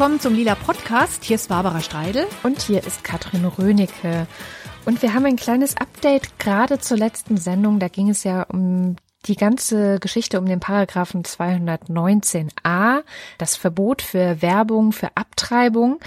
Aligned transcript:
willkommen 0.00 0.18
zum 0.18 0.34
Lila 0.34 0.54
Podcast. 0.54 1.24
Hier 1.24 1.34
ist 1.34 1.50
Barbara 1.50 1.82
Streidel. 1.82 2.26
Und 2.42 2.62
hier 2.62 2.82
ist 2.86 3.04
Katrin 3.04 3.44
Rönecke. 3.44 4.26
Und 4.86 5.02
wir 5.02 5.12
haben 5.12 5.26
ein 5.26 5.36
kleines 5.36 5.76
Update 5.76 6.38
gerade 6.38 6.78
zur 6.78 6.96
letzten 6.96 7.36
Sendung. 7.36 7.78
Da 7.80 7.88
ging 7.88 8.08
es 8.08 8.24
ja 8.24 8.44
um 8.44 8.96
die 9.26 9.36
ganze 9.36 9.98
Geschichte 9.98 10.38
um 10.38 10.46
den 10.46 10.58
Paragraphen 10.58 11.22
219a, 11.22 13.02
das 13.36 13.56
Verbot 13.56 14.00
für 14.00 14.40
Werbung 14.40 14.92
für 14.92 15.14
Abtreibung. 15.16 16.00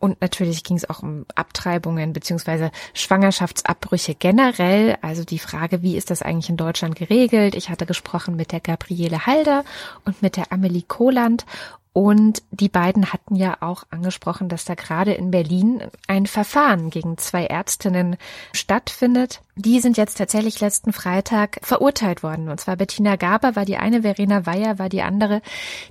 Und 0.00 0.20
natürlich 0.20 0.64
ging 0.64 0.76
es 0.76 0.90
auch 0.90 1.04
um 1.04 1.24
Abtreibungen 1.36 2.12
beziehungsweise 2.12 2.72
Schwangerschaftsabbrüche 2.94 4.16
generell. 4.16 4.98
Also 5.02 5.22
die 5.22 5.38
Frage, 5.38 5.82
wie 5.82 5.96
ist 5.96 6.10
das 6.10 6.20
eigentlich 6.20 6.50
in 6.50 6.56
Deutschland 6.56 6.96
geregelt? 6.96 7.54
Ich 7.54 7.70
hatte 7.70 7.86
gesprochen 7.86 8.34
mit 8.34 8.50
der 8.50 8.60
Gabriele 8.60 9.24
Halder 9.24 9.64
und 10.04 10.20
mit 10.20 10.36
der 10.36 10.50
Amelie 10.50 10.82
Kohland. 10.82 11.46
Und 11.96 12.42
die 12.50 12.68
beiden 12.68 13.14
hatten 13.14 13.36
ja 13.36 13.56
auch 13.60 13.84
angesprochen, 13.88 14.50
dass 14.50 14.66
da 14.66 14.74
gerade 14.74 15.14
in 15.14 15.30
Berlin 15.30 15.82
ein 16.06 16.26
Verfahren 16.26 16.90
gegen 16.90 17.16
zwei 17.16 17.46
Ärztinnen 17.46 18.18
stattfindet. 18.52 19.40
Die 19.54 19.80
sind 19.80 19.96
jetzt 19.96 20.18
tatsächlich 20.18 20.60
letzten 20.60 20.92
Freitag 20.92 21.58
verurteilt 21.62 22.22
worden. 22.22 22.50
Und 22.50 22.60
zwar 22.60 22.76
Bettina 22.76 23.16
Gaber 23.16 23.56
war 23.56 23.64
die 23.64 23.78
eine, 23.78 24.02
Verena 24.02 24.44
Weyer 24.44 24.78
war 24.78 24.90
die 24.90 25.00
andere. 25.00 25.40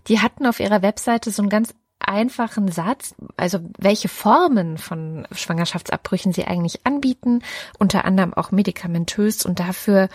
Die 0.07 0.19
hatten 0.19 0.45
auf 0.45 0.59
ihrer 0.59 0.83
Webseite 0.83 1.31
so 1.31 1.41
einen 1.41 1.49
ganz 1.49 1.73
einfachen 1.97 2.71
Satz, 2.71 3.15
also 3.35 3.61
welche 3.79 4.07
Formen 4.07 4.77
von 4.77 5.27
Schwangerschaftsabbrüchen 5.31 6.33
sie 6.33 6.45
eigentlich 6.45 6.85
anbieten, 6.85 7.41
unter 7.79 8.05
anderem 8.05 8.35
auch 8.35 8.51
medikamentös 8.51 9.43
und 9.43 9.59
dafür 9.59 10.09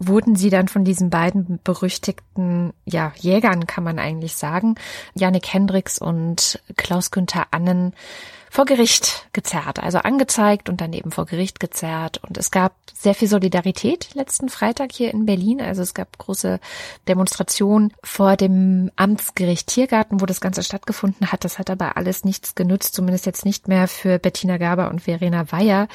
wurden 0.00 0.34
sie 0.34 0.50
dann 0.50 0.66
von 0.66 0.84
diesen 0.84 1.10
beiden 1.10 1.60
berüchtigten 1.62 2.72
ja, 2.84 3.12
Jägern, 3.16 3.66
kann 3.66 3.84
man 3.84 3.98
eigentlich 3.98 4.34
sagen, 4.34 4.74
Janik 5.14 5.52
Hendricks 5.52 5.98
und 5.98 6.60
Klaus 6.76 7.10
Günther 7.10 7.46
Annen, 7.52 7.94
vor 8.52 8.64
Gericht 8.64 9.28
gezerrt, 9.32 9.80
also 9.80 9.98
angezeigt 9.98 10.68
und 10.68 10.80
dann 10.80 10.92
eben 10.92 11.12
vor 11.12 11.24
Gericht 11.24 11.60
gezerrt. 11.60 12.18
Und 12.26 12.36
es 12.36 12.50
gab 12.50 12.74
sehr 12.92 13.14
viel 13.14 13.28
Solidarität 13.28 14.12
letzten 14.14 14.48
Freitag 14.48 14.90
hier 14.92 15.14
in 15.14 15.24
Berlin. 15.24 15.60
Also 15.60 15.82
es 15.82 15.94
gab 15.94 16.18
große 16.18 16.58
Demonstrationen 17.06 17.92
vor 18.02 18.36
dem 18.36 18.90
Amtsgericht 18.96 19.68
Tiergarten, 19.68 20.20
wo 20.20 20.26
das 20.26 20.40
Ganze 20.40 20.64
stattgefunden 20.64 21.30
hat. 21.30 21.44
Das 21.44 21.60
hat 21.60 21.70
aber 21.70 21.96
alles 21.96 22.24
nichts 22.24 22.56
genützt, 22.56 22.94
zumindest 22.94 23.24
jetzt 23.24 23.44
nicht 23.44 23.68
mehr 23.68 23.86
für 23.86 24.18
Bettina 24.18 24.56
Gaber 24.56 24.90
und 24.90 25.02
Verena 25.02 25.52
Weyer. 25.52 25.86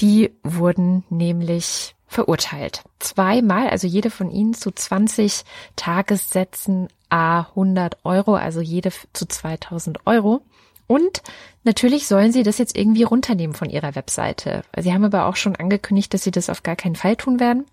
Die 0.00 0.32
wurden 0.42 1.04
nämlich 1.10 1.94
verurteilt. 2.08 2.82
Zweimal, 2.98 3.68
also 3.68 3.86
jede 3.86 4.10
von 4.10 4.30
ihnen 4.30 4.54
zu 4.54 4.72
20 4.72 5.44
Tagessätzen 5.76 6.88
a 7.10 7.40
100 7.40 7.98
Euro, 8.04 8.34
also 8.34 8.60
jede 8.60 8.90
zu 9.12 9.26
2000 9.26 10.06
Euro. 10.06 10.42
Und 10.88 11.22
natürlich 11.64 12.06
sollen 12.06 12.32
sie 12.32 12.42
das 12.42 12.56
jetzt 12.56 12.74
irgendwie 12.74 13.02
runternehmen 13.02 13.54
von 13.54 13.68
ihrer 13.68 13.94
Webseite. 13.94 14.62
Sie 14.74 14.90
haben 14.90 15.04
aber 15.04 15.26
auch 15.26 15.36
schon 15.36 15.54
angekündigt, 15.54 16.14
dass 16.14 16.24
sie 16.24 16.30
das 16.30 16.48
auf 16.48 16.62
gar 16.62 16.76
keinen 16.76 16.96
Fall 16.96 17.14
tun 17.14 17.40
werden. 17.40 17.66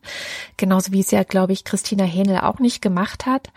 Genauso 0.57 0.91
wie 0.91 0.99
es 0.99 1.11
ja, 1.11 1.23
glaube 1.23 1.53
ich, 1.53 1.63
Christina 1.63 2.03
Hähnel 2.03 2.39
auch 2.39 2.59
nicht 2.59 2.81
gemacht 2.81 3.25
hat. 3.25 3.51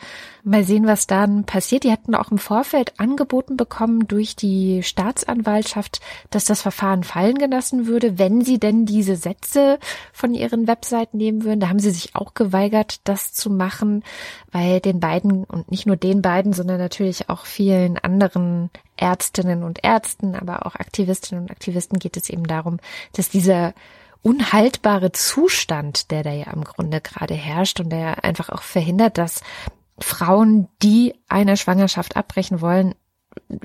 Mal 0.44 0.62
sehen, 0.62 0.86
was 0.86 1.08
dann 1.08 1.42
passiert. 1.42 1.82
Die 1.82 1.90
hatten 1.90 2.14
auch 2.14 2.30
im 2.30 2.38
Vorfeld 2.38 3.00
angeboten 3.00 3.56
bekommen 3.56 4.06
durch 4.06 4.36
die 4.36 4.84
Staatsanwaltschaft, 4.84 6.00
dass 6.30 6.44
das 6.44 6.62
Verfahren 6.62 7.02
fallen 7.02 7.38
gelassen 7.38 7.88
würde, 7.88 8.16
wenn 8.16 8.42
sie 8.42 8.60
denn 8.60 8.86
diese 8.86 9.16
Sätze 9.16 9.80
von 10.12 10.34
ihren 10.34 10.68
Webseiten 10.68 11.16
nehmen 11.16 11.42
würden. 11.42 11.58
Da 11.58 11.68
haben 11.68 11.80
sie 11.80 11.90
sich 11.90 12.14
auch 12.14 12.34
geweigert, 12.34 13.00
das 13.02 13.32
zu 13.32 13.50
machen, 13.50 14.04
weil 14.52 14.78
den 14.78 15.00
beiden 15.00 15.42
und 15.42 15.68
nicht 15.68 15.84
nur 15.84 15.96
den 15.96 16.22
beiden, 16.22 16.52
sondern 16.52 16.78
natürlich 16.78 17.28
auch 17.28 17.44
vielen 17.44 17.98
anderen 17.98 18.70
Ärztinnen 18.98 19.62
und 19.62 19.84
Ärzten, 19.84 20.34
aber 20.34 20.66
auch 20.66 20.74
Aktivistinnen 20.74 21.44
und 21.44 21.50
Aktivisten 21.50 21.98
geht 21.98 22.16
es 22.16 22.28
eben 22.28 22.46
darum, 22.46 22.78
dass 23.12 23.28
dieser 23.28 23.74
unhaltbare 24.22 25.12
Zustand, 25.12 26.10
der 26.10 26.22
da 26.22 26.32
ja 26.32 26.50
im 26.52 26.64
Grunde 26.64 27.00
gerade 27.00 27.34
herrscht 27.34 27.80
und 27.80 27.90
der 27.90 28.24
einfach 28.24 28.48
auch 28.48 28.62
verhindert, 28.62 29.16
dass 29.16 29.42
Frauen, 30.00 30.68
die 30.82 31.14
eine 31.28 31.56
Schwangerschaft 31.56 32.16
abbrechen 32.16 32.60
wollen, 32.60 32.94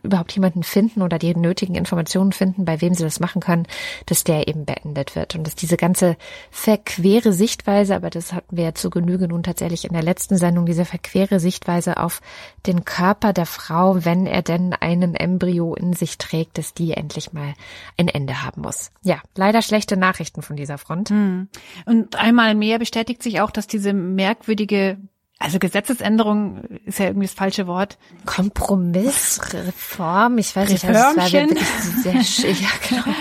überhaupt 0.01 0.31
jemanden 0.34 0.63
finden 0.63 1.01
oder 1.01 1.19
die 1.19 1.35
nötigen 1.35 1.75
Informationen 1.75 2.31
finden, 2.31 2.66
bei 2.66 2.81
wem 2.81 2.94
sie 2.94 3.03
das 3.03 3.19
machen 3.19 3.41
können, 3.41 3.67
dass 4.06 4.23
der 4.23 4.47
eben 4.47 4.66
beendet 4.66 5.16
wird. 5.16 5.35
Und 5.35 5.45
dass 5.45 5.56
diese 5.56 5.78
ganze 5.78 6.17
verquere 6.51 7.34
Sichtweise, 7.34 7.95
aber 7.95 8.09
das 8.09 8.34
hatten 8.34 8.56
wir 8.57 8.66
ja 8.66 8.73
zu 8.73 8.89
Genüge 8.89 9.28
nun 9.28 9.44
tatsächlich 9.44 9.85
in 9.85 9.94
der 9.94 10.03
letzten 10.03 10.38
Sendung, 10.38 10.66
diese 10.66 10.85
verquere 10.85 11.39
Sichtweise 11.39 11.97
auf 11.97 12.22
den 12.66 12.85
Körper 12.85 13.34
der 13.34 13.45
Frau, 13.45 14.06
wenn 14.06 14.25
er 14.25 14.41
denn 14.41 14.73
einen 14.73 15.16
Embryo 15.16 15.75
in 15.75 15.94
sich 15.94 16.17
trägt, 16.17 16.57
dass 16.57 16.73
die 16.73 16.91
endlich 16.91 17.34
mal 17.34 17.53
ein 17.97 18.07
Ende 18.07 18.44
haben 18.44 18.61
muss. 18.61 18.91
Ja, 19.03 19.22
leider 19.35 19.61
schlechte 19.61 19.97
Nachrichten 19.97 20.41
von 20.41 20.55
dieser 20.55 20.78
Front. 20.78 21.09
Hm. 21.09 21.47
Und 21.85 22.16
einmal 22.16 22.55
mehr 22.55 22.79
bestätigt 22.79 23.23
sich 23.23 23.41
auch, 23.41 23.51
dass 23.51 23.67
diese 23.67 23.94
merkwürdige 23.94 24.97
also 25.40 25.60
Gesetzesänderung 25.60 26.64
ist 26.86 27.00
ja 27.00 27.08
irgendwie 27.08 27.28
das 27.28 27.36
falsche 27.36 27.68
Wort. 27.68 27.98
Kompromiss, 28.26 29.42
Reform, 29.54 30.38
ich 30.38 30.56
weiß 30.56 30.70
nicht, 30.70 30.86
also 30.86 31.00
es 31.00 31.18
war 31.18 31.32
wirklich 31.32 31.68
sehr, 31.68 32.52
ja, 32.52 32.70
genau, 32.88 33.18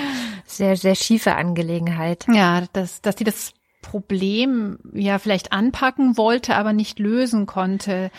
sehr, 0.47 0.77
sehr 0.77 0.95
schiefe 0.95 1.35
Angelegenheit. 1.35 2.27
Ja, 2.33 2.63
dass, 2.73 3.01
dass 3.03 3.17
die 3.17 3.25
das 3.25 3.55
Problem 3.83 4.79
ja 4.95 5.19
vielleicht 5.19 5.53
anpacken 5.53 6.17
wollte, 6.17 6.55
aber 6.55 6.73
nicht 6.73 7.01
lösen 7.01 7.47
konnte. 7.47 8.11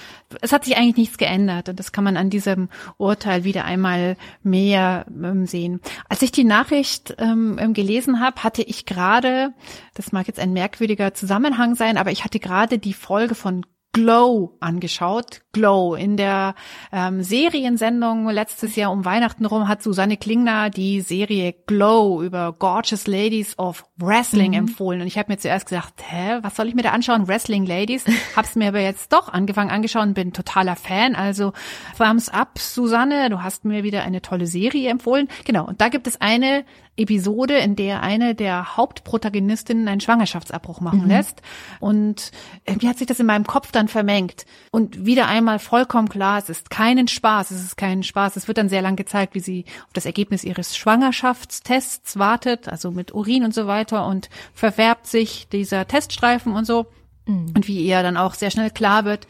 Es 0.42 0.52
hat 0.52 0.66
sich 0.66 0.76
eigentlich 0.76 0.98
nichts 0.98 1.18
geändert 1.18 1.70
und 1.70 1.80
das 1.80 1.94
kann 1.94 2.04
man 2.04 2.18
an 2.18 2.30
diesem 2.30 2.70
Urteil 2.98 3.46
wieder 3.46 3.64
einmal 3.64 4.18
mehr 4.44 5.06
ähm, 5.08 5.48
sehen. 5.48 5.80
Als 6.10 6.22
ich 6.22 6.32
die 6.32 6.44
Nachricht 6.44 7.16
ähm, 7.18 7.58
ähm 7.60 7.74
gelesen 7.74 8.20
habe, 8.20 8.44
hatte 8.44 8.62
ich 8.62 8.86
gerade, 8.86 9.54
das 9.94 10.12
mag 10.12 10.28
jetzt 10.28 10.40
ein 10.40 10.52
merkwürdiger 10.52 11.14
Zusammenhang 11.14 11.76
sein, 11.76 11.98
aber 11.98 12.12
ich 12.12 12.26
hatte 12.26 12.40
gerade 12.40 12.78
die 12.78 12.94
Folge 12.94 13.34
von 13.34 13.66
Glow 13.94 14.58
angeschaut. 14.60 15.42
Glow. 15.52 15.94
In 15.94 16.18
der 16.18 16.56
ähm, 16.92 17.22
Seriensendung 17.22 18.28
letztes 18.28 18.76
Jahr 18.76 18.92
um 18.92 19.06
Weihnachten 19.06 19.46
rum 19.46 19.68
hat 19.68 19.84
Susanne 19.84 20.18
Klingner 20.18 20.72
die 20.72 21.02
Serie 21.02 21.54
Glow 21.68 22.24
über 22.24 22.54
Gorgeous 22.54 23.06
Ladies 23.06 23.58
of 23.60 23.86
Wrestling 23.98 24.52
mhm. 24.52 24.58
empfohlen. 24.58 25.02
Und 25.02 25.08
ich 25.08 25.20
habe 25.20 25.32
mir 25.32 25.38
zuerst 25.38 25.68
gesagt, 25.68 26.02
hä, 26.10 26.40
was 26.42 26.56
soll 26.56 26.68
ich 26.68 26.74
mir 26.74 26.82
da 26.82 26.90
anschauen? 26.90 27.28
Wrestling 27.28 27.68
Ladies. 27.68 28.04
Hab's 28.36 28.56
mir 28.56 28.70
aber 28.70 28.80
jetzt 28.80 29.14
doch 29.14 29.30
angefangen 29.30 29.70
angeschaut 29.70 30.16
bin 30.16 30.34
totaler 30.34 30.76
Fan. 30.76 31.16
Also 31.16 31.54
thumbs 31.96 32.30
up, 32.30 32.58
Susanne. 32.58 33.30
Du 33.30 33.44
hast 33.44 33.64
mir 33.64 33.84
wieder 33.84 34.02
eine 34.02 34.24
tolle 34.24 34.48
Serie 34.48 34.90
empfohlen. 34.90 35.28
Genau. 35.46 35.68
Und 35.68 35.82
da 35.82 35.90
gibt 35.90 36.08
es 36.08 36.20
eine 36.20 36.66
Episode, 36.96 37.58
in 37.58 37.76
der 37.76 38.04
eine 38.04 38.36
der 38.36 38.78
Hauptprotagonistinnen 38.78 39.88
einen 39.88 40.02
Schwangerschaftsabbruch 40.02 40.80
machen 40.80 41.04
mhm. 41.04 41.08
lässt. 41.08 41.42
Und 41.80 42.32
irgendwie 42.66 42.88
hat 42.88 42.98
sich 42.98 43.08
das 43.08 43.20
in 43.20 43.26
meinem 43.26 43.48
Kopf 43.48 43.72
dann 43.72 43.88
vermengt. 43.88 44.46
Und 44.72 45.06
wieder 45.06 45.28
einmal 45.28 45.60
vollkommen 45.60 46.10
klar, 46.10 46.38
es 46.38 46.50
ist 46.50 46.70
keinen 46.70 47.08
Spaß, 47.08 47.52
es 47.52 47.64
ist 47.64 47.78
keinen 47.78 48.04
Spaß. 48.04 48.36
Es 48.36 48.48
wird 48.48 48.58
dann 48.58 48.70
sehr 48.70 48.82
lang 48.82 48.96
gezeigt, 48.96 49.34
wie 49.34 49.40
sie 49.40 49.66
auf 49.86 49.94
das 49.94 50.06
Ergebnis 50.06 50.44
ihres 50.44 50.78
Schwangerschaftstests 50.78 52.20
wartet, 52.20 52.68
also 52.68 52.92
mit 52.92 53.14
Urin 53.14 53.44
und 53.44 53.54
so 53.54 53.66
weiter 53.66 54.06
und 54.06 54.30
verfärbt 54.54 55.08
sich 55.08 55.48
dieser 55.50 55.88
Teststreifen 55.88 56.54
und 56.54 56.66
so. 56.66 56.86
Mhm. 57.26 57.54
Und 57.56 57.68
wie 57.68 57.86
ihr 57.86 58.04
dann 58.04 58.18
auch 58.18 58.34
sehr 58.34 58.52
schnell 58.52 58.70
klar 58.70 59.06
wird, 59.06 59.28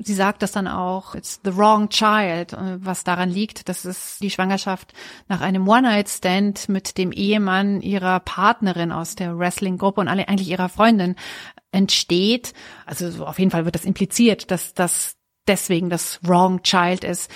sie 0.00 0.14
sagt 0.14 0.42
das 0.42 0.52
dann 0.52 0.66
auch, 0.66 1.14
it's 1.14 1.40
the 1.44 1.56
wrong 1.56 1.88
child, 1.88 2.52
äh, 2.52 2.84
was 2.84 3.04
daran 3.04 3.30
liegt, 3.30 3.68
dass 3.68 3.84
es 3.84 4.18
die 4.20 4.30
Schwangerschaft 4.30 4.92
nach 5.28 5.40
einem 5.40 5.66
One-Night-Stand 5.68 6.68
mit 6.68 6.98
dem 6.98 7.12
Ehemann 7.12 7.80
ihrer 7.80 8.20
Partnerin 8.20 8.92
aus 8.92 9.14
der 9.14 9.38
Wrestling-Gruppe 9.38 10.00
und 10.00 10.08
eigentlich 10.08 10.48
ihrer 10.48 10.68
Freundin 10.68 11.14
entsteht. 11.70 12.54
Also 12.86 13.24
auf 13.24 13.38
jeden 13.38 13.50
Fall 13.50 13.64
wird 13.64 13.74
das 13.74 13.84
impliziert, 13.84 14.50
dass 14.50 14.74
das 14.74 15.14
deswegen 15.46 15.88
das 15.90 16.20
wrong 16.22 16.62
child 16.62 17.04
ist. 17.04 17.30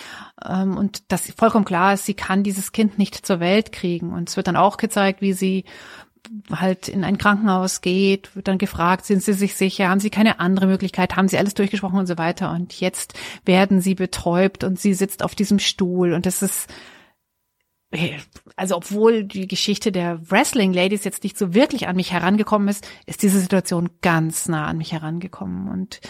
Ähm, 0.47 0.77
und 0.77 1.11
dass 1.11 1.31
vollkommen 1.33 1.65
klar 1.65 1.95
ist, 1.95 2.07
sie 2.07 2.15
kann 2.15 2.43
dieses 2.43 2.73
Kind 2.73 2.99
nicht 2.99 3.27
zur 3.27 3.41
Welt 3.41 3.73
kriegen. 3.73 4.13
Und 4.13 4.29
es 4.29 4.37
wird 4.37 4.47
dann 4.47 4.57
auch 4.57 4.77
gezeigt, 4.77 5.21
wie 5.21 5.33
sie 5.33 5.65
halt 6.53 6.89
in 6.89 7.05
ein 7.05 7.19
Krankenhaus 7.19 7.81
geht, 7.81 8.35
wird 8.37 8.49
dann 8.49 8.59
gefragt, 8.59 9.07
sind 9.07 9.23
Sie 9.23 9.33
sich 9.33 9.55
sicher, 9.55 9.89
haben 9.89 10.01
Sie 10.01 10.11
keine 10.11 10.41
andere 10.41 10.67
Möglichkeit, 10.67 11.17
haben 11.17 11.29
Sie 11.29 11.39
alles 11.39 11.55
durchgesprochen 11.55 11.99
und 11.99 12.07
so 12.07 12.19
weiter. 12.19 12.51
Und 12.53 12.81
jetzt 12.81 13.15
werden 13.45 13.81
sie 13.81 13.95
betäubt 13.95 14.65
und 14.65 14.79
sie 14.79 14.95
sitzt 14.95 15.23
auf 15.23 15.35
diesem 15.35 15.59
Stuhl. 15.59 16.13
Und 16.13 16.27
das 16.27 16.43
ist, 16.43 16.69
also 18.57 18.77
obwohl 18.77 19.25
die 19.25 19.49
Geschichte 19.49 19.93
der 19.93 20.31
Wrestling 20.31 20.73
Ladies 20.73 21.05
jetzt 21.05 21.25
nicht 21.25 21.37
so 21.37 21.55
wirklich 21.55 21.89
an 21.89 21.97
mich 21.97 22.13
herangekommen 22.13 22.69
ist, 22.69 22.87
ist 23.07 23.23
diese 23.23 23.41
Situation 23.41 23.91
ganz 24.01 24.49
nah 24.49 24.67
an 24.67 24.79
mich 24.79 24.93
herangekommen. 24.93 25.69
Und 25.69 26.01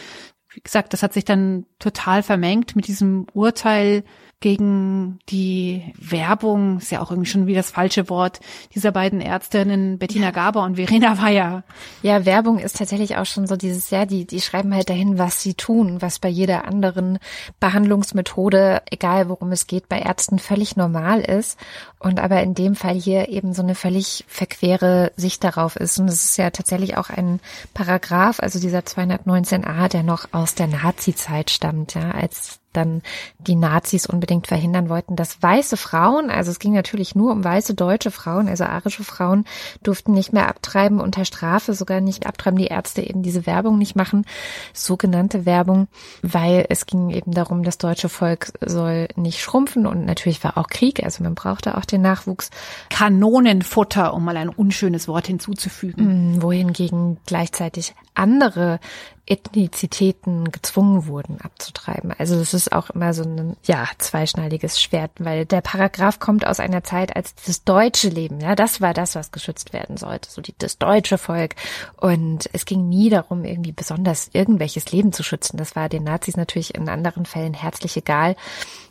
wie 0.55 0.61
gesagt, 0.61 0.93
das 0.93 1.03
hat 1.03 1.13
sich 1.13 1.25
dann 1.25 1.67
total 1.79 2.23
vermengt 2.23 2.77
mit 2.77 2.87
diesem 2.87 3.27
Urteil 3.33 4.05
gegen 4.43 5.21
die 5.31 5.95
Werbung, 5.99 6.79
ist 6.79 6.91
ja 6.91 7.01
auch 7.01 7.11
irgendwie 7.11 7.31
schon 7.31 7.47
wie 7.47 7.55
das 7.55 7.71
falsche 7.71 8.11
Wort, 8.11 8.41
dieser 8.75 8.93
beiden 8.93 9.23
Ärztinnen, 9.23 9.99
Bettina 9.99 10.27
ja. 10.27 10.31
Gaber 10.33 10.65
und 10.65 10.77
Verena 10.77 11.23
Weyer. 11.23 11.63
Ja, 12.03 12.27
Werbung 12.27 12.59
ist 12.59 12.77
tatsächlich 12.77 13.17
auch 13.17 13.25
schon 13.25 13.47
so 13.47 13.57
dieses, 13.57 13.89
ja, 13.89 14.05
die, 14.05 14.27
die 14.27 14.41
schreiben 14.43 14.75
halt 14.75 14.91
dahin, 14.91 15.17
was 15.17 15.41
sie 15.41 15.55
tun, 15.55 16.03
was 16.03 16.19
bei 16.19 16.29
jeder 16.29 16.67
anderen 16.67 17.19
Behandlungsmethode, 17.61 18.83
egal 18.91 19.31
worum 19.31 19.53
es 19.53 19.67
geht, 19.67 19.89
bei 19.89 20.01
Ärzten 20.01 20.39
völlig 20.39 20.77
normal 20.77 21.21
ist. 21.21 21.59
Und 21.99 22.19
aber 22.19 22.43
in 22.43 22.55
dem 22.55 22.75
Fall 22.75 22.97
hier 22.97 23.29
eben 23.29 23.55
so 23.55 23.63
eine 23.63 23.77
völlig 23.77 24.25
verquere 24.27 25.13
Sicht 25.17 25.45
darauf 25.45 25.77
ist. 25.77 25.99
Und 26.01 26.09
es 26.09 26.25
ist 26.25 26.37
ja 26.37 26.51
tatsächlich 26.51 26.97
auch 26.97 27.11
ein 27.11 27.39
Paragraph, 27.75 28.41
also 28.41 28.59
dieser 28.59 28.81
219a, 28.81 29.89
der 29.89 30.03
noch 30.03 30.27
aus 30.33 30.57
der 30.57 30.67
Nazi-Zeit 30.67 31.51
stammt, 31.51 31.95
ja, 31.95 32.11
als 32.11 32.62
dann 32.73 33.03
die 33.39 33.55
Nazis 33.55 34.07
unbedingt 34.07 34.47
verhindern 34.47 34.89
wollten, 34.89 35.17
dass 35.17 35.43
weiße 35.43 35.77
Frauen, 35.77 36.31
also 36.31 36.51
es 36.51 36.59
ging 36.59 36.73
natürlich 36.73 37.15
nur 37.15 37.33
um 37.33 37.45
weiße 37.45 37.75
deutsche 37.75 38.11
Frauen, 38.11 38.49
also 38.49 38.65
arische 38.65 39.05
Frauen, 39.05 39.45
durften 39.83 40.13
nicht 40.13 40.33
mehr 40.33 40.49
abtreiben 40.49 41.01
unter 41.01 41.25
Strafe, 41.25 41.75
sogar 41.75 42.01
nicht 42.01 42.27
abtreiben, 42.27 42.59
die 42.59 42.67
Ärzte 42.67 43.03
eben 43.03 43.23
diese 43.23 43.47
Werbung 43.47 43.79
nicht 43.79 43.97
machen, 43.97 44.25
sogenannte 44.73 45.47
Werbung, 45.47 45.89
weil 46.23 46.67
es 46.69 46.87
ging 46.87 47.11
eben 47.11 47.33
darum, 47.33 47.63
das 47.63 47.79
deutsche 47.79 48.09
Volk 48.09 48.53
soll 48.65 49.09
nicht 49.17 49.41
schrumpfen 49.41 49.87
und 49.87 50.05
natürlich 50.05 50.43
war 50.45 50.59
auch 50.59 50.69
Krieg, 50.69 51.03
also 51.03 51.23
man 51.23 51.35
brauchte 51.35 51.77
auch 51.77 51.85
den 51.85 52.03
Nachwuchs. 52.03 52.51
Kanonenfutter, 52.91 54.15
um 54.15 54.25
mal 54.25 54.37
ein 54.37 54.49
unschönes 54.49 55.09
Wort 55.09 55.27
hinzuzufügen. 55.27 56.37
Mm, 56.37 56.43
wohingegen 56.43 57.19
gleichzeitig 57.27 57.95
andere 58.15 58.81
Ethnizitäten 59.25 60.51
gezwungen 60.51 61.07
wurden 61.07 61.41
abzutreiben. 61.41 62.13
Also 62.19 62.37
das 62.37 62.55
ist 62.55 62.73
auch 62.73 62.91
immer 62.91 63.15
so 63.15 63.23
ein 63.23 63.57
ja 63.63 63.89
zweischneidiges 63.99 64.83
Schwert, 64.83 65.13
weil 65.19 65.47
der 65.47 65.61
Paragraph 65.61 66.19
kommt 66.19 66.45
aus 66.45 66.59
einer 66.59 66.83
Zeit, 66.83 67.15
als 67.15 67.35
das 67.47 67.63
deutsche 67.63 68.09
Leben, 68.09 68.41
ja, 68.41 68.57
das 68.57 68.81
war 68.81 68.93
das, 68.95 69.15
was 69.15 69.31
geschützt 69.31 69.73
werden 69.73 69.97
sollte, 69.97 70.29
so 70.29 70.43
die, 70.43 70.55
das 70.59 70.77
deutsche 70.77 71.19
Volk. 71.19 71.55
Und 71.97 72.51
es 72.53 72.65
ging 72.65 72.89
nie 72.89 73.11
darum, 73.11 73.45
irgendwie 73.45 73.73
besonders 73.73 74.29
irgendwelches 74.33 74.91
Leben 74.91 75.13
zu 75.13 75.23
schützen. 75.23 75.57
Das 75.57 75.77
war 75.77 75.89
den 75.89 76.03
Nazis 76.03 76.37
natürlich 76.37 76.75
in 76.75 76.89
anderen 76.89 77.25
Fällen 77.25 77.55
herzlich 77.55 77.97
egal. 77.97 78.35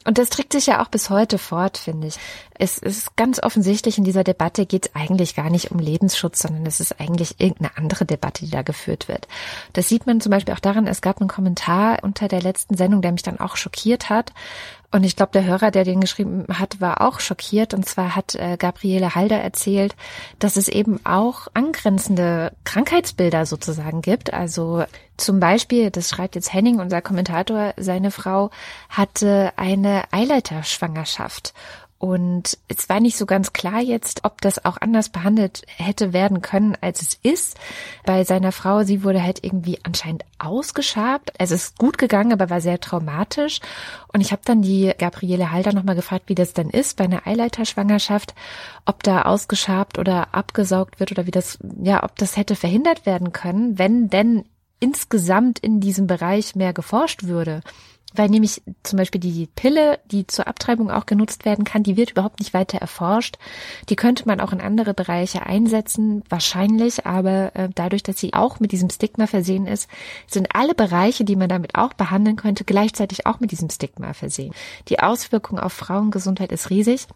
Und 0.06 0.18
das 0.18 0.30
trägt 0.30 0.54
sich 0.54 0.66
ja 0.66 0.82
auch 0.82 0.88
bis 0.88 1.10
heute 1.10 1.38
fort, 1.38 1.78
finde 1.78 2.08
ich. 2.08 2.16
Es 2.62 2.78
ist 2.78 3.16
ganz 3.16 3.42
offensichtlich, 3.42 3.98
in 3.98 4.04
dieser 4.04 4.24
Debatte 4.24 4.68
geht 4.68 4.86
es 4.86 4.96
eigentlich 4.96 5.34
gar 5.34 5.50
nicht 5.50 5.72
um 5.72 5.80
Lebensschutz, 5.80 6.44
sondern 6.44 6.64
es 6.68 6.80
ist 6.80 7.00
eigentlich 7.00 7.40
irgendeine 7.40 7.76
andere 7.76 8.06
Debatte, 8.06 8.46
die 8.46 8.52
da 8.52 8.62
geführt 8.62 9.08
wird. 9.08 9.28
Das 9.74 9.90
sieht 9.90 10.06
man 10.06 10.22
zum 10.22 10.30
Beispiel 10.30 10.54
auch 10.54 10.60
daran, 10.60 10.86
es 10.86 11.02
gab 11.02 11.20
einen 11.20 11.28
Kommentar 11.28 12.04
unter 12.04 12.28
der 12.28 12.40
letzten 12.40 12.78
Sendung, 12.78 13.02
der 13.02 13.14
mich 13.14 13.24
dann 13.24 13.40
auch 13.40 13.56
schockiert 13.56 14.12
hat. 14.12 14.32
Und 14.92 15.06
ich 15.06 15.16
glaube, 15.16 15.32
der 15.32 15.46
Hörer, 15.46 15.72
der 15.72 15.86
den 15.86 16.02
geschrieben 16.02 16.46
hat, 16.54 16.80
war 16.80 17.02
auch 17.02 17.20
schockiert. 17.20 17.74
Und 17.74 17.90
zwar 17.90 18.16
hat 18.16 18.36
äh, 18.36 18.58
Gabriele 18.58 19.16
Halder 19.16 19.38
erzählt, 19.38 19.96
dass 20.38 20.56
es 20.56 20.68
eben 20.68 21.04
auch 21.04 21.48
angrenzende 21.56 22.52
Krankheitsbilder 22.64 23.48
sozusagen 23.48 24.04
gibt. 24.04 24.34
Also 24.34 24.84
zum 25.18 25.40
Beispiel, 25.40 25.90
das 25.90 26.10
schreibt 26.10 26.36
jetzt 26.36 26.54
Henning, 26.54 26.80
unser 26.80 27.02
Kommentator, 27.02 27.74
seine 27.78 28.12
Frau 28.12 28.52
hatte 28.90 29.52
eine 29.56 30.04
Eileiterschwangerschaft. 30.12 31.56
Und 32.02 32.58
es 32.68 32.90
war 32.90 33.00
nicht 33.00 33.16
so 33.16 33.28
ganz 33.28 33.54
klar 33.54 33.80
jetzt, 33.80 34.22
ob 34.24 34.42
das 34.42 34.66
auch 34.66 34.78
anders 34.82 35.10
behandelt 35.10 35.62
hätte 35.68 36.14
werden 36.14 36.42
können, 36.42 36.76
als 36.82 37.04
es 37.04 37.20
ist. 37.22 37.60
Bei 38.08 38.24
seiner 38.24 38.52
Frau, 38.52 38.82
sie 38.82 39.04
wurde 39.04 39.22
halt 39.22 39.44
irgendwie 39.44 39.78
anscheinend 39.84 40.26
ausgeschabt. 40.40 41.32
Es 41.38 41.52
ist 41.52 41.78
gut 41.78 42.00
gegangen, 42.00 42.34
aber 42.34 42.50
war 42.50 42.60
sehr 42.60 42.80
traumatisch. 42.80 43.60
Und 44.12 44.22
ich 44.22 44.32
habe 44.32 44.42
dann 44.44 44.64
die 44.64 44.92
Gabriele 44.98 45.52
Halder 45.52 45.74
nochmal 45.74 45.94
gefragt, 45.94 46.24
wie 46.26 46.34
das 46.34 46.54
denn 46.54 46.72
ist 46.72 46.98
bei 46.98 47.04
einer 47.04 47.28
Eileiterschwangerschaft, 47.28 48.34
ob 48.88 49.04
da 49.04 49.22
ausgeschabt 49.22 50.00
oder 50.00 50.34
abgesaugt 50.34 51.00
wird 51.00 51.12
oder 51.12 51.28
wie 51.28 51.32
das, 51.32 51.60
ja, 51.84 52.04
ob 52.04 52.16
das 52.16 52.36
hätte 52.36 52.56
verhindert 52.56 53.06
werden 53.06 53.32
können, 53.32 53.78
wenn 53.78 54.10
denn 54.10 54.46
insgesamt 54.80 55.60
in 55.60 55.80
diesem 55.80 56.08
Bereich 56.08 56.56
mehr 56.56 56.74
geforscht 56.74 57.26
würde. 57.26 57.62
Weil 58.14 58.30
nämlich 58.30 58.62
zum 58.84 58.98
Beispiel 58.98 59.22
die 59.22 59.48
Pille, 59.56 60.00
die 60.06 60.28
zur 60.28 60.48
Abtreibung 60.48 60.92
auch 60.92 61.06
genutzt 61.06 61.46
werden 61.46 61.64
kann, 61.64 61.84
die 61.84 61.96
wird 61.98 62.12
überhaupt 62.12 62.40
nicht 62.40 62.54
weiter 62.54 62.78
erforscht. 62.78 63.38
Die 63.90 63.96
könnte 63.96 64.28
man 64.28 64.42
auch 64.42 64.52
in 64.52 64.62
andere 64.62 64.94
Bereiche 64.94 65.46
einsetzen, 65.46 66.24
wahrscheinlich, 66.30 67.06
aber 67.06 67.56
äh, 67.56 67.70
dadurch, 67.74 68.04
dass 68.04 68.20
sie 68.20 68.34
auch 68.34 68.60
mit 68.60 68.72
diesem 68.72 68.90
Stigma 68.90 69.28
versehen 69.28 69.66
ist, 69.66 69.90
sind 70.28 70.56
alle 70.56 70.76
Bereiche, 70.76 71.24
die 71.24 71.36
man 71.36 71.50
damit 71.50 71.76
auch 71.76 71.94
behandeln 71.94 72.36
könnte, 72.36 72.66
gleichzeitig 72.66 73.26
auch 73.26 73.40
mit 73.40 73.52
diesem 73.52 73.70
Stigma 73.70 74.14
versehen. 74.14 74.54
Die 74.90 75.00
Auswirkung 75.00 75.60
auf 75.60 75.74
Frauengesundheit 75.74 76.52
ist 76.52 76.70
riesig. 76.70 77.08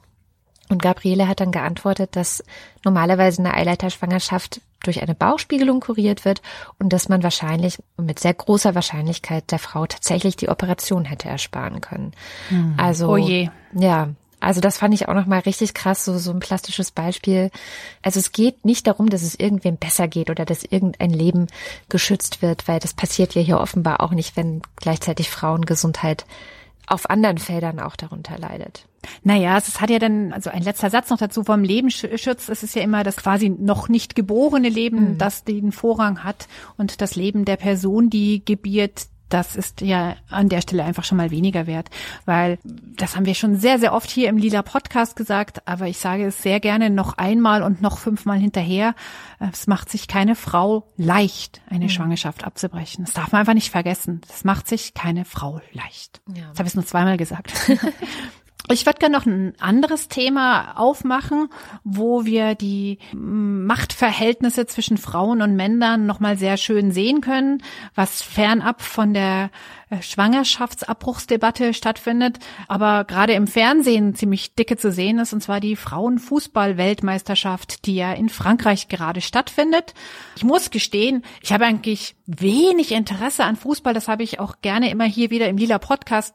Und 0.69 0.81
Gabriele 0.81 1.27
hat 1.27 1.39
dann 1.39 1.51
geantwortet, 1.51 2.15
dass 2.15 2.44
normalerweise 2.83 3.41
eine 3.41 3.53
Eileiterschwangerschaft 3.53 4.62
durch 4.83 5.01
eine 5.01 5.15
Bauchspiegelung 5.15 5.79
kuriert 5.79 6.25
wird 6.25 6.41
und 6.79 6.94
dass 6.94 7.09
man 7.09 7.23
wahrscheinlich 7.23 7.79
mit 7.97 8.19
sehr 8.19 8.33
großer 8.33 8.75
Wahrscheinlichkeit 8.75 9.51
der 9.51 9.59
Frau 9.59 9.85
tatsächlich 9.85 10.35
die 10.35 10.50
Operation 10.50 11.06
hätte 11.06 11.29
ersparen 11.29 11.81
können. 11.81 12.13
Hm. 12.50 12.75
Also 12.77 13.09
oh 13.09 13.17
je. 13.17 13.50
ja, 13.73 14.09
also 14.39 14.62
das 14.62 14.77
fand 14.77 14.94
ich 14.94 15.07
auch 15.07 15.13
noch 15.15 15.25
mal 15.25 15.39
richtig 15.39 15.73
krass, 15.73 16.06
so 16.06 16.17
so 16.17 16.31
ein 16.31 16.39
plastisches 16.39 16.91
Beispiel. 16.91 17.50
Also 18.03 18.19
es 18.19 18.31
geht 18.31 18.63
nicht 18.63 18.85
darum, 18.85 19.09
dass 19.09 19.23
es 19.23 19.33
irgendwem 19.33 19.77
besser 19.77 20.07
geht 20.07 20.29
oder 20.29 20.45
dass 20.45 20.63
irgendein 20.63 21.09
Leben 21.09 21.47
geschützt 21.89 22.41
wird, 22.41 22.67
weil 22.67 22.79
das 22.79 22.94
passiert 22.94 23.33
ja 23.33 23.41
hier 23.41 23.59
offenbar 23.59 24.01
auch 24.01 24.12
nicht, 24.12 24.38
wenn 24.38 24.62
gleichzeitig 24.75 25.29
Frauengesundheit 25.29 26.25
auf 26.88 27.10
anderen 27.10 27.38
Feldern 27.38 27.80
auch 27.80 27.96
darunter 27.96 28.38
leidet. 28.38 28.88
Naja, 29.24 29.58
es 29.58 29.82
hat 29.82 29.90
ja 29.90 30.00
dann, 30.00 30.34
also 30.34 30.50
ein 30.50 30.64
letzter 30.64 30.90
Satz 30.90 31.10
noch 31.10 31.18
dazu 31.18 31.44
vom 31.44 31.64
Lebensschutz. 31.64 32.50
Es 32.50 32.64
ist 32.64 32.76
ja 32.76 32.82
immer 32.82 33.04
das 33.04 33.18
quasi 33.18 33.50
noch 33.50 33.88
nicht 33.90 34.16
geborene 34.16 34.70
Leben, 34.70 35.14
mhm. 35.14 35.18
das 35.18 35.44
den 35.44 35.72
Vorrang 35.72 36.24
hat 36.24 36.48
und 36.78 37.02
das 37.02 37.16
Leben 37.16 37.46
der 37.46 37.58
Person, 37.58 38.10
die 38.10 38.44
gebiert, 38.44 39.08
das 39.30 39.56
ist 39.56 39.81
ja 39.81 40.16
an 40.30 40.50
der 40.50 40.62
Stelle 40.62 40.83
einfach 40.83 41.04
schon 41.04 41.18
mal 41.18 41.31
weniger 41.31 41.68
wert, 41.68 41.89
weil 42.25 42.60
das 42.63 43.16
haben 43.16 43.25
wir 43.25 43.36
schon 43.36 43.57
sehr, 43.57 43.80
sehr 43.80 43.94
oft 43.94 44.10
hier 44.10 44.30
im 44.30 44.38
Lila 44.38 44.62
Podcast 44.62 45.16
gesagt, 45.16 45.68
aber 45.68 45.88
ich 45.88 45.98
sage 45.98 46.25
es 46.25 46.42
sehr 46.42 46.60
gerne 46.60 46.89
noch 46.89 47.18
einmal 47.18 47.63
und 47.63 47.81
noch 47.81 47.98
fünfmal 47.98 48.38
hinterher. 48.38 48.95
Es 49.39 49.68
macht 49.68 49.89
sich 49.89 50.07
keine 50.07 50.36
Frau 50.36 50.92
leicht, 50.98 51.62
eine 51.69 51.86
mhm. 51.86 51.89
Schwangerschaft 51.89 52.44
abzubrechen. 52.44 53.06
Das 53.06 53.13
darf 53.13 53.31
man 53.31 53.39
einfach 53.42 53.54
nicht 53.54 53.72
vergessen. 53.72 54.22
Das 54.27 54.44
macht 54.44 54.68
sich 54.68 54.94
keine 54.94 55.25
Frau 55.25 55.60
leicht. 55.72 56.22
Ja. 56.36 56.50
Das 56.50 56.60
habe 56.60 56.70
ich 56.70 56.75
nur 56.75 56.86
zweimal 56.86 57.17
gesagt. 57.17 57.53
Ich 58.72 58.88
würde 58.88 58.98
gerne 58.98 59.15
noch 59.15 59.27
ein 59.27 59.53
anderes 59.60 60.07
Thema 60.07 60.74
aufmachen, 60.75 61.50
wo 61.84 62.25
wir 62.25 62.55
die 62.55 62.98
Machtverhältnisse 63.13 64.65
zwischen 64.65 64.98
Frauen 64.98 65.43
und 65.43 65.55
Männern 65.55 66.07
nochmal 66.07 66.36
sehr 66.36 66.57
schön 66.57 66.91
sehen 66.91 67.22
können, 67.22 67.62
was 67.93 68.24
fernab 68.24 68.81
von 68.81 69.13
der 69.13 69.51
äh, 69.89 70.01
Schwangerschaftsabbruchsdebatte 70.01 71.75
stattfindet, 71.75 72.39
aber 72.67 73.03
gerade 73.03 73.34
im 73.34 73.45
Fernsehen 73.45 74.15
ziemlich 74.15 74.55
dicke 74.55 74.77
zu 74.77 74.91
sehen 74.91 75.19
ist, 75.19 75.31
und 75.31 75.41
zwar 75.41 75.60
die 75.60 75.75
Frauenfußball-Weltmeisterschaft, 75.75 77.86
die 77.86 77.95
ja 77.95 78.13
in 78.13 78.29
Frankreich 78.29 78.88
gerade 78.88 79.22
stattfindet. 79.22 79.93
Ich 80.38 80.43
muss 80.43 80.72
gestehen, 80.72 81.24
ich 81.41 81.53
habe 81.53 81.65
eigentlich 81.65 82.15
wenig 82.25 82.93
Interesse 82.93 83.43
an 83.43 83.57
Fußball, 83.57 83.93
das 83.93 84.07
habe 84.07 84.24
ich 84.24 84.39
auch 84.39 84.55
gerne 84.62 84.89
immer 84.89 85.05
hier 85.05 85.29
wieder 85.29 85.50
im 85.50 85.57
Lila 85.57 85.77
Podcast 85.77 86.34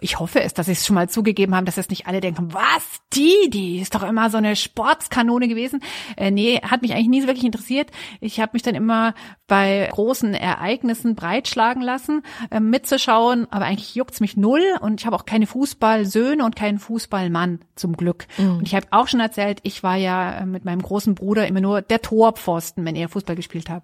ich 0.00 0.18
hoffe 0.18 0.42
es, 0.42 0.54
dass 0.54 0.66
sie 0.66 0.72
es 0.72 0.86
schon 0.86 0.94
mal 0.94 1.08
zugegeben 1.08 1.54
haben, 1.54 1.64
dass 1.64 1.76
jetzt 1.76 1.90
nicht 1.90 2.06
alle 2.06 2.20
denken, 2.20 2.52
was, 2.52 3.00
die, 3.12 3.50
die 3.50 3.80
ist 3.80 3.94
doch 3.94 4.02
immer 4.02 4.30
so 4.30 4.38
eine 4.38 4.56
Sportskanone 4.56 5.48
gewesen. 5.48 5.80
Äh, 6.16 6.30
nee, 6.30 6.60
hat 6.62 6.82
mich 6.82 6.92
eigentlich 6.92 7.08
nie 7.08 7.20
so 7.20 7.26
wirklich 7.26 7.44
interessiert. 7.44 7.90
Ich 8.20 8.40
habe 8.40 8.50
mich 8.54 8.62
dann 8.62 8.74
immer 8.74 9.14
bei 9.46 9.88
großen 9.92 10.34
Ereignissen 10.34 11.14
breitschlagen 11.14 11.82
lassen, 11.82 12.22
äh, 12.50 12.60
mitzuschauen, 12.60 13.46
aber 13.50 13.66
eigentlich 13.66 13.94
juckt's 13.94 14.20
mich 14.20 14.36
null 14.36 14.62
und 14.80 15.00
ich 15.00 15.06
habe 15.06 15.16
auch 15.16 15.26
keine 15.26 15.46
Fußballsöhne 15.46 16.44
und 16.44 16.56
keinen 16.56 16.78
Fußballmann 16.78 17.60
zum 17.76 17.96
Glück. 17.96 18.26
Mhm. 18.38 18.58
Und 18.58 18.66
ich 18.66 18.74
habe 18.74 18.86
auch 18.90 19.08
schon 19.08 19.20
erzählt, 19.20 19.60
ich 19.62 19.82
war 19.82 19.96
ja 19.96 20.38
äh, 20.38 20.46
mit 20.46 20.64
meinem 20.64 20.82
großen 20.82 21.14
Bruder 21.14 21.46
immer 21.46 21.60
nur 21.60 21.82
der 21.82 22.02
Torpfosten, 22.02 22.84
wenn 22.84 22.96
er 22.96 23.08
Fußball 23.08 23.36
gespielt 23.36 23.68
hat. 23.68 23.82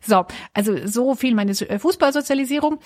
So, 0.00 0.24
also 0.54 0.86
so 0.86 1.14
viel 1.14 1.34
meine 1.34 1.52
äh, 1.52 1.78
Fußballsozialisierung. 1.78 2.78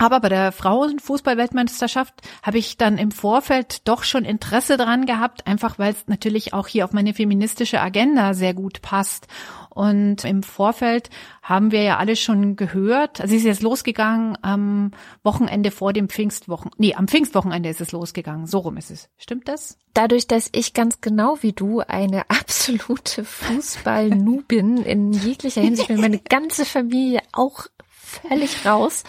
Aber 0.00 0.20
bei 0.20 0.30
der 0.30 0.50
Frauenfußball-Weltmeisterschaft 0.50 2.14
habe 2.42 2.56
ich 2.56 2.78
dann 2.78 2.96
im 2.96 3.10
Vorfeld 3.10 3.86
doch 3.86 4.02
schon 4.02 4.24
Interesse 4.24 4.78
dran 4.78 5.04
gehabt, 5.04 5.46
einfach 5.46 5.78
weil 5.78 5.92
es 5.92 6.06
natürlich 6.06 6.54
auch 6.54 6.68
hier 6.68 6.86
auf 6.86 6.94
meine 6.94 7.12
feministische 7.12 7.82
Agenda 7.82 8.32
sehr 8.32 8.54
gut 8.54 8.80
passt. 8.80 9.26
Und 9.68 10.24
im 10.24 10.42
Vorfeld 10.42 11.10
haben 11.42 11.70
wir 11.70 11.82
ja 11.82 11.98
alle 11.98 12.16
schon 12.16 12.56
gehört, 12.56 13.20
also 13.20 13.34
es 13.34 13.42
ist 13.42 13.46
jetzt 13.46 13.62
losgegangen 13.62 14.38
am 14.40 14.92
Wochenende 15.22 15.70
vor 15.70 15.92
dem 15.92 16.08
Pfingstwochen, 16.08 16.70
nee, 16.78 16.94
am 16.94 17.06
Pfingstwochenende 17.06 17.68
ist 17.68 17.82
es 17.82 17.92
losgegangen, 17.92 18.46
so 18.46 18.60
rum 18.60 18.78
ist 18.78 18.90
es. 18.90 19.10
Stimmt 19.18 19.48
das? 19.48 19.76
Dadurch, 19.92 20.26
dass 20.26 20.48
ich 20.52 20.72
ganz 20.72 21.02
genau 21.02 21.36
wie 21.42 21.52
du 21.52 21.80
eine 21.80 22.22
absolute 22.30 23.22
Fußball-Nu 23.22 24.44
bin, 24.48 24.78
in 24.78 25.12
jeglicher 25.12 25.60
Hinsicht, 25.60 25.90
wenn 25.90 26.00
meine 26.00 26.20
ganze 26.20 26.64
Familie 26.64 27.20
auch 27.32 27.66
völlig 27.88 28.64
raus, 28.64 29.04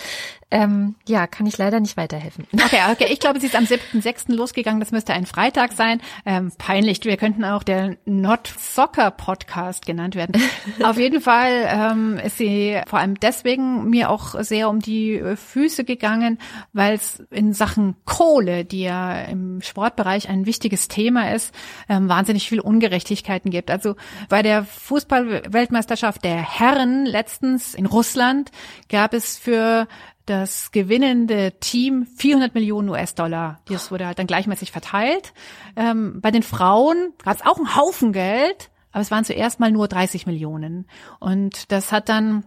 ähm, 0.51 0.95
ja, 1.07 1.27
kann 1.27 1.45
ich 1.45 1.57
leider 1.57 1.79
nicht 1.79 1.97
weiterhelfen. 1.97 2.47
Okay, 2.63 2.79
okay. 2.91 3.07
Ich 3.09 3.19
glaube, 3.19 3.39
sie 3.39 3.47
ist 3.47 3.55
am 3.55 3.63
7.6. 3.63 4.33
losgegangen. 4.33 4.79
Das 4.79 4.91
müsste 4.91 5.13
ein 5.13 5.25
Freitag 5.25 5.73
sein. 5.73 5.99
Ähm, 6.25 6.51
peinlich. 6.57 7.03
Wir 7.03 7.17
könnten 7.17 7.43
auch 7.43 7.63
der 7.63 7.97
Not 8.05 8.47
Soccer 8.59 9.11
Podcast 9.11 9.85
genannt 9.85 10.15
werden. 10.15 10.41
Auf 10.83 10.97
jeden 10.97 11.21
Fall 11.21 11.67
ähm, 11.67 12.17
ist 12.23 12.37
sie 12.37 12.79
vor 12.87 12.99
allem 12.99 13.19
deswegen 13.19 13.89
mir 13.89 14.09
auch 14.09 14.41
sehr 14.43 14.69
um 14.69 14.79
die 14.79 15.21
Füße 15.35 15.83
gegangen, 15.83 16.37
weil 16.71 16.93
es 16.93 17.19
in 17.31 17.53
Sachen 17.53 17.95
Kohle, 18.05 18.63
die 18.63 18.83
ja 18.83 19.21
im 19.23 19.61
Sportbereich 19.61 20.29
ein 20.29 20.45
wichtiges 20.45 20.87
Thema 20.87 21.33
ist, 21.33 21.53
ähm, 21.89 22.07
wahnsinnig 22.07 22.47
viel 22.47 22.59
Ungerechtigkeiten 22.59 23.49
gibt. 23.51 23.71
Also 23.71 23.95
bei 24.29 24.43
der 24.43 24.63
Fußballweltmeisterschaft 24.63 26.23
der 26.23 26.37
Herren 26.37 27.05
letztens 27.05 27.73
in 27.73 27.85
Russland 27.85 28.51
gab 28.87 29.13
es 29.13 29.37
für 29.37 29.87
das 30.31 30.71
gewinnende 30.71 31.51
Team 31.59 32.05
400 32.05 32.55
Millionen 32.55 32.89
US-Dollar. 32.89 33.59
Das 33.65 33.91
wurde 33.91 34.07
halt 34.07 34.17
dann 34.17 34.27
gleichmäßig 34.27 34.71
verteilt. 34.71 35.33
Ähm, 35.75 36.21
bei 36.21 36.31
den 36.31 36.41
Frauen 36.41 37.13
gab 37.23 37.35
es 37.35 37.45
auch 37.45 37.57
einen 37.57 37.75
Haufen 37.75 38.13
Geld, 38.13 38.71
aber 38.91 39.01
es 39.01 39.11
waren 39.11 39.25
zuerst 39.25 39.59
mal 39.59 39.71
nur 39.71 39.87
30 39.87 40.25
Millionen. 40.25 40.87
Und 41.19 41.71
das 41.71 41.91
hat 41.91 42.07
dann 42.07 42.45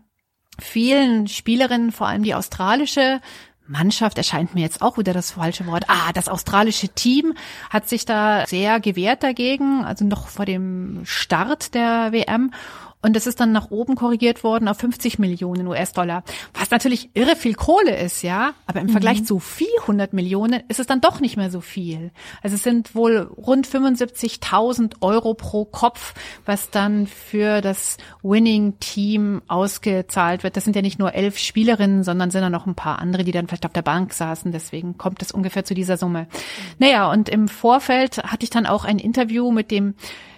vielen 0.59 1.29
Spielerinnen, 1.29 1.93
vor 1.93 2.07
allem 2.09 2.23
die 2.23 2.35
australische 2.35 3.21
Mannschaft 3.67 4.19
erscheint 4.19 4.55
mir 4.55 4.61
jetzt 4.61 4.83
auch 4.83 4.99
wieder 4.99 5.13
das 5.13 5.33
falsche 5.33 5.67
Wort. 5.67 5.85
Ah, 5.89 6.13
das 6.13 6.29
australische 6.29 6.89
Team 6.89 7.35
hat 7.71 7.89
sich 7.89 8.05
da 8.05 8.47
sehr 8.47 8.79
gewehrt 8.81 9.23
dagegen, 9.23 9.85
also 9.85 10.05
noch 10.05 10.29
vor 10.29 10.45
dem 10.45 11.03
Start 11.05 11.75
der 11.75 12.13
WM. 12.13 12.53
Und 13.05 13.19
es 13.19 13.27
ist 13.27 13.39
dann 13.39 13.53
nach 13.53 13.71
oben 13.71 13.97
korrigiert 13.97 14.45
worden 14.45 14.67
auf 14.67 14.79
50 14.79 15.19
Millionen 15.19 15.67
US-Dollar, 15.67 16.25
was 16.59 16.71
natürlich 16.71 17.11
irre 17.13 17.37
viel 17.37 17.53
Kohle 17.53 17.95
ist, 17.99 18.23
ja. 18.23 18.55
Aber 18.67 18.81
im 18.81 18.87
mhm. 18.87 18.93
Vergleich 18.93 19.27
zu 19.27 19.41
400 19.41 20.15
Millionen 20.15 20.63
ist 20.69 20.81
es 20.81 20.87
dann 20.87 21.03
doch 21.03 21.21
nicht 21.21 21.37
mehr 21.37 21.51
so 21.51 21.61
viel. 21.61 22.13
Also 22.43 22.57
es 22.57 22.63
sind 22.63 22.95
wohl 22.95 23.19
rund 23.37 23.69
75.000 23.69 25.03
Euro 25.03 25.35
pro 25.35 25.67
Kopf, 25.67 26.15
was 26.47 26.71
dann 26.71 27.07
für 27.07 27.61
das 27.61 27.99
Winning-Team 28.23 29.43
ausgezahlt 29.49 30.43
wird. 30.43 30.57
Das 30.57 30.65
sind 30.65 30.75
ja 30.75 30.81
nicht 30.81 30.99
nur 30.99 31.13
elf 31.13 31.37
Spielerinnen, 31.37 32.05
sondern 32.05 32.31
sind 32.31 32.41
da 32.41 32.49
noch 32.49 32.65
ein 32.65 32.75
paar 32.75 33.01
andere, 33.01 33.23
die 33.23 33.33
dann 33.33 33.49
vielleicht 33.49 33.67
auf 33.67 33.75
der 33.75 33.83
Bank 33.83 34.15
saßen. 34.15 34.51
Deswegen 34.51 34.97
kommt 34.97 35.21
es 35.21 35.31
ungefähr 35.31 35.67
zu 35.67 35.75
dieser 35.75 35.99
Summe. 35.99 36.27
Naja, 36.79 37.13
und 37.13 37.29
im 37.29 37.49
Vorfeld 37.49 38.25
hatte 38.25 38.45
ich 38.45 38.51
dann 38.51 38.65
auch 38.65 38.87
ein 38.87 38.99
Interview 38.99 39.51
mit 39.51 39.71
dem 39.71 39.95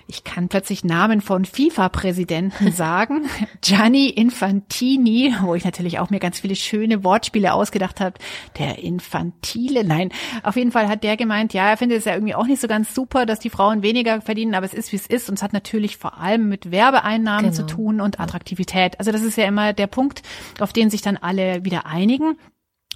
ich 0.09 0.25
kann 0.25 0.49
plötzlich 0.49 0.85
Namen 0.85 1.21
von 1.21 1.45
FIFA-Präsidenten 1.45 2.71
sagen. 2.73 3.29
Gianni 3.61 4.09
Infantini, 4.09 5.35
wo 5.43 5.55
ich 5.55 5.65
natürlich 5.65 5.99
auch 5.99 6.11
mir 6.11 6.21
ganz 6.21 6.41
viele 6.41 6.55
schöne 6.55 7.03
Wortspiele 7.03 7.53
ausgedacht 7.53 8.01
habe. 8.01 8.15
Der 8.59 8.79
Infantile, 8.79 9.85
nein. 9.85 10.11
Auf 10.43 10.57
jeden 10.57 10.71
Fall 10.71 10.89
hat 10.89 11.03
der 11.03 11.17
gemeint, 11.17 11.55
ja, 11.55 11.69
er 11.69 11.77
findet 11.77 11.99
es 11.99 12.05
ja 12.05 12.15
irgendwie 12.15 12.35
auch 12.35 12.47
nicht 12.47 12.61
so 12.61 12.69
ganz 12.69 12.95
super, 12.95 13.27
dass 13.27 13.41
die 13.41 13.51
Frauen 13.51 13.83
weniger 13.83 14.21
verdienen, 14.21 14.55
aber 14.55 14.67
es 14.67 14.75
ist, 14.75 14.93
wie 14.93 14.97
es 14.97 15.07
ist. 15.07 15.29
Und 15.29 15.37
es 15.37 15.43
hat 15.43 15.53
natürlich 15.53 15.97
vor 15.97 16.19
allem 16.19 16.49
mit 16.49 16.71
Werbeeinnahmen 16.71 17.51
genau. 17.51 17.55
zu 17.55 17.67
tun 17.67 18.01
und 18.01 18.21
Attraktivität. 18.21 18.99
Also 18.99 19.11
das 19.11 19.23
ist 19.23 19.37
ja 19.37 19.45
immer 19.47 19.73
der 19.73 19.89
Punkt, 19.89 20.23
auf 20.61 20.73
den 20.73 20.91
sich 20.91 21.03
dann 21.03 21.17
alle 21.17 21.65
wieder 21.65 21.87
einigen. 21.87 22.37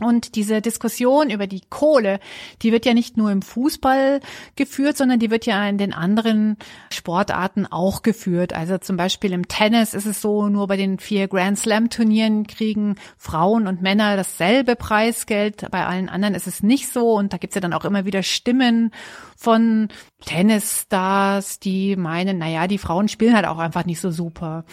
Und 0.01 0.35
diese 0.35 0.61
Diskussion 0.61 1.31
über 1.31 1.47
die 1.47 1.63
Kohle, 1.69 2.21
die 2.63 2.73
wird 2.73 2.87
ja 2.87 2.95
nicht 2.95 3.17
nur 3.17 3.31
im 3.31 3.43
Fußball 3.43 4.21
geführt, 4.57 4.97
sondern 4.97 5.19
die 5.19 5.31
wird 5.31 5.47
ja 5.47 5.69
in 5.69 5.79
den 5.79 5.93
anderen 5.93 6.57
Sportarten 6.91 7.67
auch 7.67 8.03
geführt. 8.03 8.53
Also 8.55 8.79
zum 8.79 8.97
Beispiel 8.97 9.33
im 9.33 9.49
Tennis 9.49 9.95
ist 9.95 10.07
es 10.07 10.21
so, 10.21 10.49
nur 10.49 10.67
bei 10.67 10.77
den 10.77 10.99
vier 10.99 11.29
Grand 11.29 11.59
Slam 11.59 11.91
Turnieren 11.91 12.47
kriegen 12.47 12.97
Frauen 13.19 13.67
und 13.67 13.83
Männer 13.83 14.17
dasselbe 14.17 14.77
Preisgeld. 14.77 15.71
Bei 15.71 15.87
allen 15.87 16.09
anderen 16.09 16.35
ist 16.35 16.47
es 16.47 16.63
nicht 16.63 16.91
so. 16.93 17.13
Und 17.13 17.33
da 17.33 17.37
gibt's 17.37 17.55
ja 17.55 17.61
dann 17.61 17.75
auch 17.75 17.85
immer 17.85 18.05
wieder 18.05 18.23
Stimmen 18.23 18.93
von 19.37 19.89
Tennisstars, 20.25 21.61
die 21.61 21.97
meinen, 21.97 22.39
na 22.39 22.49
ja, 22.49 22.67
die 22.67 22.79
Frauen 22.79 23.09
spielen 23.09 23.35
halt 23.35 23.47
auch 23.47 23.59
einfach 23.59 23.87
nicht 23.87 24.01
so 24.01 24.11
super. 24.11 24.65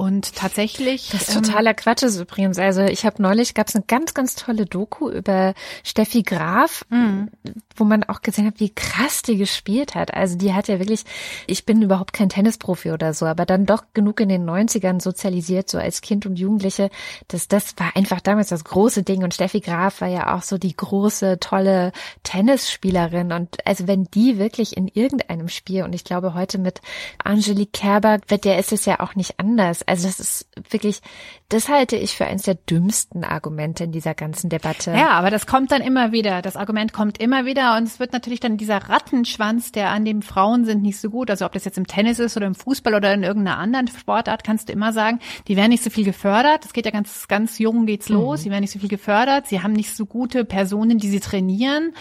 Und 0.00 0.34
tatsächlich. 0.34 1.10
Das 1.12 1.28
ist 1.28 1.34
totaler 1.34 1.72
ähm, 1.72 1.76
Quatsch 1.76 2.04
ist 2.04 2.18
übrigens. 2.18 2.58
Also 2.58 2.80
ich 2.80 3.04
habe 3.04 3.20
neulich, 3.20 3.52
gab 3.52 3.68
es 3.68 3.74
eine 3.74 3.84
ganz, 3.86 4.14
ganz 4.14 4.34
tolle 4.34 4.64
Doku 4.64 5.10
über 5.10 5.52
Steffi 5.84 6.22
Graf, 6.22 6.86
mhm. 6.88 7.28
wo 7.76 7.84
man 7.84 8.04
auch 8.04 8.22
gesehen 8.22 8.46
hat, 8.46 8.60
wie 8.60 8.70
krass 8.70 9.20
die 9.20 9.36
gespielt 9.36 9.94
hat. 9.94 10.14
Also 10.14 10.38
die 10.38 10.54
hat 10.54 10.68
ja 10.68 10.78
wirklich, 10.78 11.04
ich 11.46 11.66
bin 11.66 11.82
überhaupt 11.82 12.14
kein 12.14 12.30
Tennisprofi 12.30 12.92
oder 12.92 13.12
so, 13.12 13.26
aber 13.26 13.44
dann 13.44 13.66
doch 13.66 13.84
genug 13.92 14.20
in 14.20 14.30
den 14.30 14.48
90ern 14.48 15.02
sozialisiert, 15.02 15.68
so 15.68 15.76
als 15.76 16.00
Kind 16.00 16.24
und 16.24 16.38
Jugendliche, 16.38 16.88
dass 17.28 17.46
das 17.46 17.74
war 17.76 17.94
einfach 17.94 18.22
damals 18.22 18.48
das 18.48 18.64
große 18.64 19.02
Ding. 19.02 19.22
Und 19.22 19.34
Steffi 19.34 19.60
Graf 19.60 20.00
war 20.00 20.08
ja 20.08 20.34
auch 20.34 20.42
so 20.42 20.56
die 20.56 20.74
große, 20.74 21.40
tolle 21.40 21.92
Tennisspielerin. 22.22 23.32
Und 23.32 23.66
also 23.66 23.86
wenn 23.86 24.04
die 24.04 24.38
wirklich 24.38 24.78
in 24.78 24.88
irgendeinem 24.88 25.48
Spiel, 25.48 25.82
und 25.82 25.94
ich 25.94 26.04
glaube 26.04 26.32
heute 26.32 26.56
mit 26.56 26.80
Angelique 27.22 27.74
Kerber, 27.74 28.18
wird 28.28 28.46
der 28.46 28.58
ist 28.58 28.72
es 28.72 28.86
ja 28.86 29.00
auch 29.00 29.14
nicht 29.14 29.38
anders 29.38 29.82
also 29.90 30.06
das 30.06 30.20
ist 30.20 30.48
wirklich, 30.70 31.00
das 31.48 31.68
halte 31.68 31.96
ich 31.96 32.16
für 32.16 32.24
eines 32.24 32.42
der 32.42 32.54
dümmsten 32.54 33.24
Argumente 33.24 33.84
in 33.84 33.92
dieser 33.92 34.14
ganzen 34.14 34.48
Debatte. 34.48 34.92
Ja, 34.92 35.10
aber 35.10 35.30
das 35.30 35.48
kommt 35.48 35.72
dann 35.72 35.82
immer 35.82 36.12
wieder. 36.12 36.42
Das 36.42 36.54
Argument 36.54 36.92
kommt 36.92 37.18
immer 37.18 37.44
wieder 37.44 37.76
und 37.76 37.84
es 37.84 37.98
wird 37.98 38.12
natürlich 38.12 38.38
dann 38.38 38.56
dieser 38.56 38.76
Rattenschwanz, 38.76 39.72
der 39.72 39.90
an 39.90 40.04
dem 40.04 40.22
Frauen 40.22 40.64
sind, 40.64 40.80
nicht 40.80 41.00
so 41.00 41.10
gut. 41.10 41.28
Also 41.28 41.44
ob 41.44 41.52
das 41.52 41.64
jetzt 41.64 41.76
im 41.76 41.88
Tennis 41.88 42.20
ist 42.20 42.36
oder 42.36 42.46
im 42.46 42.54
Fußball 42.54 42.94
oder 42.94 43.12
in 43.12 43.24
irgendeiner 43.24 43.58
anderen 43.58 43.88
Sportart, 43.88 44.44
kannst 44.44 44.68
du 44.68 44.72
immer 44.72 44.92
sagen, 44.92 45.18
die 45.48 45.56
werden 45.56 45.70
nicht 45.70 45.82
so 45.82 45.90
viel 45.90 46.04
gefördert. 46.04 46.64
Das 46.64 46.72
geht 46.72 46.84
ja 46.84 46.92
ganz, 46.92 47.26
ganz 47.26 47.58
jung 47.58 47.84
geht's 47.84 48.08
los. 48.08 48.38
Mhm. 48.38 48.42
Sie 48.44 48.50
werden 48.50 48.60
nicht 48.60 48.72
so 48.72 48.78
viel 48.78 48.88
gefördert. 48.88 49.48
Sie 49.48 49.60
haben 49.60 49.72
nicht 49.72 49.96
so 49.96 50.06
gute 50.06 50.44
Personen, 50.44 50.98
die 50.98 51.08
sie 51.08 51.20
trainieren 51.20 51.94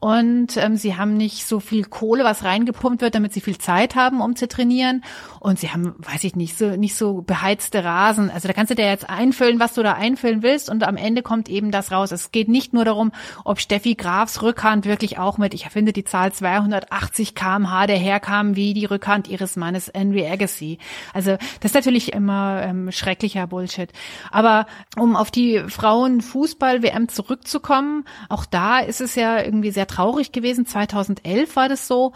und 0.00 0.56
ähm, 0.56 0.76
sie 0.76 0.96
haben 0.96 1.18
nicht 1.18 1.46
so 1.46 1.60
viel 1.60 1.84
Kohle, 1.84 2.24
was 2.24 2.42
reingepumpt 2.42 3.02
wird, 3.02 3.14
damit 3.14 3.34
sie 3.34 3.42
viel 3.42 3.58
Zeit 3.58 3.96
haben, 3.96 4.22
um 4.22 4.34
zu 4.34 4.48
trainieren. 4.48 5.04
Und 5.40 5.58
sie 5.58 5.68
haben, 5.68 5.94
weiß 5.98 6.24
ich 6.24 6.36
nicht, 6.36 6.56
so 6.56 6.76
nicht 6.76 6.94
so 6.94 7.20
beheizte 7.26 7.84
Rasen. 7.84 8.30
Also 8.30 8.48
da 8.48 8.54
kannst 8.54 8.70
du 8.70 8.74
dir 8.74 8.86
jetzt 8.86 9.08
einfüllen, 9.08 9.60
was 9.60 9.74
du 9.74 9.82
da 9.82 9.94
einfüllen 9.94 10.42
willst 10.42 10.70
und 10.70 10.84
am 10.84 10.96
Ende 10.96 11.22
kommt 11.22 11.48
eben 11.48 11.70
das 11.70 11.92
raus. 11.92 12.12
Es 12.12 12.32
geht 12.32 12.48
nicht 12.48 12.72
nur 12.72 12.84
darum, 12.84 13.12
ob 13.44 13.60
Steffi 13.60 13.94
Grafs 13.94 14.42
Rückhand 14.42 14.86
wirklich 14.86 15.18
auch 15.18 15.38
mit, 15.38 15.54
ich 15.54 15.64
erfinde 15.64 15.92
die 15.92 16.04
Zahl 16.04 16.32
280 16.32 17.34
kmh 17.34 17.86
daherkam 17.86 18.56
wie 18.56 18.74
die 18.74 18.84
Rückhand 18.84 19.28
ihres 19.28 19.56
Mannes 19.56 19.90
Henry 19.94 20.26
Agassi. 20.26 20.78
Also 21.12 21.36
das 21.60 21.70
ist 21.70 21.74
natürlich 21.74 22.12
immer 22.12 22.62
ähm, 22.62 22.90
schrecklicher 22.92 23.46
Bullshit. 23.46 23.90
Aber 24.30 24.66
um 24.96 25.16
auf 25.16 25.30
die 25.30 25.60
Frauenfußball-WM 25.66 27.08
zurückzukommen, 27.08 28.04
auch 28.28 28.46
da 28.46 28.78
ist 28.80 29.00
es 29.00 29.14
ja 29.14 29.42
irgendwie 29.42 29.70
sehr 29.70 29.86
traurig 29.86 30.32
gewesen. 30.32 30.66
2011 30.66 31.56
war 31.56 31.68
das 31.68 31.86
so. 31.86 32.12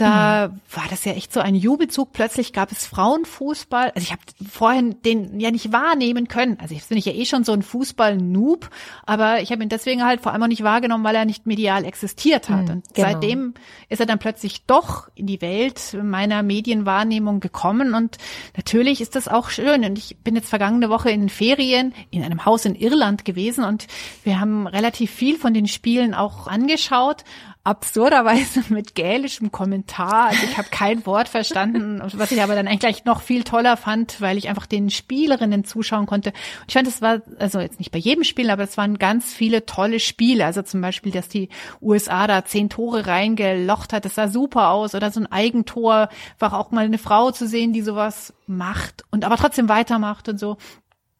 Da 0.00 0.48
mhm. 0.48 0.60
war 0.72 0.84
das 0.88 1.04
ja 1.04 1.12
echt 1.12 1.32
so 1.32 1.40
ein 1.40 1.54
Jubelzug. 1.54 2.12
Plötzlich 2.12 2.52
gab 2.54 2.72
es 2.72 2.86
Frauenfußball. 2.86 3.92
Also 3.94 4.00
ich 4.00 4.12
habe 4.12 4.22
vorhin 4.50 5.02
den 5.02 5.38
ja 5.38 5.50
nicht 5.50 5.72
wahrnehmen 5.72 6.26
können. 6.26 6.58
Also 6.58 6.74
ich 6.74 6.84
bin 6.86 6.96
ja 6.96 7.12
eh 7.12 7.26
schon 7.26 7.44
so 7.44 7.52
ein 7.52 7.62
Fußball-Noob, 7.62 8.70
aber 9.04 9.42
ich 9.42 9.52
habe 9.52 9.62
ihn 9.62 9.68
deswegen 9.68 10.04
halt 10.04 10.22
vor 10.22 10.32
allem 10.32 10.42
auch 10.42 10.48
nicht 10.48 10.64
wahrgenommen, 10.64 11.04
weil 11.04 11.16
er 11.16 11.26
nicht 11.26 11.46
medial 11.46 11.84
existiert 11.84 12.48
hat. 12.48 12.64
Mhm, 12.64 12.70
und 12.70 12.94
genau. 12.94 13.08
seitdem 13.08 13.54
ist 13.90 14.00
er 14.00 14.06
dann 14.06 14.18
plötzlich 14.18 14.64
doch 14.64 15.08
in 15.14 15.26
die 15.26 15.42
Welt 15.42 15.98
meiner 16.02 16.42
Medienwahrnehmung 16.42 17.40
gekommen. 17.40 17.94
Und 17.94 18.16
natürlich 18.56 19.02
ist 19.02 19.16
das 19.16 19.28
auch 19.28 19.50
schön. 19.50 19.84
Und 19.84 19.98
ich 19.98 20.16
bin 20.24 20.34
jetzt 20.34 20.48
vergangene 20.48 20.88
Woche 20.88 21.10
in 21.10 21.28
Ferien 21.28 21.92
in 22.10 22.24
einem 22.24 22.46
Haus 22.46 22.64
in 22.64 22.74
Irland 22.74 23.26
gewesen 23.26 23.64
und 23.64 23.86
wir 24.24 24.40
haben 24.40 24.66
relativ 24.66 25.10
viel 25.10 25.36
von 25.36 25.52
den 25.52 25.66
Spielen 25.66 26.14
auch 26.14 26.46
angeschaut 26.46 27.24
absurderweise 27.62 28.62
mit 28.72 28.94
gälischem 28.94 29.52
Kommentar. 29.52 30.28
Also 30.28 30.44
ich 30.44 30.56
habe 30.56 30.68
kein 30.70 31.04
Wort 31.06 31.28
verstanden, 31.28 32.00
was 32.14 32.32
ich 32.32 32.42
aber 32.42 32.54
dann 32.54 32.68
eigentlich 32.68 33.04
noch 33.04 33.20
viel 33.20 33.44
toller 33.44 33.76
fand, 33.76 34.20
weil 34.20 34.38
ich 34.38 34.48
einfach 34.48 34.66
den 34.66 34.90
Spielerinnen 34.90 35.64
zuschauen 35.64 36.06
konnte. 36.06 36.30
Und 36.30 36.64
ich 36.68 36.74
fand, 36.74 36.88
es 36.88 37.02
war, 37.02 37.20
also 37.38 37.60
jetzt 37.60 37.78
nicht 37.78 37.92
bei 37.92 37.98
jedem 37.98 38.24
Spiel, 38.24 38.50
aber 38.50 38.62
es 38.62 38.76
waren 38.76 38.98
ganz 38.98 39.32
viele 39.32 39.66
tolle 39.66 40.00
Spiele. 40.00 40.46
Also 40.46 40.62
zum 40.62 40.80
Beispiel, 40.80 41.12
dass 41.12 41.28
die 41.28 41.48
USA 41.82 42.26
da 42.26 42.44
zehn 42.44 42.70
Tore 42.70 43.06
reingelocht 43.06 43.92
hat, 43.92 44.04
das 44.04 44.14
sah 44.14 44.28
super 44.28 44.70
aus. 44.70 44.94
Oder 44.94 45.10
so 45.10 45.20
ein 45.20 45.30
Eigentor, 45.30 46.08
einfach 46.32 46.52
auch 46.52 46.70
mal 46.70 46.86
eine 46.86 46.98
Frau 46.98 47.30
zu 47.30 47.46
sehen, 47.46 47.72
die 47.72 47.82
sowas 47.82 48.32
macht 48.46 49.04
und 49.10 49.24
aber 49.24 49.36
trotzdem 49.36 49.68
weitermacht 49.68 50.28
und 50.28 50.38
so. 50.38 50.56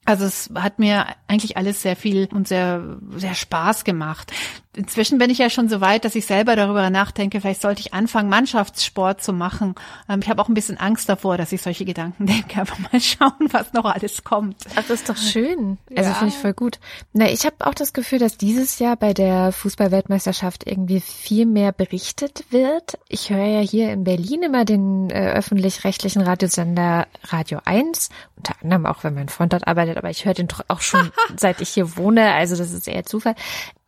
Also 0.06 0.24
es 0.24 0.50
hat 0.54 0.78
mir 0.78 1.06
eigentlich 1.28 1.56
alles 1.56 1.82
sehr 1.82 1.94
viel 1.94 2.28
und 2.32 2.48
sehr, 2.48 2.98
sehr 3.16 3.34
Spaß 3.34 3.84
gemacht. 3.84 4.32
Inzwischen 4.76 5.18
bin 5.18 5.30
ich 5.30 5.38
ja 5.38 5.50
schon 5.50 5.68
so 5.68 5.80
weit, 5.80 6.04
dass 6.04 6.14
ich 6.14 6.26
selber 6.26 6.54
darüber 6.54 6.90
nachdenke, 6.90 7.40
vielleicht 7.40 7.62
sollte 7.62 7.80
ich 7.80 7.92
anfangen, 7.92 8.28
Mannschaftssport 8.28 9.22
zu 9.22 9.32
machen. 9.32 9.74
Ähm, 10.08 10.20
ich 10.22 10.28
habe 10.28 10.40
auch 10.40 10.48
ein 10.48 10.54
bisschen 10.54 10.78
Angst 10.78 11.08
davor, 11.08 11.36
dass 11.36 11.52
ich 11.52 11.62
solche 11.62 11.84
Gedanken 11.84 12.26
denke, 12.26 12.60
aber 12.60 12.72
mal 12.92 13.00
schauen, 13.00 13.48
was 13.50 13.72
noch 13.72 13.84
alles 13.84 14.22
kommt. 14.22 14.56
Ach, 14.76 14.82
das 14.86 15.00
ist 15.00 15.08
doch 15.08 15.16
schön. 15.16 15.78
Also 15.96 16.10
ja. 16.10 16.14
finde 16.14 16.34
ich 16.34 16.40
voll 16.40 16.54
gut. 16.54 16.78
Na, 17.12 17.28
ich 17.28 17.44
habe 17.44 17.56
auch 17.66 17.74
das 17.74 17.92
Gefühl, 17.92 18.18
dass 18.18 18.38
dieses 18.38 18.78
Jahr 18.78 18.96
bei 18.96 19.12
der 19.12 19.52
Fußballweltmeisterschaft 19.52 20.66
irgendwie 20.66 21.00
viel 21.00 21.46
mehr 21.46 21.72
berichtet 21.72 22.44
wird. 22.50 22.98
Ich 23.08 23.30
höre 23.30 23.46
ja 23.46 23.60
hier 23.60 23.92
in 23.92 24.04
Berlin 24.04 24.42
immer 24.42 24.64
den 24.64 25.10
äh, 25.10 25.32
öffentlich-rechtlichen 25.32 26.22
Radiosender 26.22 27.06
Radio 27.24 27.60
1, 27.64 28.10
unter 28.36 28.54
anderem 28.62 28.86
auch, 28.86 29.04
wenn 29.04 29.14
mein 29.14 29.28
Freund 29.28 29.52
dort 29.52 29.66
arbeitet, 29.66 29.96
aber 29.96 30.10
ich 30.10 30.24
höre 30.24 30.34
den 30.34 30.48
auch 30.68 30.80
schon 30.80 31.10
seit 31.36 31.60
ich 31.60 31.70
hier 31.70 31.96
wohne, 31.96 32.32
also 32.32 32.56
das 32.56 32.72
ist 32.72 32.88
eher 32.88 33.04
Zufall. 33.04 33.34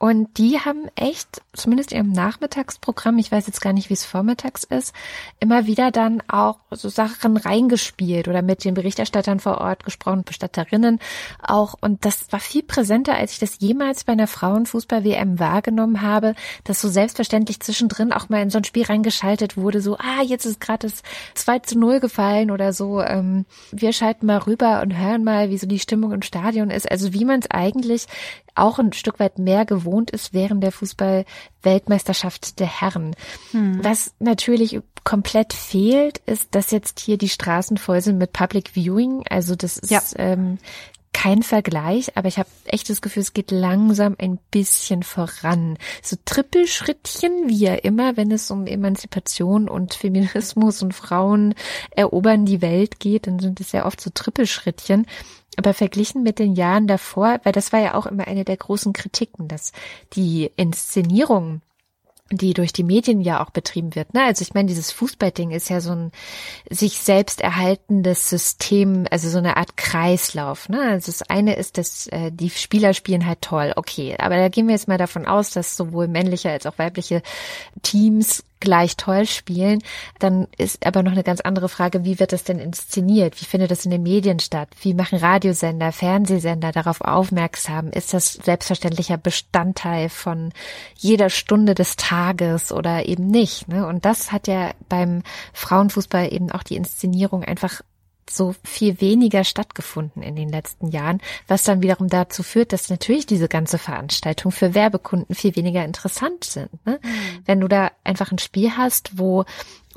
Und 0.03 0.37
die 0.37 0.59
haben 0.59 0.89
echt, 0.97 1.43
zumindest 1.53 1.93
ihrem 1.93 2.11
Nachmittagsprogramm, 2.11 3.19
ich 3.19 3.31
weiß 3.31 3.47
jetzt 3.47 3.61
gar 3.61 3.73
nicht, 3.73 3.89
wie 3.89 3.95
es 3.95 4.05
vormittags 4.05 4.65
ist, 4.65 4.93
immer 5.39 5.67
wieder 5.67 5.93
dann 5.93 6.21
auch 6.27 6.59
so 6.73 6.89
Sachen 6.89 7.37
reingespielt 7.37 8.27
oder 8.27 8.43
mit 8.43 8.65
den 8.65 8.75
Berichterstattern 8.75 9.39
vor 9.39 9.59
Ort 9.59 9.85
gesprochen, 9.85 10.25
Bestatterinnen 10.25 10.99
auch. 11.41 11.77
Und 11.81 12.05
das 12.05 12.33
war 12.33 12.41
viel 12.41 12.65
präsenter, 12.65 13.15
als 13.15 13.35
ich 13.35 13.39
das 13.39 13.61
jemals 13.61 14.03
bei 14.03 14.15
einer 14.15 14.27
Frauenfußball-WM 14.27 15.39
wahrgenommen 15.39 16.03
habe, 16.03 16.35
dass 16.65 16.81
so 16.81 16.89
selbstverständlich 16.89 17.61
zwischendrin 17.61 18.13
auch 18.13 18.29
mal 18.29 18.43
in 18.43 18.51
so 18.51 18.59
ein 18.59 18.65
Spiel 18.65 18.83
reingeschaltet 18.83 19.57
wurde, 19.57 19.81
so, 19.81 19.99
ah, 19.99 20.25
jetzt 20.25 20.47
ist 20.47 20.61
gerade 20.61 20.89
das 20.89 21.05
2 21.35 21.61
zu 21.61 21.79
0 21.79 22.01
gefallen 22.01 22.51
oder 22.51 22.73
so, 22.73 23.01
ähm, 23.01 23.47
wir 23.71 23.93
schalten 23.93 24.27
mal 24.27 24.39
rüber 24.39 24.83
und 24.83 24.99
hören 24.99 25.23
mal, 25.23 25.51
wie 25.51 25.59
so 25.59 25.69
die 25.69 25.79
Stimmung 25.79 26.11
im 26.11 26.23
Stadion 26.23 26.71
ist. 26.71 26.91
Also 26.91 27.15
wie 27.15 27.25
man 27.25 27.39
es 27.39 27.49
eigentlich 27.53 28.09
auch 28.55 28.79
ein 28.79 28.93
Stück 28.93 29.19
weit 29.19 29.39
mehr 29.39 29.65
gewohnt 29.65 30.11
ist 30.11 30.35
während 30.35 30.63
der 30.63 30.73
Fußball-Weltmeisterschaft 30.73 32.61
der 32.61 32.67
Herren. 32.67 33.15
Hm. 33.53 33.83
Was 33.83 34.15
natürlich 34.19 34.81
komplett 35.05 35.53
fehlt, 35.53 36.19
ist, 36.27 36.55
dass 36.55 36.71
jetzt 36.71 37.01
hier 37.01 37.19
die 37.19 37.29
Straßen 37.29 37.77
voll 37.77 38.01
sind 38.01 38.19
mit 38.19 38.33
Public 38.33 38.71
Viewing. 38.75 39.25
Also 39.29 39.57
das 39.57 39.79
ist 39.79 39.91
ja. 39.91 40.01
ähm, 40.17 40.59
kein 41.13 41.43
Vergleich, 41.43 42.17
aber 42.17 42.29
ich 42.29 42.39
habe 42.39 42.49
echt 42.65 42.89
das 42.89 43.03
Gefühl, 43.03 43.23
es 43.23 43.35
geht 43.35 43.51
langsam 43.51 44.17
ein 44.19 44.39
bisschen 44.51 45.03
voran. 45.03 45.77
So 46.03 46.17
Trippelschrittchen, 46.25 47.49
wie 47.49 47.59
ja 47.59 47.75
immer, 47.75 48.17
wenn 48.17 48.31
es 48.31 48.51
um 48.51 48.67
Emanzipation 48.67 49.69
und 49.69 49.95
Feminismus 49.95 50.83
und 50.83 50.95
Frauen 50.95 51.55
erobern 51.91 52.47
die 52.47 52.63
Welt 52.63 52.99
geht, 52.99 53.27
dann 53.27 53.39
sind 53.39 53.61
es 53.61 53.73
ja 53.73 53.85
oft 53.85 54.01
so 54.01 54.11
Trippelschrittchen. 54.13 55.07
Aber 55.57 55.75
verglichen 55.75 56.23
mit 56.23 56.39
den 56.39 56.55
Jahren 56.55 56.87
davor, 56.87 57.41
weil 57.45 57.53
das 57.53 57.73
war 57.73 57.81
ja 57.81 57.95
auch 57.95 58.07
immer 58.07 58.27
eine 58.27 58.45
der 58.45 58.57
großen 58.57 58.93
Kritiken, 58.93 59.49
dass 59.49 59.73
die 60.15 60.51
Inszenierung 60.57 61.61
die 62.33 62.55
durch 62.55 62.73
die 62.73 62.83
Medien 62.83 63.21
ja 63.21 63.45
auch 63.45 63.51
betrieben 63.51 63.95
wird. 63.95 64.15
Ne? 64.15 64.25
Also 64.25 64.43
ich 64.43 64.55
meine, 64.55 64.69
dieses 64.69 64.91
Fußballding 64.93 65.51
ist 65.51 65.69
ja 65.69 65.81
so 65.81 65.93
ein 65.93 66.13
sich 66.71 66.99
selbst 66.99 67.41
erhaltendes 67.41 68.29
System, 68.29 69.07
also 69.11 69.29
so 69.29 69.39
eine 69.39 69.57
Art 69.57 69.77
Kreislauf. 69.77 70.69
Ne? 70.69 70.81
Also 70.81 71.13
das 71.13 71.23
eine 71.23 71.57
ist, 71.57 71.79
dass 71.79 72.07
äh, 72.09 72.31
die 72.33 72.51
Spieler 72.51 72.95
spielen 72.95 73.27
halt 73.27 73.43
toll, 73.43 73.73
okay. 73.77 74.17
Aber 74.19 74.37
da 74.37 74.49
gehen 74.49 74.67
wir 74.67 74.75
jetzt 74.75 74.89
mal 74.89 74.99
davon 74.99 75.27
aus, 75.27 75.51
dass 75.51 75.77
sowohl 75.77 76.09
männliche 76.09 76.51
als 76.51 76.67
auch 76.67 76.79
weibliche 76.79 77.23
Teams 77.83 78.45
gleich 78.63 78.97
toll 78.97 79.27
spielen. 79.27 79.83
Dann 80.21 80.47
ist 80.57 80.87
aber 80.87 81.03
noch 81.03 81.13
eine 81.13 81.25
ganz 81.25 81.41
andere 81.41 81.69
Frage, 81.69 82.05
wie 82.05 82.19
wird 82.19 82.33
das 82.33 82.45
denn 82.45 82.59
inszeniert? 82.59 83.41
Wie 83.41 83.45
findet 83.45 83.71
das 83.71 83.85
in 83.85 83.91
den 83.91 84.03
Medien 84.03 84.39
statt? 84.39 84.69
Wie 84.81 84.95
machen 84.95 85.19
Radiosender, 85.19 85.93
Fernsehsender 85.93 86.73
darauf 86.73 87.01
aufmerksam? 87.01 87.91
Ist 87.91 88.15
das 88.15 88.35
selbstverständlicher 88.35 89.19
Bestandteil 89.19 90.09
von 90.09 90.53
jeder 90.97 91.29
Stunde 91.29 91.75
des 91.75 91.97
Tages 91.97 92.73
oder 92.73 93.07
eben 93.07 93.27
nicht? 93.27 93.69
Ne? 93.69 93.87
Und 93.87 94.05
das 94.05 94.33
hat 94.33 94.47
ja 94.47 94.71
beim 94.89 95.23
Frauenfußball 95.53 96.33
eben 96.33 96.51
auch 96.53 96.63
die 96.63 96.77
Inszenierung 96.77 97.45
einfach 97.45 97.83
so 98.31 98.55
viel 98.65 99.01
weniger 99.01 99.45
stattgefunden 99.45 100.23
in 100.23 100.37
den 100.37 100.49
letzten 100.49 100.89
Jahren, 100.89 101.21
was 101.49 101.65
dann 101.65 101.83
wiederum 101.83 102.09
dazu 102.09 102.43
führt, 102.43 102.73
dass 102.73 102.91
natürlich 102.91 103.27
diese 103.27 103.49
ganze 103.49 103.79
Veranstaltung 103.79 104.53
für 104.53 104.75
Werbekunden 104.75 105.35
viel 105.35 105.57
weniger 105.57 105.85
interessant 105.85 106.45
sind. 106.45 106.71
Ne? 106.87 107.01
Mhm. 107.03 107.43
Wenn 107.45 107.61
du 107.61 107.69
da 107.69 107.91
einfach 108.05 108.33
ein 108.33 108.39
Spiel 108.39 108.77
hast, 108.77 109.19
wo 109.19 109.45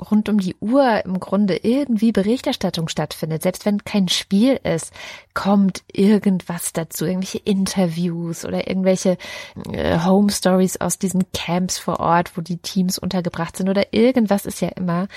rund 0.00 0.28
um 0.28 0.38
die 0.38 0.56
Uhr 0.60 1.04
im 1.04 1.20
Grunde 1.20 1.56
irgendwie 1.56 2.12
Berichterstattung 2.12 2.88
stattfindet. 2.88 3.42
Selbst 3.42 3.66
wenn 3.66 3.84
kein 3.84 4.08
Spiel 4.08 4.58
ist, 4.62 4.92
kommt 5.34 5.82
irgendwas 5.92 6.72
dazu, 6.72 7.04
irgendwelche 7.04 7.38
Interviews 7.38 8.44
oder 8.44 8.68
irgendwelche 8.68 9.18
äh, 9.72 9.98
Home 10.00 10.30
Stories 10.30 10.80
aus 10.80 10.98
diesen 10.98 11.24
Camps 11.32 11.78
vor 11.78 12.00
Ort, 12.00 12.36
wo 12.36 12.40
die 12.40 12.56
Teams 12.56 12.98
untergebracht 12.98 13.56
sind 13.56 13.68
oder 13.68 13.92
irgendwas 13.92 14.46
ist 14.46 14.60
ja 14.60 14.68
immer, 14.68 15.08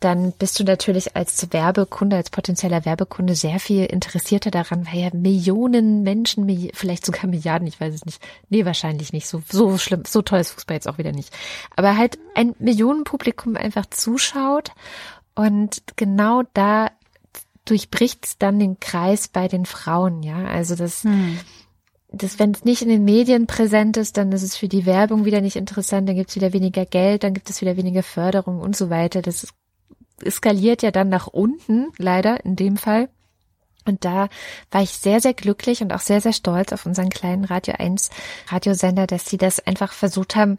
dann 0.00 0.32
bist 0.32 0.58
du 0.58 0.64
natürlich 0.64 1.14
als 1.16 1.52
Werbekunde, 1.52 2.16
als 2.16 2.30
potenzieller 2.30 2.84
Werbekunde 2.84 3.34
sehr 3.34 3.60
viel 3.60 3.84
interessierter 3.84 4.50
daran, 4.50 4.86
weil 4.90 5.00
ja 5.00 5.10
Millionen 5.12 6.02
Menschen, 6.02 6.70
vielleicht 6.74 7.06
sogar 7.06 7.26
Milliarden, 7.26 7.68
ich 7.68 7.80
weiß 7.80 7.94
es 7.94 8.04
nicht, 8.04 8.20
nee, 8.48 8.64
wahrscheinlich 8.64 9.12
nicht, 9.12 9.28
so, 9.28 9.42
so 9.48 9.78
schlimm, 9.78 10.02
so 10.06 10.22
toll 10.22 10.40
ist 10.40 10.50
Fußball 10.50 10.74
jetzt 10.76 10.88
auch 10.88 10.98
wieder 10.98 11.12
nicht, 11.12 11.32
aber 11.76 11.96
halt 11.96 12.18
ein 12.34 12.54
Millionenpublikum 12.58 13.56
einfach 13.56 13.86
zuschaut. 14.28 14.72
Und 15.34 15.82
genau 15.96 16.42
da 16.54 16.90
durchbricht 17.64 18.24
es 18.24 18.38
dann 18.38 18.58
den 18.58 18.80
Kreis 18.80 19.28
bei 19.28 19.46
den 19.46 19.66
Frauen, 19.66 20.22
ja. 20.22 20.46
Also 20.46 20.74
das, 20.74 21.04
hm. 21.04 21.38
das 22.08 22.38
wenn 22.38 22.52
es 22.52 22.64
nicht 22.64 22.82
in 22.82 22.88
den 22.88 23.04
Medien 23.04 23.46
präsent 23.46 23.96
ist, 23.96 24.16
dann 24.16 24.32
ist 24.32 24.42
es 24.42 24.56
für 24.56 24.68
die 24.68 24.86
Werbung 24.86 25.24
wieder 25.24 25.40
nicht 25.40 25.56
interessant, 25.56 26.08
dann 26.08 26.16
gibt 26.16 26.30
es 26.30 26.36
wieder 26.36 26.52
weniger 26.52 26.86
Geld, 26.86 27.22
dann 27.22 27.34
gibt 27.34 27.50
es 27.50 27.60
wieder 27.60 27.76
weniger 27.76 28.02
Förderung 28.02 28.60
und 28.60 28.74
so 28.74 28.90
weiter. 28.90 29.22
Das 29.22 29.46
eskaliert 30.22 30.82
ja 30.82 30.90
dann 30.90 31.08
nach 31.08 31.26
unten, 31.26 31.88
leider 31.98 32.44
in 32.44 32.56
dem 32.56 32.76
Fall. 32.76 33.08
Und 33.84 34.04
da 34.04 34.28
war 34.70 34.82
ich 34.82 34.90
sehr, 34.90 35.20
sehr 35.20 35.34
glücklich 35.34 35.80
und 35.80 35.92
auch 35.92 36.00
sehr, 36.00 36.20
sehr 36.20 36.32
stolz 36.32 36.72
auf 36.72 36.84
unseren 36.84 37.08
kleinen 37.08 37.44
Radio 37.44 37.74
1 37.78 38.10
Radiosender, 38.48 39.06
dass 39.06 39.26
sie 39.26 39.38
das 39.38 39.60
einfach 39.66 39.92
versucht 39.92 40.36
haben, 40.36 40.58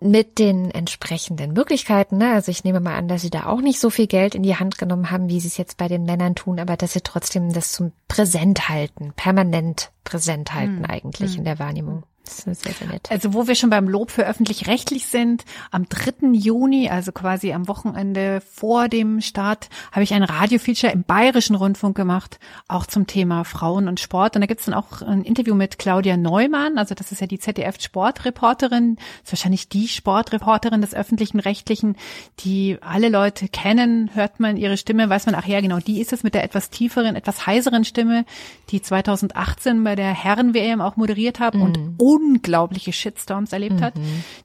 mit 0.00 0.38
den 0.38 0.70
entsprechenden 0.70 1.52
Möglichkeiten. 1.52 2.18
Ne? 2.18 2.32
Also 2.32 2.50
ich 2.50 2.64
nehme 2.64 2.80
mal 2.80 2.96
an, 2.96 3.08
dass 3.08 3.22
sie 3.22 3.30
da 3.30 3.46
auch 3.46 3.60
nicht 3.60 3.80
so 3.80 3.90
viel 3.90 4.06
Geld 4.06 4.34
in 4.34 4.42
die 4.42 4.56
Hand 4.56 4.78
genommen 4.78 5.10
haben, 5.10 5.28
wie 5.28 5.40
sie 5.40 5.48
es 5.48 5.56
jetzt 5.56 5.76
bei 5.76 5.88
den 5.88 6.04
Männern 6.04 6.34
tun, 6.34 6.58
aber 6.58 6.76
dass 6.76 6.92
sie 6.92 7.00
trotzdem 7.00 7.52
das 7.52 7.72
zum 7.72 7.92
Präsent 8.08 8.68
halten, 8.68 9.12
permanent 9.16 9.92
präsent 10.02 10.52
halten 10.54 10.84
hm. 10.84 10.90
eigentlich 10.90 11.32
hm. 11.32 11.38
in 11.38 11.44
der 11.44 11.58
Wahrnehmung. 11.58 12.02
Sehr, 12.26 12.54
sehr 12.54 12.88
nett. 12.88 13.10
Also 13.10 13.34
wo 13.34 13.46
wir 13.46 13.54
schon 13.54 13.70
beim 13.70 13.88
Lob 13.88 14.10
für 14.10 14.26
öffentlich-rechtlich 14.26 15.06
sind, 15.06 15.44
am 15.70 15.86
3. 15.88 16.28
Juni, 16.32 16.88
also 16.88 17.12
quasi 17.12 17.52
am 17.52 17.68
Wochenende 17.68 18.40
vor 18.40 18.88
dem 18.88 19.20
Start, 19.20 19.68
habe 19.92 20.04
ich 20.04 20.14
ein 20.14 20.22
Radiofeature 20.22 20.92
im 20.92 21.04
Bayerischen 21.04 21.54
Rundfunk 21.54 21.96
gemacht, 21.96 22.38
auch 22.66 22.86
zum 22.86 23.06
Thema 23.06 23.44
Frauen 23.44 23.88
und 23.88 24.00
Sport. 24.00 24.36
Und 24.36 24.40
da 24.40 24.46
gibt's 24.46 24.64
dann 24.64 24.74
auch 24.74 25.02
ein 25.02 25.22
Interview 25.22 25.54
mit 25.54 25.78
Claudia 25.78 26.16
Neumann, 26.16 26.78
also 26.78 26.94
das 26.94 27.12
ist 27.12 27.20
ja 27.20 27.26
die 27.26 27.38
ZDF-Sportreporterin, 27.38 28.96
ist 29.22 29.32
wahrscheinlich 29.32 29.68
die 29.68 29.88
Sportreporterin 29.88 30.80
des 30.80 30.94
öffentlichen 30.94 31.40
Rechtlichen, 31.40 31.96
die 32.40 32.78
alle 32.80 33.10
Leute 33.10 33.48
kennen, 33.48 34.10
hört 34.14 34.40
man 34.40 34.56
ihre 34.56 34.78
Stimme, 34.78 35.10
weiß 35.10 35.26
man, 35.26 35.34
ach 35.34 35.46
ja, 35.46 35.60
genau, 35.60 35.78
die 35.78 36.00
ist 36.00 36.12
es 36.12 36.22
mit 36.22 36.34
der 36.34 36.44
etwas 36.44 36.70
tieferen, 36.70 37.16
etwas 37.16 37.46
heiseren 37.46 37.84
Stimme, 37.84 38.24
die 38.70 38.80
2018 38.80 39.84
bei 39.84 39.94
der 39.94 40.14
Herren-WM 40.14 40.80
auch 40.80 40.96
moderiert 40.96 41.38
haben 41.38 41.58
mhm. 41.58 41.64
und 41.64 41.96
unglaubliche 42.14 42.92
Shitstorms 42.92 43.52
erlebt 43.52 43.76
mhm. 43.76 43.84
hat. 43.84 43.94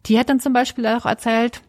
Die 0.06 0.20
hat 0.20 0.30
dann 0.30 0.40
zum 0.40 0.54
Beispiel 0.54 0.86
auch 0.88 1.06
erzählt, 1.06 1.62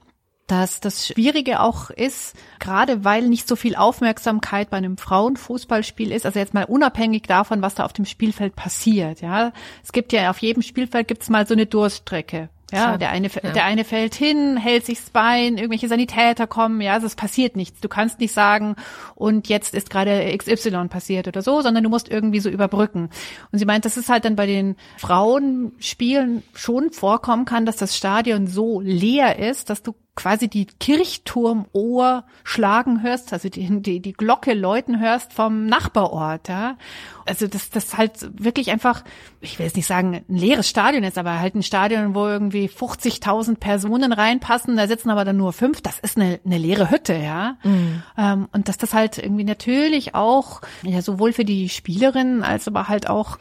dass 0.51 0.81
das 0.81 1.07
Schwierige 1.07 1.61
auch 1.61 1.91
ist, 1.91 2.35
gerade 2.59 3.05
weil 3.05 3.29
nicht 3.29 3.47
so 3.47 3.55
viel 3.55 3.77
Aufmerksamkeit 3.77 4.69
bei 4.69 4.79
einem 4.79 4.97
Frauenfußballspiel 4.97 6.11
ist, 6.11 6.27
also 6.27 6.41
jetzt 6.41 6.55
mal 6.55 6.65
unabhängig 6.65 7.23
davon, 7.23 7.63
was 7.63 7.77
da 7.77 7.85
auf 7.85 7.93
dem 7.93 8.05
Spielfeld 8.05 8.57
passiert, 8.57 9.21
ja. 9.21 9.53
Es 9.85 9.93
gibt 9.93 10.13
ja 10.13 10.29
auf 10.29 10.39
jedem 10.39 10.63
Spielfeld 10.63 11.07
gibt's 11.07 11.29
mal 11.29 11.47
so 11.47 11.55
eine 11.55 11.67
Durststrecke. 11.67 12.49
Ja, 12.73 12.97
der 12.97 13.11
eine, 13.11 13.29
ja. 13.29 13.53
der 13.53 13.65
eine 13.65 13.85
fällt 13.85 14.15
hin, 14.15 14.57
hält 14.57 14.87
sich's 14.87 15.11
Bein, 15.11 15.57
irgendwelche 15.57 15.89
Sanitäter 15.89 16.47
kommen, 16.47 16.81
ja, 16.81 16.95
also 16.95 17.07
es 17.07 17.17
passiert 17.17 17.57
nichts. 17.57 17.81
Du 17.81 17.89
kannst 17.89 18.21
nicht 18.21 18.33
sagen, 18.33 18.77
und 19.15 19.49
jetzt 19.49 19.75
ist 19.75 19.91
gerade 19.91 20.37
XY 20.37 20.89
passiert 20.89 21.29
oder 21.29 21.43
so, 21.43 21.63
sondern 21.63 21.85
du 21.85 21.91
musst 21.91 22.09
irgendwie 22.09 22.41
so 22.41 22.49
überbrücken. 22.49 23.11
Und 23.53 23.59
sie 23.59 23.65
meint, 23.65 23.85
dass 23.85 23.97
es 23.97 24.09
halt 24.09 24.25
dann 24.25 24.37
bei 24.37 24.47
den 24.47 24.77
Frauenspielen 24.99 26.43
schon 26.55 26.91
vorkommen 26.93 27.45
kann, 27.45 27.67
dass 27.67 27.77
das 27.77 27.97
Stadion 27.97 28.47
so 28.47 28.81
leer 28.81 29.39
ist, 29.39 29.71
dass 29.71 29.83
du 29.83 29.95
quasi 30.21 30.49
die 30.49 30.67
Kirchturmohr 30.67 32.25
schlagen 32.45 33.03
hörst, 33.03 33.33
also 33.33 33.49
die, 33.49 33.81
die, 33.81 34.01
die 34.01 34.13
Glocke 34.13 34.53
läuten 34.53 35.01
hörst 35.01 35.33
vom 35.33 35.65
Nachbarort, 35.65 36.51
ja. 36.51 36.77
Also 37.25 37.47
das, 37.47 37.71
das 37.71 37.97
halt 37.97 38.13
wirklich 38.39 38.71
einfach, 38.71 39.03
ich 39.41 39.59
will 39.59 39.65
jetzt 39.65 39.77
nicht 39.77 39.87
sagen, 39.87 40.23
ein 40.29 40.37
leeres 40.37 40.69
Stadion 40.69 41.05
ist, 41.05 41.17
aber 41.17 41.41
halt 41.41 41.55
ein 41.55 41.63
Stadion, 41.63 42.15
wo 42.15 42.27
irgendwie 42.27 42.69
50.000 42.69 43.57
Personen 43.57 44.13
reinpassen, 44.13 44.77
da 44.77 44.87
sitzen 44.87 45.09
aber 45.09 45.25
dann 45.25 45.39
nur 45.39 45.55
fünf, 45.55 45.81
das 45.81 45.99
ist 46.01 46.19
eine, 46.19 46.39
eine 46.45 46.59
leere 46.59 46.91
Hütte, 46.91 47.15
ja. 47.15 47.57
Mhm. 47.63 48.03
Ähm, 48.19 48.49
und 48.53 48.69
dass 48.69 48.77
das 48.77 48.93
halt 48.93 49.17
irgendwie 49.17 49.45
natürlich 49.45 50.15
auch, 50.15 50.61
ja, 50.83 51.01
sowohl 51.01 51.33
für 51.33 51.47
die 51.47 51.71
Spielerinnen 51.71 52.43
als 52.43 52.69
aber 52.69 52.89
halt 52.89 53.09
auch 53.09 53.39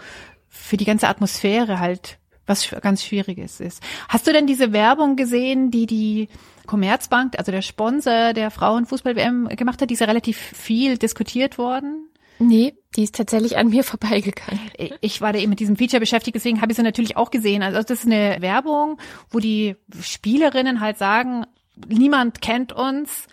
für 0.47 0.77
die 0.77 0.85
ganze 0.85 1.09
Atmosphäre 1.09 1.79
halt 1.79 2.19
was 2.49 2.69
ganz 2.81 3.03
Schwieriges 3.03 3.59
ist. 3.59 3.81
Hast 4.09 4.27
du 4.27 4.33
denn 4.33 4.47
diese 4.47 4.73
Werbung 4.73 5.15
gesehen, 5.15 5.71
die 5.71 5.85
die 5.85 6.27
Commerzbank, 6.69 7.33
also 7.39 7.51
der 7.51 7.63
Sponsor 7.63 8.33
der 8.33 8.51
Frauenfußball-WM 8.51 9.47
gemacht 9.47 9.81
hat, 9.81 9.89
die 9.89 9.95
ist 9.95 10.01
ja 10.01 10.05
relativ 10.05 10.37
viel 10.37 10.99
diskutiert 10.99 11.57
worden? 11.57 12.07
Nee, 12.37 12.75
die 12.95 13.03
ist 13.03 13.15
tatsächlich 13.15 13.57
an 13.57 13.69
mir 13.69 13.83
vorbeigegangen. 13.95 14.61
Ich 15.01 15.19
war 15.19 15.33
da 15.33 15.39
eben 15.39 15.49
mit 15.49 15.59
diesem 15.59 15.77
Feature 15.77 15.99
beschäftigt, 15.99 16.35
deswegen 16.35 16.61
habe 16.61 16.71
ich 16.71 16.77
sie 16.77 16.83
natürlich 16.83 17.17
auch 17.17 17.31
gesehen. 17.31 17.63
Also 17.63 17.81
das 17.81 17.89
ist 17.89 18.05
eine 18.05 18.37
Werbung, 18.39 18.99
wo 19.31 19.39
die 19.39 19.77
Spielerinnen 19.99 20.79
halt 20.79 20.99
sagen, 20.99 21.47
niemand 21.87 22.39
kennt 22.39 22.71
uns, 22.71 23.25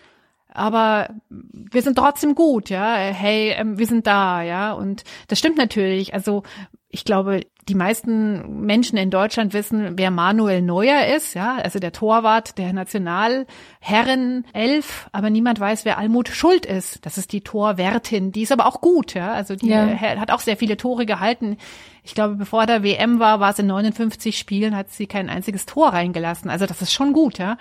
aber 0.48 1.10
wir 1.28 1.82
sind 1.82 1.98
trotzdem 1.98 2.34
gut, 2.34 2.70
ja. 2.70 2.94
Hey, 2.94 3.50
ähm, 3.50 3.78
wir 3.78 3.86
sind 3.86 4.06
da, 4.06 4.40
ja. 4.40 4.72
Und 4.72 5.04
das 5.28 5.38
stimmt 5.38 5.58
natürlich. 5.58 6.14
Also 6.14 6.42
ich 6.88 7.04
glaube, 7.04 7.42
die 7.68 7.74
meisten 7.74 8.64
Menschen 8.64 8.96
in 8.96 9.10
Deutschland 9.10 9.52
wissen, 9.52 9.98
wer 9.98 10.12
Manuel 10.12 10.62
Neuer 10.62 11.06
ist, 11.16 11.34
ja, 11.34 11.56
also 11.56 11.80
der 11.80 11.92
Torwart 11.92 12.58
der 12.58 12.72
Nationalherren 12.72 14.44
elf, 14.52 15.08
aber 15.10 15.30
niemand 15.30 15.58
weiß, 15.58 15.84
wer 15.84 15.98
Almut 15.98 16.28
Schuld 16.28 16.64
ist. 16.64 17.04
Das 17.04 17.18
ist 17.18 17.32
die 17.32 17.40
Torwärtin, 17.40 18.30
die 18.30 18.42
ist 18.42 18.52
aber 18.52 18.66
auch 18.66 18.80
gut, 18.80 19.14
ja, 19.14 19.32
also 19.32 19.56
die 19.56 19.68
ja. 19.68 19.86
hat 19.98 20.30
auch 20.30 20.40
sehr 20.40 20.56
viele 20.56 20.76
Tore 20.76 21.06
gehalten. 21.06 21.56
Ich 22.04 22.14
glaube, 22.14 22.36
bevor 22.36 22.66
der 22.66 22.84
WM 22.84 23.18
war, 23.18 23.40
war 23.40 23.50
es 23.50 23.58
in 23.58 23.66
59 23.66 24.38
Spielen, 24.38 24.76
hat 24.76 24.92
sie 24.92 25.08
kein 25.08 25.28
einziges 25.28 25.66
Tor 25.66 25.88
reingelassen. 25.88 26.50
Also 26.50 26.66
das 26.66 26.80
ist 26.82 26.92
schon 26.92 27.12
gut, 27.12 27.38
ja. 27.38 27.58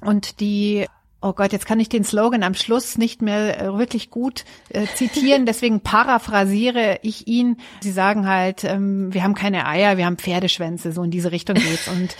Und 0.00 0.40
die 0.40 0.86
oh 1.24 1.32
Gott, 1.32 1.52
jetzt 1.52 1.64
kann 1.64 1.80
ich 1.80 1.88
den 1.88 2.04
Slogan 2.04 2.42
am 2.42 2.52
Schluss 2.52 2.98
nicht 2.98 3.22
mehr 3.22 3.58
äh, 3.58 3.78
wirklich 3.78 4.10
gut 4.10 4.44
äh, 4.68 4.86
zitieren, 4.94 5.46
deswegen 5.46 5.80
paraphrasiere 5.80 6.98
ich 7.02 7.26
ihn. 7.26 7.56
Sie 7.80 7.92
sagen 7.92 8.28
halt, 8.28 8.62
ähm, 8.64 9.12
wir 9.12 9.24
haben 9.24 9.34
keine 9.34 9.66
Eier, 9.66 9.96
wir 9.96 10.04
haben 10.04 10.18
Pferdeschwänze, 10.18 10.92
so 10.92 11.02
in 11.02 11.10
diese 11.10 11.32
Richtung 11.32 11.56
geht's. 11.56 11.88
Und 11.88 12.14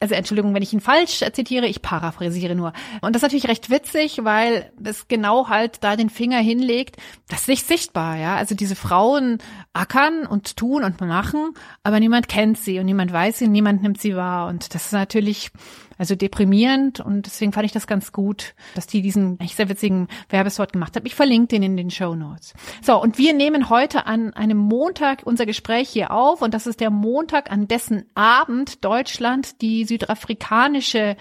also 0.00 0.14
Entschuldigung, 0.14 0.54
wenn 0.54 0.62
ich 0.62 0.72
ihn 0.72 0.80
falsch 0.80 1.22
zitiere, 1.32 1.66
ich 1.66 1.82
paraphrasiere 1.82 2.54
nur. 2.54 2.72
Und 3.02 3.14
das 3.14 3.20
ist 3.20 3.24
natürlich 3.24 3.48
recht 3.48 3.68
witzig, 3.68 4.20
weil 4.22 4.72
es 4.82 5.06
genau 5.06 5.48
halt 5.48 5.84
da 5.84 5.94
den 5.96 6.08
Finger 6.08 6.38
hinlegt, 6.38 6.96
das 7.28 7.42
ist 7.42 7.48
nicht 7.48 7.66
sichtbar, 7.66 8.16
ja. 8.16 8.36
Also 8.36 8.54
diese 8.54 8.74
Frauen 8.74 9.38
ackern 9.74 10.26
und 10.26 10.56
tun 10.56 10.82
und 10.82 10.98
machen, 11.02 11.52
aber 11.82 12.00
niemand 12.00 12.28
kennt 12.28 12.56
sie 12.58 12.78
und 12.78 12.86
niemand 12.86 13.12
weiß 13.12 13.38
sie 13.38 13.44
und 13.44 13.52
niemand 13.52 13.82
nimmt 13.82 14.00
sie 14.00 14.16
wahr. 14.16 14.48
Und 14.48 14.74
das 14.74 14.86
ist 14.86 14.92
natürlich 14.92 15.50
also 15.98 16.14
deprimierend 16.14 17.00
und 17.00 17.26
deswegen 17.26 17.52
fand 17.52 17.66
ich 17.66 17.72
das 17.72 17.86
ganz 17.86 18.12
gut, 18.12 18.54
dass 18.74 18.86
die 18.86 19.02
diesen 19.02 19.38
echt 19.40 19.56
sehr 19.56 19.68
witzigen 19.68 20.08
Werbespot 20.28 20.72
gemacht 20.72 20.96
haben. 20.96 21.06
Ich 21.06 21.14
verlinke 21.14 21.48
den 21.48 21.62
in 21.62 21.76
den 21.76 21.90
Show 21.90 22.14
Notes. 22.14 22.54
So, 22.82 23.00
und 23.00 23.18
wir 23.18 23.32
nehmen 23.32 23.70
heute 23.70 24.06
an 24.06 24.32
einem 24.34 24.58
Montag 24.58 25.22
unser 25.24 25.46
Gespräch 25.46 25.88
hier 25.88 26.10
auf 26.10 26.42
und 26.42 26.54
das 26.54 26.66
ist 26.66 26.80
der 26.80 26.90
Montag, 26.90 27.50
an 27.50 27.68
dessen 27.68 28.04
Abend 28.14 28.84
Deutschland 28.84 29.60
die 29.62 29.84
südafrikanische 29.84 31.16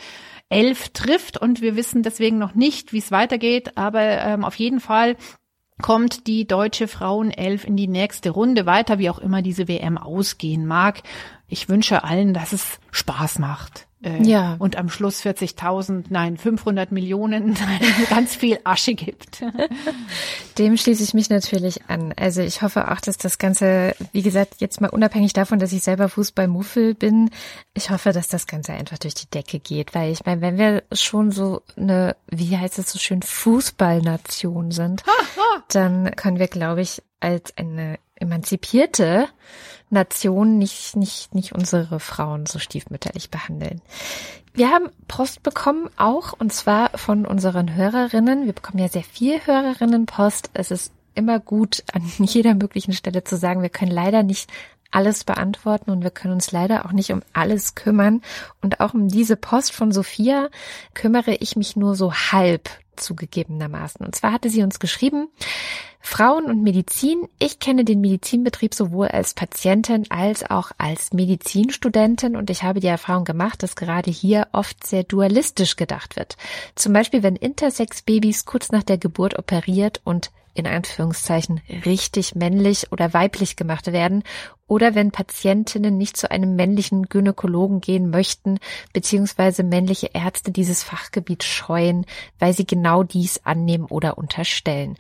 Elf 0.50 0.90
trifft 0.90 1.38
und 1.38 1.62
wir 1.62 1.76
wissen 1.76 2.04
deswegen 2.04 2.38
noch 2.38 2.54
nicht, 2.54 2.94
wie 2.94 3.00
es 3.00 3.12
weitergeht, 3.12 3.78
aber 3.78 4.02
ähm, 4.02 4.44
auf 4.44 4.56
jeden 4.56 4.80
Fall 4.80 5.16
kommt 5.82 6.28
die 6.28 6.48
deutsche 6.48 6.88
Frauenelf 6.88 7.66
in 7.66 7.76
die 7.76 7.88
nächste 7.88 8.30
Runde 8.30 8.66
weiter, 8.66 9.00
wie 9.00 9.10
auch 9.10 9.20
immer 9.20 9.42
diese 9.42 9.68
WM 9.68 9.98
ausgehen 9.98 10.66
mag. 10.66 11.02
Ich 11.48 11.68
wünsche 11.70 12.04
allen, 12.04 12.34
dass 12.34 12.54
es 12.54 12.80
Spaß 12.92 13.40
macht. 13.40 13.88
Äh, 14.06 14.22
ja. 14.24 14.56
und 14.60 14.78
am 14.78 14.90
Schluss 14.90 15.22
40.000, 15.22 16.06
nein, 16.10 16.38
500 16.38 16.92
Millionen, 16.92 17.58
ganz 18.10 18.36
viel 18.36 18.60
Asche 18.64 18.94
gibt. 18.94 19.44
Dem 20.60 20.78
schließe 20.78 21.04
ich 21.04 21.14
mich 21.14 21.30
natürlich 21.30 21.90
an. 21.90 22.14
Also 22.16 22.42
ich 22.42 22.62
hoffe 22.62 22.92
auch, 22.92 23.02
dass 23.02 23.18
das 23.18 23.40
Ganze, 23.40 23.96
wie 24.12 24.22
gesagt, 24.22 24.56
jetzt 24.60 24.80
mal 24.80 24.90
unabhängig 24.90 25.34
davon, 25.34 25.58
dass 25.58 25.74
ich 25.74 25.82
selber 25.82 26.08
Fußballmuffel 26.08 26.94
bin, 26.94 27.32
ich 27.74 27.90
hoffe, 27.90 28.12
dass 28.12 28.28
das 28.28 28.46
Ganze 28.46 28.74
einfach 28.74 29.00
durch 29.00 29.16
die 29.16 29.30
Decke 29.30 29.60
geht, 29.60 29.96
weil 29.96 30.12
ich 30.12 30.24
meine, 30.26 30.42
wenn 30.42 30.58
wir 30.58 30.84
schon 30.92 31.32
so 31.32 31.64
eine, 31.76 32.16
wie 32.28 32.56
heißt 32.56 32.78
es 32.78 32.92
so 32.92 33.00
schön, 33.00 33.24
Fußballnation 33.24 34.72
sind, 34.72 35.04
dann 35.70 36.16
können 36.16 36.38
wir, 36.38 36.48
glaube 36.48 36.82
ich, 36.82 37.02
als 37.20 37.58
eine 37.58 37.98
emanzipierte 38.16 39.28
Nation 39.90 40.58
nicht, 40.58 40.96
nicht, 40.96 41.36
nicht 41.36 41.54
unsere 41.54 42.00
Frauen 42.00 42.46
so 42.46 42.60
stiefmütterlich 42.60 43.30
behandeln. 43.30 43.82
Wir 44.54 44.72
haben 44.72 44.90
Post 45.08 45.44
bekommen 45.44 45.90
auch, 45.98 46.34
und 46.34 46.54
zwar 46.54 46.98
von 46.98 47.26
unseren 47.26 47.76
Hörerinnen. 47.76 48.46
Wir 48.46 48.54
bekommen 48.54 48.80
ja 48.80 48.88
sehr 48.88 49.04
viel 49.04 49.40
Hörerinnenpost. 49.46 50.52
Es 50.54 50.72
ist 50.72 50.94
immer 51.14 51.40
gut, 51.40 51.84
an 51.94 52.04
jeder 52.26 52.54
möglichen 52.54 52.94
Stelle 52.94 53.24
zu 53.24 53.38
sagen, 53.38 53.62
wir 53.62 53.70
können 53.70 53.92
leider 53.92 54.24
nicht 54.24 54.50
alles 54.96 55.24
beantworten 55.24 55.92
und 55.92 56.04
wir 56.04 56.12
können 56.12 56.34
uns 56.34 56.52
leider 56.52 56.86
auch 56.86 56.92
nicht 56.92 57.12
um 57.12 57.22
alles 57.34 57.76
kümmern. 57.76 58.22
Und 58.62 58.80
auch 58.80 58.94
um 58.94 59.10
diese 59.10 59.36
Post 59.36 59.74
von 59.74 59.92
Sophia 59.92 60.50
kümmere 60.94 61.36
ich 61.36 61.56
mich 61.56 61.76
nur 61.76 61.96
so 61.96 62.14
halb 62.14 62.70
zugegebenermaßen. 62.96 64.06
Und 64.06 64.16
zwar 64.16 64.32
hatte 64.32 64.50
sie 64.50 64.64
uns 64.64 64.80
geschrieben, 64.80 65.28
Frauen 66.00 66.46
und 66.46 66.62
Medizin. 66.62 67.28
Ich 67.40 67.60
kenne 67.60 67.84
den 67.84 68.00
Medizinbetrieb 68.00 68.74
sowohl 68.74 69.08
als 69.08 69.34
Patientin 69.34 70.06
als 70.10 70.50
auch 70.50 70.72
als 70.78 71.12
Medizinstudentin 71.12 72.36
und 72.36 72.50
ich 72.50 72.64
habe 72.64 72.80
die 72.80 72.88
Erfahrung 72.88 73.26
gemacht, 73.26 73.64
dass 73.64 73.76
gerade 73.76 74.12
hier 74.12 74.48
oft 74.52 74.86
sehr 74.86 75.04
dualistisch 75.04 75.76
gedacht 75.76 76.16
wird. 76.16 76.38
Zum 76.76 76.94
Beispiel, 76.94 77.24
wenn 77.24 77.36
Intersex-Babys 77.36 78.46
kurz 78.46 78.72
nach 78.72 78.84
der 78.84 79.00
Geburt 79.00 79.38
operiert 79.38 80.00
und 80.04 80.32
in 80.56 80.66
Anführungszeichen 80.66 81.62
richtig 81.86 82.34
männlich 82.34 82.92
oder 82.92 83.14
weiblich 83.14 83.56
gemacht 83.56 83.92
werden 83.92 84.24
oder 84.68 84.96
wenn 84.96 85.12
Patientinnen 85.12 85.96
nicht 85.98 86.18
zu 86.18 86.32
einem 86.32 86.56
männlichen 86.56 87.04
Gynäkologen 87.04 87.82
gehen 87.82 88.10
möchten, 88.10 88.58
beziehungsweise 88.94 89.62
männliche 89.64 90.10
Ärzte 90.14 90.52
dieses 90.52 90.82
Fachgebiet 90.82 91.44
scheuen, 91.44 92.06
weil 92.40 92.54
sie 92.54 92.66
genau 92.66 93.04
dies 93.04 93.42
annehmen 93.44 93.86
oder 93.86 94.18
unterstellen. 94.18 94.96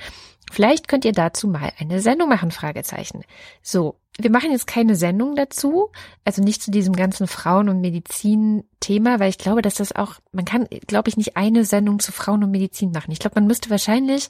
Vielleicht 0.51 0.87
könnt 0.87 1.05
ihr 1.05 1.11
dazu 1.11 1.47
mal 1.47 1.71
eine 1.79 1.99
Sendung 2.01 2.29
machen, 2.29 2.51
Fragezeichen. 2.51 3.23
So, 3.61 3.95
wir 4.17 4.31
machen 4.31 4.51
jetzt 4.51 4.67
keine 4.67 4.95
Sendung 4.95 5.35
dazu, 5.35 5.89
also 6.23 6.41
nicht 6.41 6.61
zu 6.61 6.71
diesem 6.71 6.95
ganzen 6.95 7.27
Frauen- 7.27 7.67
und 7.67 7.81
Medizin-Thema, 7.81 9.19
weil 9.19 9.29
ich 9.29 9.37
glaube, 9.37 9.61
dass 9.61 9.75
das 9.75 9.93
auch, 9.93 10.15
man 10.31 10.45
kann, 10.45 10.67
glaube 10.87 11.09
ich, 11.09 11.17
nicht 11.17 11.35
eine 11.35 11.65
Sendung 11.65 11.99
zu 11.99 12.13
Frauen 12.13 12.43
und 12.43 12.51
Medizin 12.51 12.91
machen. 12.91 13.11
Ich 13.11 13.19
glaube, 13.19 13.35
man 13.35 13.47
müsste 13.47 13.69
wahrscheinlich 13.69 14.29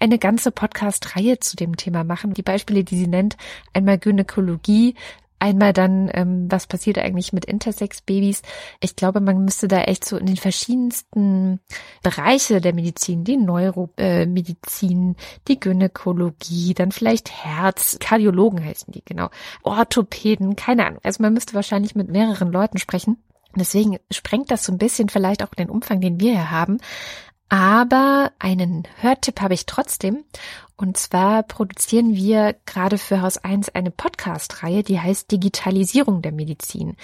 eine 0.00 0.18
ganze 0.18 0.52
Podcast-Reihe 0.52 1.38
zu 1.40 1.56
dem 1.56 1.76
Thema 1.76 2.02
machen. 2.02 2.32
Die 2.32 2.42
Beispiele, 2.42 2.82
die 2.82 2.96
sie 2.96 3.08
nennt, 3.08 3.36
einmal 3.74 3.98
Gynäkologie, 3.98 4.94
Einmal 5.38 5.72
dann, 5.72 6.10
ähm, 6.14 6.46
was 6.50 6.66
passiert 6.66 6.98
eigentlich 6.98 7.32
mit 7.32 7.44
Intersex-Babys? 7.44 8.42
Ich 8.80 8.96
glaube, 8.96 9.20
man 9.20 9.44
müsste 9.44 9.68
da 9.68 9.82
echt 9.82 10.04
so 10.04 10.16
in 10.16 10.26
den 10.26 10.36
verschiedensten 10.36 11.60
Bereiche 12.02 12.60
der 12.60 12.74
Medizin, 12.74 13.24
die 13.24 13.36
Neuromedizin, 13.36 15.10
äh, 15.10 15.40
die 15.48 15.60
Gynäkologie, 15.60 16.74
dann 16.74 16.90
vielleicht 16.90 17.30
Herz, 17.30 17.98
Kardiologen 18.00 18.64
heißen 18.64 18.92
die, 18.92 19.02
genau, 19.04 19.28
Orthopäden, 19.62 20.56
keine 20.56 20.86
Ahnung. 20.86 21.00
Also 21.02 21.22
man 21.22 21.34
müsste 21.34 21.54
wahrscheinlich 21.54 21.94
mit 21.94 22.08
mehreren 22.08 22.50
Leuten 22.50 22.78
sprechen. 22.78 23.18
Deswegen 23.56 23.98
sprengt 24.10 24.50
das 24.50 24.64
so 24.64 24.72
ein 24.72 24.78
bisschen 24.78 25.08
vielleicht 25.08 25.42
auch 25.42 25.54
den 25.54 25.70
Umfang, 25.70 26.00
den 26.00 26.20
wir 26.20 26.32
hier 26.32 26.50
haben. 26.50 26.78
Aber 27.48 28.32
einen 28.38 28.88
Hörtipp 29.00 29.40
habe 29.40 29.54
ich 29.54 29.66
trotzdem. 29.66 30.24
Und 30.78 30.98
zwar 30.98 31.42
produzieren 31.42 32.14
wir 32.14 32.54
gerade 32.66 32.98
für 32.98 33.22
Haus 33.22 33.38
1 33.38 33.70
eine 33.70 33.90
Podcast-Reihe, 33.90 34.82
die 34.82 35.00
heißt 35.00 35.30
Digitalisierung 35.30 36.20
der 36.20 36.32
Medizin. 36.32 36.96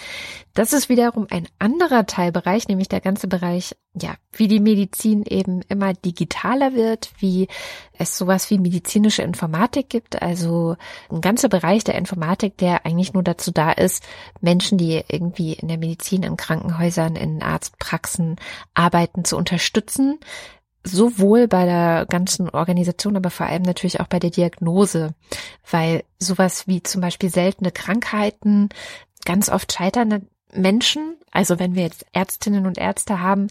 Das 0.53 0.75
ist 0.75 0.91
wiederum 0.91 1.27
ein 1.31 1.49
anderer 1.59 2.05
Teilbereich, 2.05 2.69
nämlich 2.69 2.91
der 2.91 3.01
ganze 3.01 3.29
Bereich, 3.29 3.75
ja, 3.95 4.15
wie 4.33 4.47
die 4.47 4.61
Medizin 4.61 5.25
eben 5.25 5.63
immer 5.71 5.95
digitaler 5.95 6.75
wird, 6.75 7.13
wie 7.19 7.49
es 7.97 8.19
sowas 8.19 8.51
wie 8.51 8.59
medizinische 8.59 9.23
Informatik 9.23 9.89
gibt, 9.89 10.21
also 10.21 10.77
ein 11.11 11.23
ganzer 11.23 11.49
Bereich 11.49 11.83
der 11.83 11.95
Informatik, 11.95 12.59
der 12.59 12.85
eigentlich 12.85 13.15
nur 13.15 13.23
dazu 13.23 13.53
da 13.53 13.73
ist, 13.73 14.05
Menschen, 14.43 14.77
die 14.77 15.03
irgendwie 15.09 15.55
in 15.55 15.69
der 15.69 15.79
Medizin, 15.79 16.25
in 16.25 16.37
Krankenhäusern, 16.37 17.17
in 17.17 17.43
Arztpraxen 17.43 18.37
arbeiten, 18.75 19.25
zu 19.25 19.39
unterstützen, 19.39 20.19
sowohl 20.85 21.49
bei 21.49 21.65
der 21.65 22.07
ganzen 22.09 22.51
Organisation, 22.51 23.17
aber 23.17 23.31
vor 23.31 23.47
allem 23.47 23.63
natürlich 23.63 24.01
auch 24.01 24.09
bei 24.09 24.19
der 24.19 24.31
Diagnose, 24.31 25.15
weil 25.71 26.05
sowas 26.19 26.67
wie 26.67 26.83
zum 26.83 27.01
Beispiel 27.01 27.31
seltene 27.31 27.71
Krankheiten 27.71 28.69
ganz 29.25 29.49
oft 29.49 29.73
scheiternde 29.73 30.23
Menschen, 30.53 31.17
also 31.31 31.59
wenn 31.59 31.75
wir 31.75 31.83
jetzt 31.83 32.05
Ärztinnen 32.13 32.67
und 32.67 32.79
Ärzte 32.79 33.21
haben, 33.21 33.49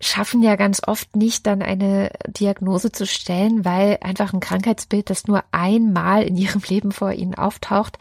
schaffen 0.00 0.42
ja 0.42 0.56
ganz 0.56 0.80
oft 0.86 1.16
nicht 1.16 1.46
dann 1.46 1.62
eine 1.62 2.10
Diagnose 2.26 2.92
zu 2.92 3.06
stellen, 3.06 3.64
weil 3.64 3.98
einfach 4.00 4.32
ein 4.32 4.40
Krankheitsbild, 4.40 5.10
das 5.10 5.26
nur 5.26 5.42
einmal 5.50 6.22
in 6.22 6.36
ihrem 6.36 6.62
Leben 6.68 6.92
vor 6.92 7.12
ihnen 7.12 7.34
auftaucht, 7.34 7.98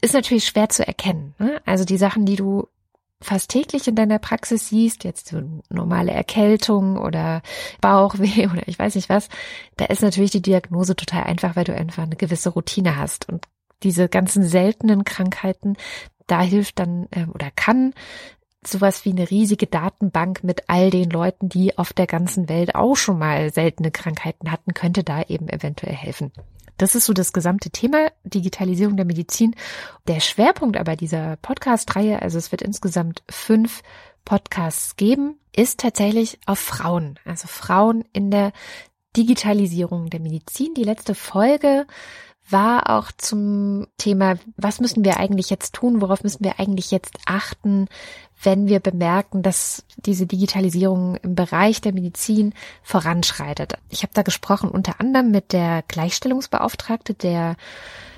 ist 0.00 0.14
natürlich 0.14 0.46
schwer 0.46 0.68
zu 0.70 0.86
erkennen. 0.86 1.34
Ne? 1.38 1.60
Also 1.66 1.84
die 1.84 1.98
Sachen, 1.98 2.24
die 2.24 2.36
du 2.36 2.66
fast 3.22 3.50
täglich 3.50 3.86
in 3.86 3.94
deiner 3.94 4.18
Praxis 4.18 4.68
siehst, 4.68 5.04
jetzt 5.04 5.28
so 5.28 5.42
normale 5.68 6.12
Erkältung 6.12 6.96
oder 6.96 7.42
Bauchweh 7.80 8.46
oder 8.52 8.66
ich 8.66 8.78
weiß 8.78 8.94
nicht 8.94 9.08
was, 9.08 9.28
da 9.76 9.86
ist 9.86 10.02
natürlich 10.02 10.30
die 10.30 10.42
Diagnose 10.42 10.96
total 10.96 11.24
einfach, 11.24 11.56
weil 11.56 11.64
du 11.64 11.74
einfach 11.74 12.04
eine 12.04 12.16
gewisse 12.16 12.50
Routine 12.50 12.96
hast. 12.96 13.28
Und 13.28 13.44
diese 13.82 14.08
ganzen 14.08 14.44
seltenen 14.44 15.04
Krankheiten, 15.04 15.76
da 16.26 16.40
hilft 16.42 16.78
dann 16.78 17.08
äh, 17.10 17.26
oder 17.32 17.50
kann 17.54 17.94
sowas 18.66 19.04
wie 19.04 19.10
eine 19.10 19.30
riesige 19.30 19.66
Datenbank 19.66 20.44
mit 20.44 20.68
all 20.68 20.90
den 20.90 21.08
Leuten, 21.08 21.48
die 21.48 21.78
auf 21.78 21.92
der 21.92 22.06
ganzen 22.06 22.48
Welt 22.48 22.74
auch 22.74 22.94
schon 22.94 23.18
mal 23.18 23.52
seltene 23.52 23.90
Krankheiten 23.90 24.50
hatten, 24.50 24.74
könnte 24.74 25.02
da 25.02 25.22
eben 25.22 25.48
eventuell 25.48 25.94
helfen. 25.94 26.30
Das 26.80 26.94
ist 26.94 27.04
so 27.04 27.12
das 27.12 27.34
gesamte 27.34 27.68
Thema 27.68 28.10
Digitalisierung 28.24 28.96
der 28.96 29.04
Medizin. 29.04 29.54
Der 30.08 30.18
Schwerpunkt 30.18 30.78
aber 30.78 30.96
dieser 30.96 31.36
Podcast-Reihe, 31.36 32.22
also 32.22 32.38
es 32.38 32.52
wird 32.52 32.62
insgesamt 32.62 33.22
fünf 33.28 33.82
Podcasts 34.24 34.96
geben, 34.96 35.38
ist 35.54 35.80
tatsächlich 35.80 36.38
auf 36.46 36.58
Frauen, 36.58 37.18
also 37.26 37.48
Frauen 37.48 38.06
in 38.14 38.30
der 38.30 38.52
Digitalisierung 39.14 40.08
der 40.08 40.20
Medizin. 40.20 40.72
Die 40.72 40.84
letzte 40.84 41.14
Folge 41.14 41.86
war 42.50 42.90
auch 42.90 43.12
zum 43.12 43.86
Thema, 43.96 44.36
was 44.56 44.80
müssen 44.80 45.04
wir 45.04 45.18
eigentlich 45.18 45.50
jetzt 45.50 45.74
tun, 45.74 46.00
worauf 46.00 46.22
müssen 46.22 46.44
wir 46.44 46.58
eigentlich 46.58 46.90
jetzt 46.90 47.18
achten, 47.26 47.88
wenn 48.42 48.68
wir 48.68 48.80
bemerken, 48.80 49.42
dass 49.42 49.84
diese 49.96 50.26
Digitalisierung 50.26 51.16
im 51.16 51.34
Bereich 51.34 51.80
der 51.80 51.92
Medizin 51.92 52.54
voranschreitet. 52.82 53.74
Ich 53.90 54.02
habe 54.02 54.14
da 54.14 54.22
gesprochen 54.22 54.70
unter 54.70 55.00
anderem 55.00 55.30
mit 55.30 55.52
der 55.52 55.82
Gleichstellungsbeauftragte 55.88 57.14
der 57.14 57.56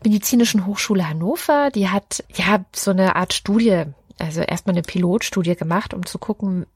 Medizinischen 0.04 0.66
Hochschule 0.66 1.08
Hannover. 1.08 1.70
Die 1.70 1.88
hat 1.88 2.24
ja 2.34 2.64
so 2.74 2.92
eine 2.92 3.16
Art 3.16 3.32
Studie, 3.32 3.84
also 4.18 4.40
erstmal 4.42 4.74
eine 4.74 4.82
Pilotstudie 4.82 5.56
gemacht, 5.56 5.94
um 5.94 6.06
zu 6.06 6.18
gucken, 6.18 6.66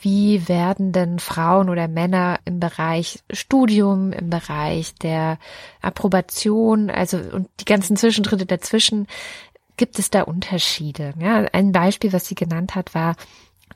wie 0.00 0.48
werden 0.48 0.92
denn 0.92 1.18
Frauen 1.18 1.68
oder 1.68 1.88
Männer 1.88 2.38
im 2.44 2.60
Bereich 2.60 3.22
Studium, 3.30 4.12
im 4.12 4.30
Bereich 4.30 4.94
der 4.94 5.38
Approbation, 5.82 6.90
also 6.90 7.18
und 7.18 7.48
die 7.60 7.64
ganzen 7.64 7.96
Zwischentritte 7.96 8.46
dazwischen, 8.46 9.06
gibt 9.76 9.98
es 9.98 10.10
da 10.10 10.22
Unterschiede? 10.22 11.14
Ja, 11.18 11.46
ein 11.52 11.72
Beispiel, 11.72 12.12
was 12.12 12.26
sie 12.26 12.34
genannt 12.34 12.74
hat, 12.74 12.94
war, 12.94 13.16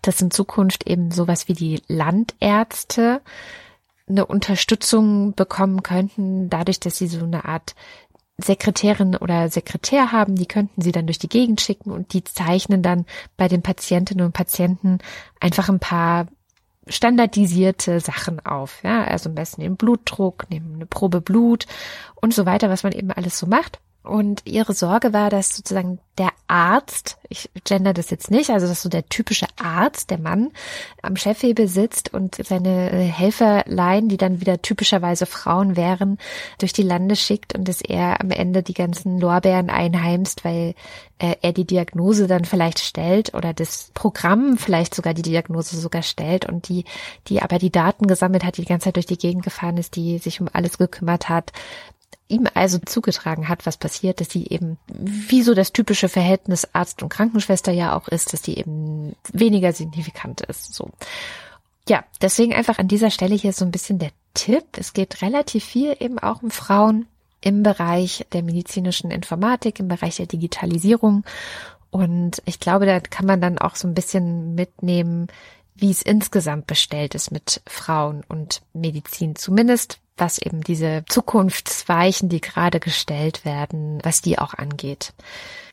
dass 0.02 0.20
in 0.20 0.30
Zukunft 0.30 0.86
eben 0.86 1.10
sowas 1.10 1.48
wie 1.48 1.54
die 1.54 1.82
Landärzte 1.88 3.20
eine 4.08 4.24
Unterstützung 4.24 5.34
bekommen 5.34 5.82
könnten, 5.82 6.48
dadurch, 6.48 6.80
dass 6.80 6.96
sie 6.96 7.08
so 7.08 7.24
eine 7.24 7.44
Art 7.44 7.74
Sekretärin 8.40 9.16
oder 9.16 9.48
Sekretär 9.48 10.12
haben, 10.12 10.36
die 10.36 10.46
könnten 10.46 10.80
sie 10.80 10.92
dann 10.92 11.06
durch 11.06 11.18
die 11.18 11.28
Gegend 11.28 11.60
schicken 11.60 11.90
und 11.90 12.12
die 12.12 12.22
zeichnen 12.22 12.82
dann 12.82 13.04
bei 13.36 13.48
den 13.48 13.62
Patientinnen 13.62 14.24
und 14.24 14.32
Patienten 14.32 14.98
einfach 15.40 15.68
ein 15.68 15.80
paar 15.80 16.28
standardisierte 16.86 18.00
Sachen 18.00 18.44
auf. 18.46 18.82
Ja, 18.84 19.04
also 19.04 19.28
am 19.28 19.34
besten 19.34 19.62
den 19.62 19.76
Blutdruck, 19.76 20.48
nehmen 20.50 20.76
eine 20.76 20.86
Probe 20.86 21.20
Blut 21.20 21.66
und 22.14 22.32
so 22.32 22.46
weiter, 22.46 22.70
was 22.70 22.84
man 22.84 22.92
eben 22.92 23.10
alles 23.10 23.38
so 23.38 23.46
macht. 23.46 23.80
Und 24.02 24.42
ihre 24.46 24.72
Sorge 24.72 25.12
war, 25.12 25.28
dass 25.28 25.54
sozusagen 25.54 25.98
der 26.16 26.30
Arzt, 26.46 27.18
ich 27.28 27.50
gender 27.64 27.92
das 27.92 28.10
jetzt 28.10 28.30
nicht, 28.30 28.48
also 28.48 28.66
dass 28.66 28.82
so 28.82 28.88
der 28.88 29.08
typische 29.08 29.46
Arzt, 29.56 30.10
der 30.10 30.18
Mann, 30.18 30.50
am 31.02 31.16
Chefhebel 31.16 31.68
sitzt 31.68 32.14
und 32.14 32.36
seine 32.36 32.90
Helferlein, 32.90 34.08
die 34.08 34.16
dann 34.16 34.40
wieder 34.40 34.62
typischerweise 34.62 35.26
Frauen 35.26 35.76
wären, 35.76 36.18
durch 36.58 36.72
die 36.72 36.82
Lande 36.82 37.16
schickt 37.16 37.54
und 37.54 37.68
dass 37.68 37.82
er 37.82 38.20
am 38.20 38.30
Ende 38.30 38.62
die 38.62 38.74
ganzen 38.74 39.20
Lorbeeren 39.20 39.68
einheimst, 39.68 40.44
weil 40.44 40.74
äh, 41.18 41.34
er 41.42 41.52
die 41.52 41.66
Diagnose 41.66 42.26
dann 42.26 42.44
vielleicht 42.44 42.78
stellt 42.78 43.34
oder 43.34 43.52
das 43.52 43.90
Programm 43.94 44.56
vielleicht 44.56 44.94
sogar 44.94 45.12
die 45.12 45.22
Diagnose 45.22 45.76
sogar 45.76 46.02
stellt 46.02 46.46
und 46.46 46.68
die, 46.68 46.84
die 47.26 47.42
aber 47.42 47.58
die 47.58 47.72
Daten 47.72 48.06
gesammelt 48.06 48.44
hat, 48.44 48.56
die 48.56 48.62
die 48.62 48.68
ganze 48.68 48.84
Zeit 48.86 48.96
durch 48.96 49.06
die 49.06 49.18
Gegend 49.18 49.44
gefahren 49.44 49.76
ist, 49.76 49.96
die 49.96 50.18
sich 50.18 50.40
um 50.40 50.48
alles 50.52 50.78
gekümmert 50.78 51.28
hat, 51.28 51.52
ihm 52.28 52.46
also 52.54 52.78
zugetragen 52.78 53.48
hat, 53.48 53.66
was 53.66 53.76
passiert, 53.76 54.20
dass 54.20 54.28
die 54.28 54.52
eben, 54.52 54.78
wie 54.88 55.42
so 55.42 55.54
das 55.54 55.72
typische 55.72 56.08
Verhältnis 56.08 56.68
Arzt 56.72 57.02
und 57.02 57.08
Krankenschwester 57.08 57.72
ja 57.72 57.96
auch 57.96 58.08
ist, 58.08 58.32
dass 58.32 58.42
die 58.42 58.58
eben 58.58 59.16
weniger 59.32 59.72
signifikant 59.72 60.42
ist, 60.42 60.74
so. 60.74 60.90
Ja, 61.88 62.04
deswegen 62.20 62.54
einfach 62.54 62.78
an 62.78 62.88
dieser 62.88 63.10
Stelle 63.10 63.34
hier 63.34 63.54
so 63.54 63.64
ein 63.64 63.70
bisschen 63.70 63.98
der 63.98 64.10
Tipp. 64.34 64.64
Es 64.76 64.92
geht 64.92 65.22
relativ 65.22 65.64
viel 65.64 65.96
eben 65.98 66.18
auch 66.18 66.42
um 66.42 66.50
Frauen 66.50 67.06
im 67.40 67.62
Bereich 67.62 68.26
der 68.32 68.42
medizinischen 68.42 69.10
Informatik, 69.10 69.80
im 69.80 69.88
Bereich 69.88 70.16
der 70.16 70.26
Digitalisierung. 70.26 71.24
Und 71.90 72.42
ich 72.44 72.60
glaube, 72.60 72.84
da 72.84 73.00
kann 73.00 73.24
man 73.24 73.40
dann 73.40 73.56
auch 73.56 73.74
so 73.74 73.88
ein 73.88 73.94
bisschen 73.94 74.54
mitnehmen, 74.54 75.28
wie 75.74 75.90
es 75.90 76.02
insgesamt 76.02 76.66
bestellt 76.66 77.14
ist 77.14 77.30
mit 77.30 77.62
Frauen 77.66 78.22
und 78.28 78.60
Medizin. 78.74 79.36
Zumindest 79.36 79.98
was 80.18 80.38
eben 80.38 80.62
diese 80.62 81.04
Zukunftsweichen, 81.08 82.28
die 82.28 82.40
gerade 82.40 82.80
gestellt 82.80 83.44
werden, 83.44 84.00
was 84.02 84.20
die 84.20 84.38
auch 84.38 84.54
angeht. 84.54 85.12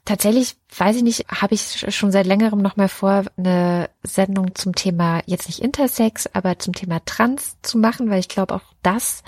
Tatsächlich, 0.05 0.55
weiß 0.77 0.97
ich 0.97 1.03
nicht, 1.03 1.25
habe 1.29 1.55
ich 1.55 1.84
schon 1.89 2.12
seit 2.12 2.27
längerem 2.27 2.62
noch 2.62 2.75
mal 2.75 2.89
vor, 2.89 3.23
eine 3.38 3.89
Sendung 4.03 4.53
zum 4.53 4.75
Thema, 4.75 5.21
jetzt 5.25 5.47
nicht 5.47 5.60
Intersex, 5.60 6.27
aber 6.31 6.60
zum 6.60 6.73
Thema 6.73 7.03
Trans 7.05 7.58
zu 7.63 7.79
machen, 7.79 8.10
weil 8.12 8.19
ich 8.19 8.29
glaube, 8.29 8.53
auch 8.53 8.62
das 8.84 9.23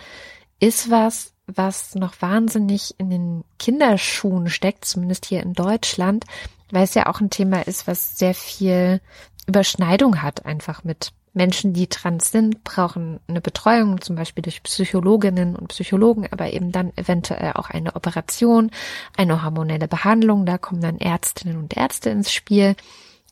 ist 0.60 0.91
was, 0.91 1.34
was 1.47 1.95
noch 1.95 2.21
wahnsinnig 2.21 2.93
in 2.99 3.10
den 3.10 3.43
Kinderschuhen 3.58 4.49
steckt, 4.49 4.86
zumindest 4.86 5.25
hier 5.25 5.41
in 5.41 5.53
Deutschland, 5.53 6.25
weil 6.71 6.84
es 6.84 6.93
ja 6.93 7.08
auch 7.08 7.21
ein 7.21 7.32
Thema 7.32 7.65
ist, 7.65 7.88
was 7.88 8.17
sehr 8.17 8.36
viel 8.36 9.01
Überschneidung 9.47 10.21
hat 10.21 10.45
einfach 10.45 10.84
mit 10.84 11.12
Menschen, 11.33 11.73
die 11.73 11.87
trans 11.87 12.31
sind, 12.31 12.63
brauchen 12.63 13.19
eine 13.27 13.41
Betreuung, 13.41 14.01
zum 14.01 14.15
Beispiel 14.15 14.41
durch 14.41 14.63
Psychologinnen 14.63 15.55
und 15.55 15.67
Psychologen, 15.67 16.27
aber 16.31 16.51
eben 16.51 16.71
dann 16.71 16.91
eventuell 16.95 17.53
auch 17.53 17.69
eine 17.69 17.95
Operation, 17.95 18.71
eine 19.15 19.43
hormonelle 19.43 19.87
Behandlung. 19.87 20.45
Da 20.45 20.57
kommen 20.57 20.81
dann 20.81 20.97
Ärztinnen 20.97 21.57
und 21.57 21.77
Ärzte 21.77 22.09
ins 22.09 22.33
Spiel. 22.33 22.75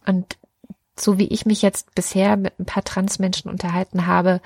Und 0.05 0.38
so 0.97 1.17
wie 1.17 1.27
ich 1.27 1.45
mich 1.45 1.62
jetzt 1.62 1.95
bisher 1.95 2.38
mit 2.38 2.60
ein 2.60 2.65
paar 2.65 2.84
Transmenschen 2.84 3.49
unterhalten 3.49 4.05
habe, 4.05 4.41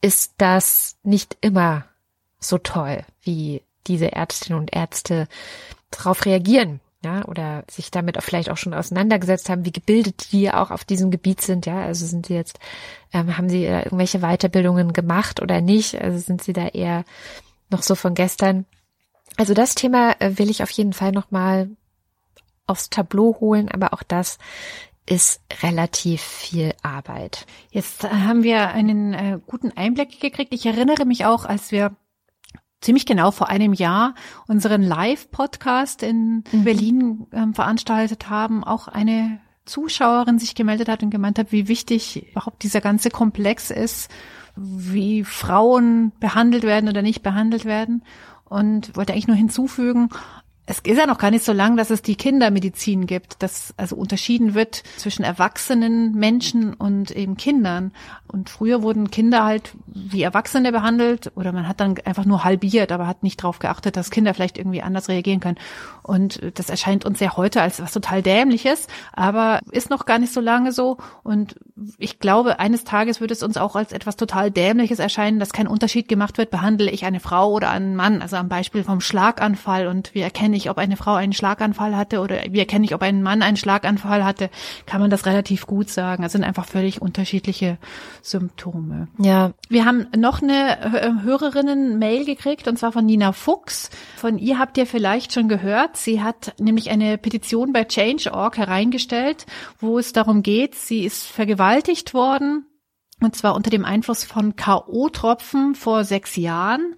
ist 0.00 0.34
das 0.38 0.96
nicht 1.02 1.36
immer 1.40 1.84
so 2.38 2.58
toll, 2.58 3.04
wie 3.22 3.62
diese 3.86 4.12
Ärztinnen 4.12 4.60
und 4.60 4.74
Ärzte 4.74 5.26
darauf 5.90 6.24
reagieren 6.24 6.80
ja, 7.04 7.24
oder 7.26 7.64
sich 7.70 7.90
damit 7.90 8.18
auch 8.18 8.22
vielleicht 8.22 8.50
auch 8.50 8.56
schon 8.56 8.74
auseinandergesetzt 8.74 9.48
haben, 9.48 9.64
wie 9.64 9.72
gebildet 9.72 10.32
die 10.32 10.50
auch 10.50 10.70
auf 10.70 10.84
diesem 10.84 11.10
Gebiet 11.10 11.40
sind, 11.40 11.66
ja, 11.66 11.82
also 11.82 12.06
sind 12.06 12.26
sie 12.26 12.34
jetzt, 12.34 12.58
ähm, 13.12 13.36
haben 13.38 13.48
sie 13.48 13.64
irgendwelche 13.64 14.18
Weiterbildungen 14.20 14.92
gemacht 14.92 15.40
oder 15.40 15.60
nicht, 15.60 16.00
also 16.00 16.18
sind 16.18 16.42
sie 16.42 16.52
da 16.52 16.66
eher 16.66 17.04
noch 17.70 17.82
so 17.82 17.94
von 17.94 18.14
gestern. 18.14 18.66
Also 19.36 19.54
das 19.54 19.74
Thema 19.74 20.16
äh, 20.20 20.38
will 20.38 20.50
ich 20.50 20.62
auf 20.62 20.70
jeden 20.70 20.92
Fall 20.92 21.12
nochmal 21.12 21.70
aufs 22.66 22.90
Tableau 22.90 23.36
holen, 23.40 23.68
aber 23.70 23.92
auch 23.92 24.02
das 24.02 24.38
ist 25.06 25.40
relativ 25.62 26.20
viel 26.20 26.74
Arbeit. 26.82 27.46
Jetzt 27.70 28.04
äh, 28.04 28.08
haben 28.08 28.42
wir 28.42 28.68
einen 28.68 29.14
äh, 29.14 29.38
guten 29.46 29.72
Einblick 29.76 30.20
gekriegt. 30.20 30.52
Ich 30.52 30.66
erinnere 30.66 31.04
mich 31.04 31.24
auch, 31.24 31.44
als 31.44 31.70
wir 31.70 31.96
ziemlich 32.80 33.06
genau 33.06 33.30
vor 33.30 33.48
einem 33.48 33.72
Jahr 33.72 34.14
unseren 34.46 34.82
Live-Podcast 34.82 36.02
in 36.02 36.44
mhm. 36.52 36.64
Berlin 36.64 37.26
ähm, 37.32 37.54
veranstaltet 37.54 38.30
haben, 38.30 38.64
auch 38.64 38.88
eine 38.88 39.40
Zuschauerin 39.64 40.38
sich 40.38 40.54
gemeldet 40.54 40.88
hat 40.88 41.02
und 41.02 41.10
gemeint 41.10 41.38
hat, 41.38 41.52
wie 41.52 41.68
wichtig 41.68 42.30
überhaupt 42.30 42.62
dieser 42.62 42.80
ganze 42.80 43.10
Komplex 43.10 43.70
ist, 43.70 44.10
wie 44.56 45.24
Frauen 45.24 46.12
behandelt 46.20 46.64
werden 46.64 46.88
oder 46.88 47.02
nicht 47.02 47.22
behandelt 47.22 47.64
werden. 47.64 48.02
Und 48.44 48.96
wollte 48.96 49.12
eigentlich 49.12 49.28
nur 49.28 49.36
hinzufügen, 49.36 50.08
es 50.70 50.80
ist 50.80 50.98
ja 50.98 51.06
noch 51.06 51.18
gar 51.18 51.30
nicht 51.30 51.44
so 51.44 51.52
lang, 51.52 51.78
dass 51.78 51.88
es 51.88 52.02
die 52.02 52.16
Kindermedizin 52.16 53.06
gibt, 53.06 53.42
dass 53.42 53.72
also 53.78 53.96
unterschieden 53.96 54.52
wird 54.52 54.82
zwischen 54.98 55.22
erwachsenen 55.22 56.12
Menschen 56.12 56.74
und 56.74 57.10
eben 57.10 57.38
Kindern. 57.38 57.92
Und 58.30 58.50
früher 58.50 58.82
wurden 58.82 59.10
Kinder 59.10 59.44
halt 59.44 59.72
wie 59.86 60.22
Erwachsene 60.22 60.70
behandelt 60.70 61.32
oder 61.34 61.52
man 61.52 61.66
hat 61.66 61.80
dann 61.80 61.96
einfach 62.04 62.26
nur 62.26 62.44
halbiert, 62.44 62.92
aber 62.92 63.06
hat 63.06 63.22
nicht 63.22 63.42
darauf 63.42 63.58
geachtet, 63.58 63.96
dass 63.96 64.10
Kinder 64.10 64.34
vielleicht 64.34 64.58
irgendwie 64.58 64.82
anders 64.82 65.08
reagieren 65.08 65.40
können. 65.40 65.58
Und 66.02 66.40
das 66.54 66.68
erscheint 66.68 67.04
uns 67.04 67.20
ja 67.20 67.36
heute 67.36 67.62
als 67.62 67.80
was 67.80 67.92
total 67.92 68.22
dämliches, 68.22 68.86
aber 69.12 69.60
ist 69.70 69.90
noch 69.90 70.04
gar 70.04 70.18
nicht 70.18 70.32
so 70.32 70.40
lange 70.40 70.72
so. 70.72 70.98
Und 71.22 71.56
ich 71.98 72.18
glaube, 72.18 72.58
eines 72.60 72.84
Tages 72.84 73.20
wird 73.20 73.30
es 73.30 73.42
uns 73.42 73.56
auch 73.56 73.76
als 73.76 73.92
etwas 73.92 74.16
total 74.16 74.50
dämliches 74.50 74.98
erscheinen, 74.98 75.38
dass 75.38 75.52
kein 75.52 75.66
Unterschied 75.66 76.08
gemacht 76.08 76.38
wird, 76.38 76.50
behandle 76.50 76.90
ich 76.90 77.04
eine 77.04 77.20
Frau 77.20 77.52
oder 77.52 77.70
einen 77.70 77.96
Mann. 77.96 78.20
Also 78.20 78.36
am 78.36 78.48
Beispiel 78.48 78.84
vom 78.84 79.00
Schlaganfall 79.00 79.86
und 79.86 80.14
wie 80.14 80.20
erkenne 80.20 80.56
ich, 80.56 80.68
ob 80.70 80.78
eine 80.78 80.96
Frau 80.96 81.14
einen 81.14 81.32
Schlaganfall 81.32 81.96
hatte 81.96 82.20
oder 82.20 82.36
wie 82.50 82.58
erkenne 82.58 82.84
ich, 82.84 82.94
ob 82.94 83.02
ein 83.02 83.22
Mann 83.22 83.42
einen 83.42 83.56
Schlaganfall 83.56 84.24
hatte, 84.24 84.50
kann 84.86 85.00
man 85.00 85.10
das 85.10 85.24
relativ 85.24 85.66
gut 85.66 85.88
sagen. 85.88 86.22
Das 86.22 86.32
sind 86.32 86.44
einfach 86.44 86.66
völlig 86.66 87.00
unterschiedliche 87.00 87.78
Symptome. 88.30 89.08
Ja. 89.18 89.52
Wir 89.68 89.84
haben 89.84 90.06
noch 90.16 90.42
eine 90.42 91.22
Hörerinnen-Mail 91.22 92.24
gekriegt 92.24 92.68
und 92.68 92.78
zwar 92.78 92.92
von 92.92 93.06
Nina 93.06 93.32
Fuchs. 93.32 93.90
Von 94.16 94.38
ihr 94.38 94.58
habt 94.58 94.78
ihr 94.78 94.86
vielleicht 94.86 95.32
schon 95.32 95.48
gehört. 95.48 95.96
Sie 95.96 96.22
hat 96.22 96.54
nämlich 96.58 96.90
eine 96.90 97.18
Petition 97.18 97.72
bei 97.72 97.84
Change.org 97.84 98.58
hereingestellt, 98.58 99.46
wo 99.78 99.98
es 99.98 100.12
darum 100.12 100.42
geht, 100.42 100.74
sie 100.74 101.04
ist 101.04 101.26
vergewaltigt 101.26 102.14
worden 102.14 102.66
und 103.20 103.34
zwar 103.34 103.54
unter 103.54 103.70
dem 103.70 103.84
Einfluss 103.84 104.24
von 104.24 104.56
K.O.-Tropfen 104.56 105.74
vor 105.74 106.04
sechs 106.04 106.36
Jahren 106.36 106.94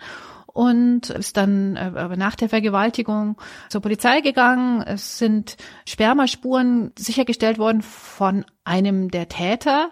und 0.47 1.11
ist 1.11 1.37
dann 1.37 1.77
äh, 1.77 2.17
nach 2.17 2.35
der 2.35 2.49
Vergewaltigung 2.49 3.37
zur 3.69 3.81
Polizei 3.81 4.21
gegangen. 4.21 4.83
Es 4.83 5.19
sind 5.19 5.57
Spermaspuren 5.87 6.93
sichergestellt 6.99 7.59
worden 7.59 7.83
von 7.83 8.45
einem 8.65 9.11
der 9.11 9.29
Täter 9.29 9.91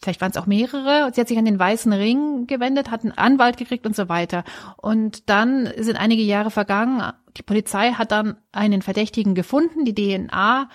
vielleicht 0.00 0.20
waren 0.20 0.30
es 0.30 0.36
auch 0.36 0.46
mehrere. 0.46 1.10
Sie 1.12 1.20
hat 1.20 1.28
sich 1.28 1.38
an 1.38 1.44
den 1.44 1.58
Weißen 1.58 1.92
Ring 1.92 2.46
gewendet, 2.46 2.90
hat 2.90 3.02
einen 3.02 3.16
Anwalt 3.16 3.56
gekriegt 3.56 3.86
und 3.86 3.96
so 3.96 4.08
weiter. 4.08 4.44
Und 4.76 5.28
dann 5.28 5.70
sind 5.78 5.96
einige 5.96 6.22
Jahre 6.22 6.50
vergangen. 6.50 7.12
Die 7.36 7.42
Polizei 7.42 7.92
hat 7.92 8.12
dann 8.12 8.36
einen 8.52 8.82
Verdächtigen 8.82 9.34
gefunden. 9.34 9.84
Die 9.84 9.94
DNA 9.94 10.68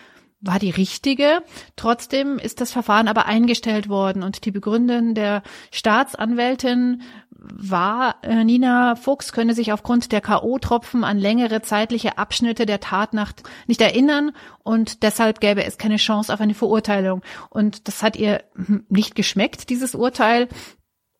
war 0.43 0.59
die 0.59 0.69
richtige. 0.69 1.41
Trotzdem 1.75 2.37
ist 2.37 2.59
das 2.59 2.71
Verfahren 2.71 3.07
aber 3.07 3.25
eingestellt 3.25 3.87
worden 3.87 4.23
und 4.23 4.45
die 4.45 4.51
Begründung 4.51 5.15
der 5.15 5.41
Staatsanwältin 5.71 7.01
war, 7.43 8.15
äh, 8.21 8.43
Nina 8.43 8.95
Fuchs 8.95 9.33
könne 9.33 9.53
sich 9.53 9.73
aufgrund 9.73 10.11
der 10.11 10.21
K.O.-Tropfen 10.21 11.03
an 11.03 11.17
längere 11.17 11.61
zeitliche 11.61 12.17
Abschnitte 12.17 12.65
der 12.65 12.79
Tatnacht 12.79 13.43
nicht 13.67 13.81
erinnern 13.81 14.31
und 14.63 15.03
deshalb 15.03 15.39
gäbe 15.39 15.63
es 15.63 15.77
keine 15.77 15.97
Chance 15.97 16.33
auf 16.33 16.41
eine 16.41 16.53
Verurteilung. 16.53 17.21
Und 17.49 17.87
das 17.87 18.01
hat 18.01 18.15
ihr 18.15 18.43
nicht 18.89 19.15
geschmeckt, 19.15 19.69
dieses 19.69 19.95
Urteil. 19.95 20.47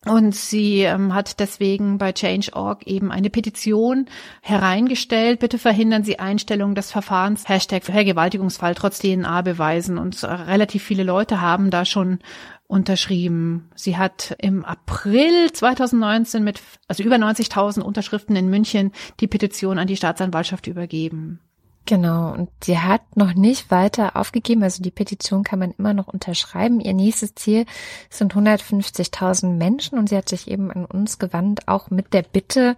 Und 0.06 0.34
sie 0.34 0.80
ähm, 0.80 1.14
hat 1.14 1.40
deswegen 1.40 1.96
bei 1.96 2.12
Change.org 2.12 2.86
eben 2.86 3.10
eine 3.10 3.30
Petition 3.30 4.06
hereingestellt. 4.42 5.40
Bitte 5.40 5.58
verhindern 5.58 6.04
Sie 6.04 6.18
Einstellung 6.18 6.74
des 6.74 6.90
Verfahrens. 6.90 7.48
Hashtag 7.48 7.84
Vergewaltigungsfall 7.84 8.74
trotz 8.74 8.98
DNA 8.98 9.40
beweisen. 9.40 9.96
Und 9.96 10.22
äh, 10.22 10.26
relativ 10.26 10.82
viele 10.82 11.04
Leute 11.04 11.40
haben 11.40 11.70
da 11.70 11.86
schon 11.86 12.18
unterschrieben. 12.66 13.70
Sie 13.74 13.96
hat 13.96 14.36
im 14.38 14.64
April 14.64 15.52
2019 15.52 16.42
mit, 16.42 16.60
also 16.88 17.02
über 17.02 17.16
90.000 17.16 17.80
Unterschriften 17.80 18.36
in 18.36 18.48
München 18.48 18.92
die 19.20 19.28
Petition 19.28 19.78
an 19.78 19.86
die 19.86 19.96
Staatsanwaltschaft 19.96 20.66
übergeben. 20.66 21.40
Genau, 21.86 22.32
und 22.32 22.48
sie 22.62 22.78
hat 22.78 23.02
noch 23.14 23.34
nicht 23.34 23.70
weiter 23.70 24.16
aufgegeben, 24.16 24.62
also 24.62 24.82
die 24.82 24.90
Petition 24.90 25.44
kann 25.44 25.58
man 25.58 25.72
immer 25.72 25.92
noch 25.92 26.08
unterschreiben. 26.08 26.80
Ihr 26.80 26.94
nächstes 26.94 27.34
Ziel 27.34 27.66
sind 28.08 28.34
150.000 28.34 29.50
Menschen 29.50 29.98
und 29.98 30.08
sie 30.08 30.16
hat 30.16 30.30
sich 30.30 30.50
eben 30.50 30.70
an 30.70 30.86
uns 30.86 31.18
gewandt, 31.18 31.68
auch 31.68 31.90
mit 31.90 32.14
der 32.14 32.22
Bitte, 32.22 32.76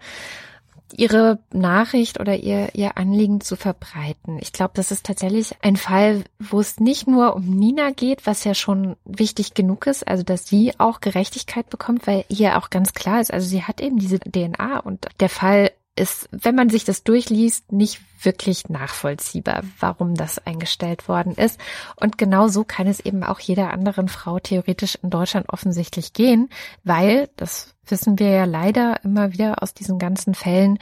ihre 0.92 1.38
Nachricht 1.53 2.20
oder 2.20 2.37
ihr, 2.37 2.75
ihr 2.75 2.96
Anliegen 2.96 3.40
zu 3.40 3.57
verbreiten. 3.57 4.38
Ich 4.40 4.53
glaube, 4.53 4.72
das 4.75 4.90
ist 4.90 5.07
tatsächlich 5.07 5.55
ein 5.62 5.77
Fall, 5.77 6.25
wo 6.38 6.61
es 6.61 6.81
nicht 6.81 7.07
nur 7.07 7.35
um 7.35 7.44
Nina 7.44 7.90
geht, 7.90 8.27
was 8.27 8.44
ja 8.44 8.55
schon 8.55 8.96
wichtig 9.05 9.55
genug 9.55 9.87
ist, 9.87 10.07
also 10.07 10.22
dass 10.22 10.46
sie 10.46 10.72
auch 10.79 11.01
Gerechtigkeit 11.01 11.68
bekommt, 11.70 12.07
weil 12.07 12.25
hier 12.29 12.59
auch 12.59 12.70
ganz 12.70 12.92
klar 12.92 13.20
ist, 13.20 13.33
also 13.33 13.46
sie 13.46 13.64
hat 13.64 13.81
eben 13.81 13.99
diese 13.99 14.18
DNA 14.20 14.81
und 14.81 15.07
der 15.20 15.29
Fall 15.29 15.70
ist, 15.96 16.29
wenn 16.31 16.55
man 16.55 16.68
sich 16.68 16.85
das 16.85 17.03
durchliest, 17.03 17.72
nicht 17.72 18.01
wirklich 18.22 18.68
nachvollziehbar, 18.68 19.62
warum 19.81 20.14
das 20.14 20.44
eingestellt 20.46 21.09
worden 21.09 21.35
ist. 21.35 21.59
Und 21.96 22.18
genau 22.18 22.49
so 22.49 22.64
kann 22.64 22.87
es 22.87 23.01
eben 23.01 23.25
auch 23.25 23.40
jeder 23.40 23.72
anderen 23.72 24.09
Frau 24.09 24.38
theoretisch 24.38 24.99
in 25.03 25.11
Deutschland 25.11 25.49
offensichtlich 25.49 26.12
gehen, 26.12 26.51
weil, 26.85 27.31
das 27.37 27.75
wissen 27.88 28.18
wir 28.18 28.31
ja 28.31 28.44
leider 28.44 29.03
immer 29.05 29.33
wieder 29.33 29.62
aus 29.62 29.75
diesen 29.75 29.99
ganzen 29.99 30.35
Fällen, 30.35 30.79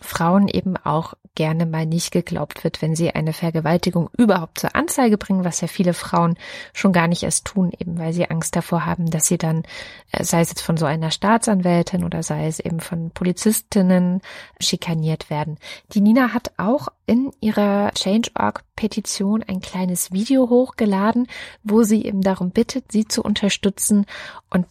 Frauen 0.00 0.48
eben 0.48 0.76
auch 0.76 1.14
gerne 1.34 1.66
mal 1.66 1.86
nicht 1.86 2.10
geglaubt 2.10 2.64
wird, 2.64 2.82
wenn 2.82 2.96
sie 2.96 3.12
eine 3.12 3.32
Vergewaltigung 3.32 4.10
überhaupt 4.16 4.58
zur 4.58 4.74
Anzeige 4.74 5.16
bringen, 5.18 5.44
was 5.44 5.60
ja 5.60 5.68
viele 5.68 5.94
Frauen 5.94 6.36
schon 6.72 6.92
gar 6.92 7.06
nicht 7.06 7.22
erst 7.22 7.46
tun, 7.46 7.72
eben 7.78 7.98
weil 7.98 8.12
sie 8.12 8.28
Angst 8.28 8.56
davor 8.56 8.86
haben, 8.86 9.10
dass 9.10 9.26
sie 9.26 9.38
dann, 9.38 9.62
äh, 10.10 10.24
sei 10.24 10.40
es 10.40 10.48
jetzt 10.48 10.62
von 10.62 10.76
so 10.76 10.86
einer 10.86 11.10
Staatsanwältin 11.10 12.04
oder 12.04 12.22
sei 12.22 12.48
es 12.48 12.58
eben 12.58 12.80
von 12.80 13.10
Polizistinnen, 13.10 14.20
schikaniert 14.60 15.30
werden. 15.30 15.58
Die 15.92 16.00
Nina 16.00 16.32
hat 16.32 16.52
auch 16.56 16.88
in 17.06 17.30
ihrer 17.40 17.92
Change.org-Petition 17.94 19.44
ein 19.44 19.60
kleines 19.60 20.12
Video 20.12 20.48
hochgeladen, 20.48 21.28
wo 21.62 21.84
sie 21.84 22.04
eben 22.04 22.22
darum 22.22 22.50
bittet, 22.50 22.90
sie 22.90 23.06
zu 23.06 23.22
unterstützen 23.22 24.06
und 24.50 24.66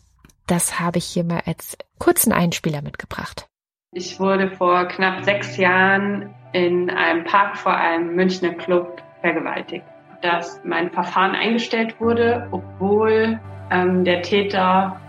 das 0.47 0.79
habe 0.79 0.97
ich 0.97 1.05
hier 1.05 1.23
mal 1.23 1.41
als 1.45 1.77
kurzen 1.99 2.31
Einspieler 2.31 2.81
mitgebracht. 2.81 3.47
Ich 3.93 4.19
wurde 4.19 4.49
vor 4.51 4.85
knapp 4.85 5.23
sechs 5.23 5.57
Jahren 5.57 6.33
in 6.53 6.89
einem 6.89 7.23
Park 7.23 7.57
vor 7.57 7.75
einem 7.75 8.15
Münchner 8.15 8.53
Club 8.53 9.01
vergewaltigt. 9.21 9.85
Dass 10.21 10.61
mein 10.63 10.91
Verfahren 10.91 11.35
eingestellt 11.35 11.99
wurde, 11.99 12.47
obwohl 12.51 13.39
ähm, 13.71 14.03
der 14.03 14.21
Täter 14.21 14.99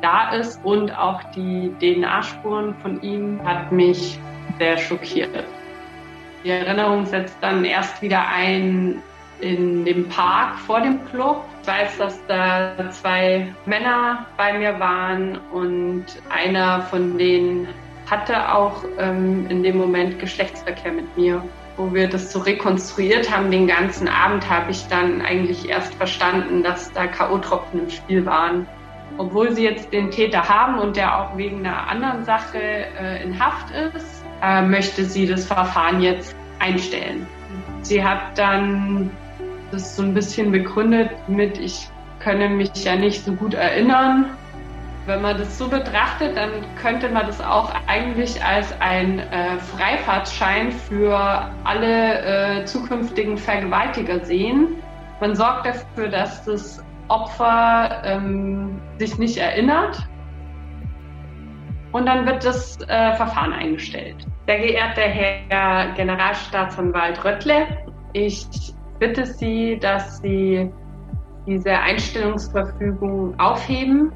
da 0.00 0.30
ist 0.30 0.64
und 0.64 0.96
auch 0.96 1.22
die 1.32 1.72
DNA-Spuren 1.80 2.74
von 2.76 3.00
ihm 3.02 3.40
hat 3.44 3.72
mich 3.72 4.18
sehr 4.58 4.76
schockiert. 4.76 5.44
Die 6.44 6.50
Erinnerung 6.50 7.06
setzt 7.06 7.36
dann 7.40 7.64
erst 7.64 8.00
wieder 8.02 8.28
ein 8.28 9.02
in 9.40 9.84
dem 9.84 10.08
Park 10.08 10.58
vor 10.58 10.80
dem 10.80 11.04
Club. 11.06 11.44
Weiß, 11.68 11.98
dass 11.98 12.18
da 12.28 12.90
zwei 12.90 13.46
Männer 13.66 14.24
bei 14.38 14.58
mir 14.58 14.80
waren 14.80 15.36
und 15.52 16.06
einer 16.30 16.80
von 16.80 17.18
denen 17.18 17.68
hatte 18.10 18.54
auch 18.54 18.84
ähm, 18.98 19.46
in 19.50 19.62
dem 19.62 19.76
Moment 19.76 20.18
Geschlechtsverkehr 20.18 20.92
mit 20.92 21.14
mir. 21.18 21.44
Wo 21.76 21.92
wir 21.92 22.08
das 22.08 22.32
so 22.32 22.38
rekonstruiert 22.38 23.30
haben, 23.30 23.50
den 23.50 23.66
ganzen 23.66 24.08
Abend, 24.08 24.48
habe 24.48 24.70
ich 24.70 24.88
dann 24.88 25.20
eigentlich 25.20 25.68
erst 25.68 25.92
verstanden, 25.92 26.62
dass 26.62 26.90
da 26.94 27.06
K.O.-Tropfen 27.06 27.80
im 27.80 27.90
Spiel 27.90 28.24
waren. 28.24 28.66
Obwohl 29.18 29.52
sie 29.52 29.64
jetzt 29.64 29.92
den 29.92 30.10
Täter 30.10 30.48
haben 30.48 30.78
und 30.78 30.96
der 30.96 31.20
auch 31.20 31.36
wegen 31.36 31.66
einer 31.66 31.86
anderen 31.86 32.24
Sache 32.24 32.58
äh, 32.58 33.22
in 33.22 33.38
Haft 33.38 33.70
ist, 33.94 34.24
äh, 34.42 34.62
möchte 34.62 35.04
sie 35.04 35.26
das 35.26 35.44
Verfahren 35.44 36.00
jetzt 36.00 36.34
einstellen. 36.60 37.26
Sie 37.82 38.02
hat 38.02 38.38
dann 38.38 39.10
das 39.70 39.96
so 39.96 40.02
ein 40.02 40.14
bisschen 40.14 40.52
begründet 40.52 41.10
mit, 41.28 41.58
ich 41.58 41.88
könne 42.20 42.48
mich 42.48 42.84
ja 42.84 42.96
nicht 42.96 43.24
so 43.24 43.32
gut 43.32 43.54
erinnern 43.54 44.30
wenn 45.08 45.22
man 45.22 45.38
das 45.38 45.58
so 45.58 45.68
betrachtet, 45.68 46.36
dann 46.36 46.50
könnte 46.80 47.08
man 47.08 47.26
das 47.26 47.40
auch 47.40 47.72
eigentlich 47.86 48.44
als 48.44 48.78
ein 48.80 49.18
äh, 49.18 49.56
Freifahrtschein 49.58 50.70
für 50.70 51.50
alle 51.64 52.60
äh, 52.60 52.64
zukünftigen 52.66 53.38
Vergewaltiger 53.38 54.24
sehen. 54.24 54.76
Man 55.20 55.34
sorgt 55.34 55.66
dafür, 55.66 56.08
dass 56.08 56.44
das 56.44 56.84
Opfer 57.08 58.02
ähm, 58.04 58.78
sich 58.98 59.18
nicht 59.18 59.38
erinnert 59.38 60.06
und 61.92 62.04
dann 62.04 62.26
wird 62.26 62.44
das 62.44 62.78
äh, 62.82 63.14
Verfahren 63.14 63.54
eingestellt. 63.54 64.16
Sehr 64.46 64.58
geehrter 64.58 65.00
Herr 65.00 65.92
Generalstaatsanwalt 65.94 67.24
Röttle, 67.24 67.66
ich 68.12 68.46
bitte 68.98 69.26
Sie, 69.26 69.78
dass 69.78 70.18
Sie 70.18 70.70
diese 71.46 71.78
Einstellungsverfügung 71.78 73.38
aufheben 73.38 74.12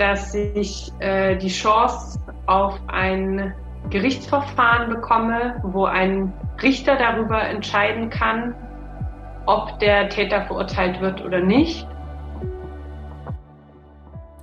dass 0.00 0.34
ich 0.34 0.90
äh, 1.00 1.36
die 1.36 1.48
Chance 1.48 2.18
auf 2.46 2.80
ein 2.86 3.54
Gerichtsverfahren 3.90 4.88
bekomme, 4.88 5.60
wo 5.62 5.84
ein 5.84 6.32
Richter 6.62 6.96
darüber 6.96 7.42
entscheiden 7.42 8.08
kann, 8.08 8.54
ob 9.44 9.78
der 9.78 10.08
Täter 10.08 10.42
verurteilt 10.46 11.02
wird 11.02 11.22
oder 11.22 11.40
nicht. 11.40 11.86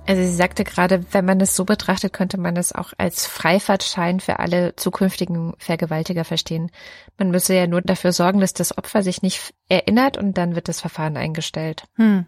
Also 0.08 0.22
sie 0.22 0.34
sagte 0.34 0.64
gerade, 0.64 1.04
wenn 1.12 1.26
man 1.26 1.38
es 1.38 1.54
so 1.54 1.66
betrachtet, 1.66 2.14
könnte 2.14 2.38
man 2.38 2.56
es 2.56 2.72
auch 2.72 2.94
als 2.96 3.26
Freifahrtschein 3.26 4.20
für 4.20 4.38
alle 4.38 4.74
zukünftigen 4.74 5.52
Vergewaltiger 5.58 6.24
verstehen. 6.24 6.70
Man 7.18 7.30
müsse 7.30 7.54
ja 7.54 7.66
nur 7.66 7.82
dafür 7.82 8.12
sorgen, 8.12 8.40
dass 8.40 8.54
das 8.54 8.78
Opfer 8.78 9.02
sich 9.02 9.20
nicht 9.20 9.52
erinnert 9.68 10.16
und 10.16 10.38
dann 10.38 10.54
wird 10.54 10.68
das 10.68 10.80
Verfahren 10.80 11.18
eingestellt. 11.18 11.84
Hm. 11.96 12.24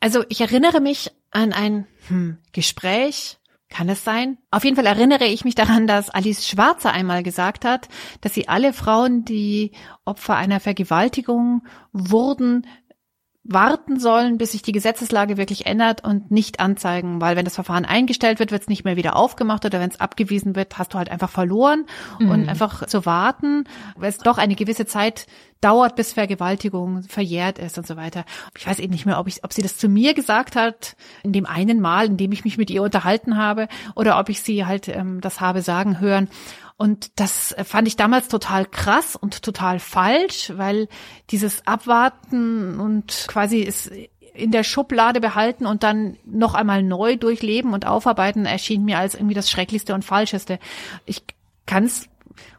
Also 0.00 0.24
ich 0.30 0.40
erinnere 0.40 0.80
mich 0.80 1.12
an 1.30 1.52
ein 1.52 1.86
hm, 2.08 2.38
Gespräch, 2.52 3.38
kann 3.68 3.90
es 3.90 4.02
sein? 4.02 4.38
Auf 4.50 4.64
jeden 4.64 4.76
Fall 4.76 4.86
erinnere 4.86 5.26
ich 5.26 5.44
mich 5.44 5.54
daran, 5.54 5.86
dass 5.86 6.08
Alice 6.08 6.48
Schwarzer 6.48 6.92
einmal 6.92 7.22
gesagt 7.22 7.66
hat, 7.66 7.88
dass 8.22 8.32
sie 8.32 8.48
alle 8.48 8.72
Frauen, 8.72 9.26
die 9.26 9.72
Opfer 10.06 10.36
einer 10.36 10.60
Vergewaltigung 10.60 11.66
wurden, 11.92 12.66
warten 13.44 14.00
sollen, 14.00 14.38
bis 14.38 14.52
sich 14.52 14.62
die 14.62 14.72
Gesetzeslage 14.72 15.36
wirklich 15.36 15.66
ändert 15.66 16.02
und 16.02 16.30
nicht 16.30 16.60
anzeigen, 16.60 17.20
weil 17.20 17.36
wenn 17.36 17.44
das 17.44 17.54
Verfahren 17.54 17.84
eingestellt 17.84 18.38
wird, 18.38 18.50
wird 18.50 18.62
es 18.62 18.68
nicht 18.68 18.84
mehr 18.84 18.96
wieder 18.96 19.16
aufgemacht 19.16 19.66
oder 19.66 19.80
wenn 19.80 19.90
es 19.90 20.00
abgewiesen 20.00 20.56
wird, 20.56 20.78
hast 20.78 20.94
du 20.94 20.98
halt 20.98 21.10
einfach 21.10 21.28
verloren 21.28 21.84
mhm. 22.18 22.30
und 22.30 22.48
einfach 22.48 22.86
zu 22.86 23.04
warten, 23.04 23.64
weil 23.96 24.08
es 24.08 24.18
doch 24.18 24.38
eine 24.38 24.54
gewisse 24.54 24.86
Zeit 24.86 25.26
dauert, 25.60 25.96
bis 25.96 26.12
Vergewaltigung 26.12 27.02
verjährt 27.02 27.58
ist 27.58 27.78
und 27.78 27.86
so 27.86 27.96
weiter. 27.96 28.24
Ich 28.56 28.66
weiß 28.66 28.78
eben 28.78 28.92
nicht 28.92 29.06
mehr, 29.06 29.18
ob 29.18 29.28
ich, 29.28 29.44
ob 29.44 29.52
sie 29.52 29.62
das 29.62 29.76
zu 29.78 29.88
mir 29.88 30.14
gesagt 30.14 30.56
hat, 30.56 30.96
in 31.22 31.32
dem 31.32 31.46
einen 31.46 31.80
Mal, 31.80 32.06
in 32.06 32.16
dem 32.16 32.32
ich 32.32 32.44
mich 32.44 32.58
mit 32.58 32.70
ihr 32.70 32.82
unterhalten 32.82 33.36
habe, 33.36 33.68
oder 33.94 34.18
ob 34.18 34.28
ich 34.28 34.42
sie 34.42 34.66
halt 34.66 34.88
ähm, 34.88 35.20
das 35.20 35.40
habe 35.40 35.62
sagen 35.62 36.00
hören. 36.00 36.28
Und 36.76 37.20
das 37.20 37.54
fand 37.64 37.86
ich 37.86 37.96
damals 37.96 38.28
total 38.28 38.66
krass 38.66 39.14
und 39.16 39.42
total 39.42 39.78
falsch, 39.78 40.52
weil 40.56 40.88
dieses 41.30 41.66
Abwarten 41.66 42.80
und 42.80 43.26
quasi 43.28 43.62
es 43.62 43.90
in 44.34 44.50
der 44.50 44.64
Schublade 44.64 45.20
behalten 45.20 45.64
und 45.64 45.84
dann 45.84 46.16
noch 46.24 46.54
einmal 46.54 46.82
neu 46.82 47.16
durchleben 47.16 47.72
und 47.72 47.86
aufarbeiten 47.86 48.46
erschien 48.46 48.84
mir 48.84 48.98
als 48.98 49.14
irgendwie 49.14 49.34
das 49.34 49.48
Schrecklichste 49.48 49.94
und 49.94 50.04
Falscheste. 50.04 50.58
Ich 51.06 51.22
kann 51.66 51.84
es 51.84 52.08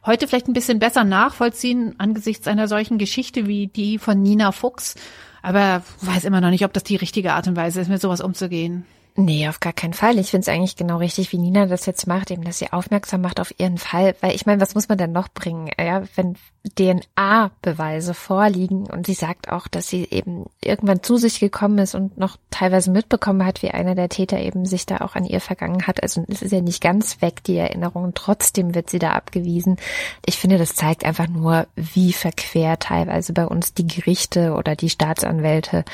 heute 0.05 0.27
vielleicht 0.27 0.47
ein 0.47 0.53
bisschen 0.53 0.79
besser 0.79 1.03
nachvollziehen 1.03 1.95
angesichts 1.97 2.47
einer 2.47 2.69
solchen 2.69 2.97
Geschichte 2.97 3.47
wie 3.47 3.67
die 3.67 3.97
von 3.97 4.21
Nina 4.21 4.53
Fuchs. 4.53 4.95
Aber 5.41 5.83
weiß 6.01 6.23
immer 6.23 6.41
noch 6.41 6.49
nicht, 6.49 6.63
ob 6.63 6.73
das 6.73 6.83
die 6.83 6.95
richtige 6.95 7.33
Art 7.33 7.47
und 7.47 7.57
Weise 7.57 7.81
ist, 7.81 7.89
mit 7.89 8.01
sowas 8.01 8.21
umzugehen. 8.21 8.85
Nee, 9.17 9.47
auf 9.47 9.61
gar 9.61 9.71
keinen 9.71 9.93
Fall. 9.93 10.19
Ich 10.19 10.31
finde 10.31 10.41
es 10.41 10.49
eigentlich 10.49 10.75
genau 10.75 10.97
richtig, 10.97 11.31
wie 11.31 11.37
Nina 11.37 11.67
das 11.67 11.85
jetzt 11.85 12.05
macht, 12.05 12.31
eben, 12.31 12.43
dass 12.43 12.59
sie 12.59 12.73
aufmerksam 12.73 13.21
macht 13.21 13.39
auf 13.39 13.57
ihren 13.57 13.77
Fall. 13.77 14.13
Weil 14.19 14.35
ich 14.35 14.45
meine, 14.45 14.59
was 14.59 14.75
muss 14.75 14.89
man 14.89 14.97
denn 14.97 15.13
noch 15.13 15.29
bringen, 15.29 15.71
ja, 15.79 16.03
wenn 16.15 16.35
DNA-Beweise 16.77 18.13
vorliegen 18.13 18.87
und 18.87 19.05
sie 19.05 19.13
sagt 19.13 19.49
auch, 19.49 19.69
dass 19.69 19.87
sie 19.87 20.05
eben 20.11 20.47
irgendwann 20.61 21.01
zu 21.01 21.15
sich 21.15 21.39
gekommen 21.39 21.77
ist 21.77 21.95
und 21.95 22.17
noch 22.17 22.35
teilweise 22.49 22.91
mitbekommen 22.91 23.45
hat, 23.45 23.63
wie 23.63 23.71
einer 23.71 23.95
der 23.95 24.09
Täter 24.09 24.37
eben 24.39 24.65
sich 24.65 24.85
da 24.85 24.97
auch 24.97 25.15
an 25.15 25.25
ihr 25.25 25.39
vergangen 25.39 25.87
hat. 25.87 26.03
Also 26.03 26.25
es 26.27 26.41
ist 26.41 26.51
ja 26.51 26.59
nicht 26.59 26.83
ganz 26.83 27.21
weg, 27.21 27.41
die 27.45 27.55
Erinnerung. 27.55 28.13
Trotzdem 28.15 28.75
wird 28.75 28.89
sie 28.89 28.99
da 28.99 29.11
abgewiesen. 29.11 29.77
Ich 30.25 30.37
finde, 30.37 30.57
das 30.57 30.75
zeigt 30.75 31.05
einfach 31.05 31.29
nur, 31.29 31.67
wie 31.77 32.11
verquer 32.11 32.79
teilweise 32.79 33.31
bei 33.31 33.45
uns 33.45 33.73
die 33.73 33.87
Gerichte 33.87 34.55
oder 34.55 34.75
die 34.75 34.89
Staatsanwälte 34.89 35.85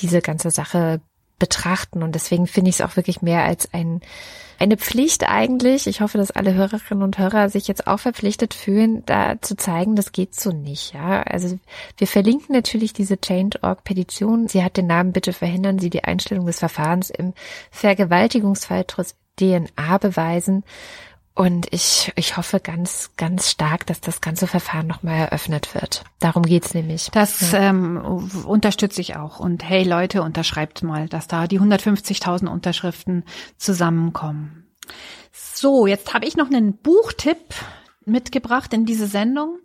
diese 0.00 0.22
ganze 0.22 0.50
Sache 0.50 1.02
betrachten. 1.40 2.04
Und 2.04 2.14
deswegen 2.14 2.46
finde 2.46 2.68
ich 2.68 2.76
es 2.76 2.80
auch 2.80 2.94
wirklich 2.94 3.22
mehr 3.22 3.44
als 3.44 3.74
ein, 3.74 4.00
eine 4.60 4.76
Pflicht 4.76 5.28
eigentlich. 5.28 5.88
Ich 5.88 6.00
hoffe, 6.00 6.18
dass 6.18 6.30
alle 6.30 6.54
Hörerinnen 6.54 7.02
und 7.02 7.18
Hörer 7.18 7.48
sich 7.48 7.66
jetzt 7.66 7.88
auch 7.88 7.98
verpflichtet 7.98 8.54
fühlen, 8.54 9.02
da 9.06 9.40
zu 9.40 9.56
zeigen, 9.56 9.96
das 9.96 10.12
geht 10.12 10.38
so 10.38 10.52
nicht. 10.52 10.94
Ja, 10.94 11.22
also 11.22 11.58
wir 11.96 12.06
verlinken 12.06 12.54
natürlich 12.54 12.92
diese 12.92 13.20
Change.org 13.20 13.82
Petition. 13.82 14.46
Sie 14.46 14.62
hat 14.62 14.76
den 14.76 14.86
Namen 14.86 15.12
Bitte 15.12 15.32
verhindern 15.32 15.80
Sie 15.80 15.90
die 15.90 16.04
Einstellung 16.04 16.46
des 16.46 16.60
Verfahrens 16.60 17.10
im 17.10 17.34
Vergewaltigungsfall 17.72 18.84
trotz 18.86 19.16
DNA 19.40 19.98
beweisen. 19.98 20.64
Und 21.40 21.72
ich, 21.72 22.12
ich 22.16 22.36
hoffe 22.36 22.60
ganz, 22.60 23.12
ganz 23.16 23.50
stark, 23.50 23.86
dass 23.86 24.02
das 24.02 24.20
ganze 24.20 24.46
Verfahren 24.46 24.86
nochmal 24.86 25.20
eröffnet 25.20 25.74
wird. 25.74 26.04
Darum 26.18 26.42
geht's 26.42 26.74
nämlich. 26.74 27.08
Das 27.12 27.52
ja. 27.52 27.70
ähm, 27.70 28.28
unterstütze 28.44 29.00
ich 29.00 29.16
auch. 29.16 29.40
Und 29.40 29.66
hey 29.66 29.82
Leute, 29.84 30.20
unterschreibt 30.20 30.82
mal, 30.82 31.08
dass 31.08 31.28
da 31.28 31.46
die 31.46 31.58
150.000 31.58 32.46
Unterschriften 32.46 33.24
zusammenkommen. 33.56 34.66
So, 35.32 35.86
jetzt 35.86 36.12
habe 36.12 36.26
ich 36.26 36.36
noch 36.36 36.48
einen 36.48 36.76
Buchtipp 36.76 37.54
mitgebracht 38.10 38.72
in 38.74 38.84
diese 38.84 39.06
Sendung. 39.06 39.58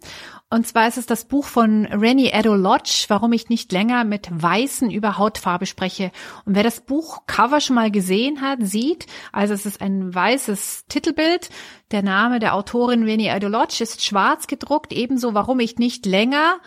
Und 0.49 0.67
zwar 0.67 0.87
ist 0.87 0.97
es 0.97 1.05
das 1.05 1.25
Buch 1.25 1.45
von 1.45 1.85
Rennie 1.85 2.31
Edo 2.31 2.55
Lodge, 2.55 3.05
warum 3.07 3.33
ich 3.33 3.49
nicht 3.49 3.71
länger 3.71 4.03
mit 4.03 4.29
Weißen 4.31 4.91
über 4.91 5.17
Hautfarbe 5.17 5.65
spreche. 5.65 6.11
Und 6.45 6.55
wer 6.55 6.63
das 6.63 6.81
Buch 6.81 7.25
Cover 7.25 7.59
schon 7.59 7.75
mal 7.75 7.91
gesehen 7.91 8.41
hat, 8.41 8.59
sieht, 8.61 9.07
also 9.31 9.53
es 9.53 9.65
ist 9.65 9.81
ein 9.81 10.13
weißes 10.13 10.85
Titelbild. 10.87 11.49
Der 11.91 12.03
Name 12.03 12.39
der 12.39 12.53
Autorin 12.53 13.03
Rennie 13.03 13.27
Edo 13.27 13.47
Lodge 13.47 13.83
ist 13.83 14.03
schwarz 14.03 14.47
gedruckt, 14.47 14.93
ebenso 14.93 15.33
warum 15.33 15.59
ich 15.59 15.77
nicht 15.77 16.05
länger 16.05 16.59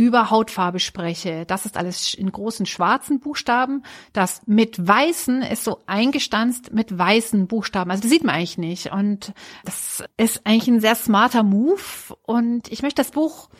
über 0.00 0.30
Hautfarbe 0.30 0.80
spreche. 0.80 1.44
Das 1.44 1.66
ist 1.66 1.76
alles 1.76 2.14
in 2.14 2.32
großen 2.32 2.64
schwarzen 2.64 3.20
Buchstaben. 3.20 3.82
Das 4.14 4.40
mit 4.46 4.88
weißen 4.88 5.42
ist 5.42 5.62
so 5.62 5.82
eingestanzt 5.86 6.72
mit 6.72 6.96
weißen 6.96 7.46
Buchstaben. 7.46 7.90
Also 7.90 8.00
das 8.00 8.10
sieht 8.10 8.24
man 8.24 8.34
eigentlich 8.34 8.56
nicht. 8.56 8.92
Und 8.92 9.34
das 9.62 10.02
ist 10.16 10.46
eigentlich 10.46 10.68
ein 10.68 10.80
sehr 10.80 10.94
smarter 10.94 11.42
Move. 11.42 12.16
Und 12.22 12.72
ich 12.72 12.80
möchte 12.80 13.02
das 13.02 13.10
Buch 13.10 13.50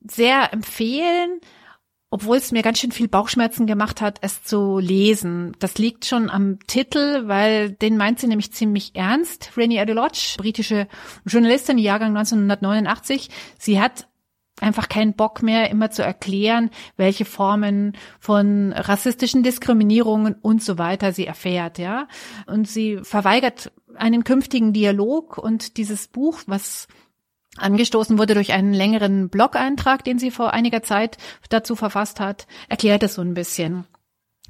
sehr 0.00 0.52
empfehlen, 0.52 1.38
obwohl 2.10 2.38
es 2.38 2.50
mir 2.50 2.62
ganz 2.62 2.80
schön 2.80 2.90
viel 2.90 3.06
Bauchschmerzen 3.06 3.68
gemacht 3.68 4.00
hat, 4.00 4.18
es 4.22 4.42
zu 4.42 4.80
lesen. 4.80 5.52
Das 5.60 5.78
liegt 5.78 6.04
schon 6.04 6.30
am 6.30 6.58
Titel, 6.66 7.28
weil 7.28 7.70
den 7.70 7.96
meint 7.96 8.18
sie 8.18 8.26
nämlich 8.26 8.52
ziemlich 8.52 8.96
ernst. 8.96 9.52
Renée 9.56 9.80
Adelodge, 9.80 10.34
britische 10.36 10.88
Journalistin, 11.26 11.78
Jahrgang 11.78 12.16
1989. 12.16 13.30
Sie 13.56 13.80
hat 13.80 14.08
einfach 14.60 14.88
keinen 14.88 15.14
Bock 15.14 15.42
mehr, 15.42 15.70
immer 15.70 15.90
zu 15.90 16.02
erklären, 16.02 16.70
welche 16.96 17.24
Formen 17.24 17.96
von 18.18 18.72
rassistischen 18.72 19.42
Diskriminierungen 19.42 20.34
und 20.34 20.62
so 20.62 20.78
weiter 20.78 21.12
sie 21.12 21.26
erfährt, 21.26 21.78
ja. 21.78 22.08
Und 22.46 22.68
sie 22.68 22.98
verweigert 23.02 23.72
einen 23.96 24.24
künftigen 24.24 24.72
Dialog 24.72 25.38
und 25.38 25.76
dieses 25.76 26.08
Buch, 26.08 26.40
was 26.46 26.88
angestoßen 27.56 28.18
wurde 28.18 28.34
durch 28.34 28.52
einen 28.52 28.72
längeren 28.72 29.28
Blog-Eintrag, 29.28 30.04
den 30.04 30.18
sie 30.18 30.30
vor 30.30 30.52
einiger 30.52 30.82
Zeit 30.82 31.16
dazu 31.48 31.74
verfasst 31.74 32.20
hat, 32.20 32.46
erklärt 32.68 33.02
es 33.02 33.14
so 33.14 33.22
ein 33.22 33.34
bisschen. 33.34 33.84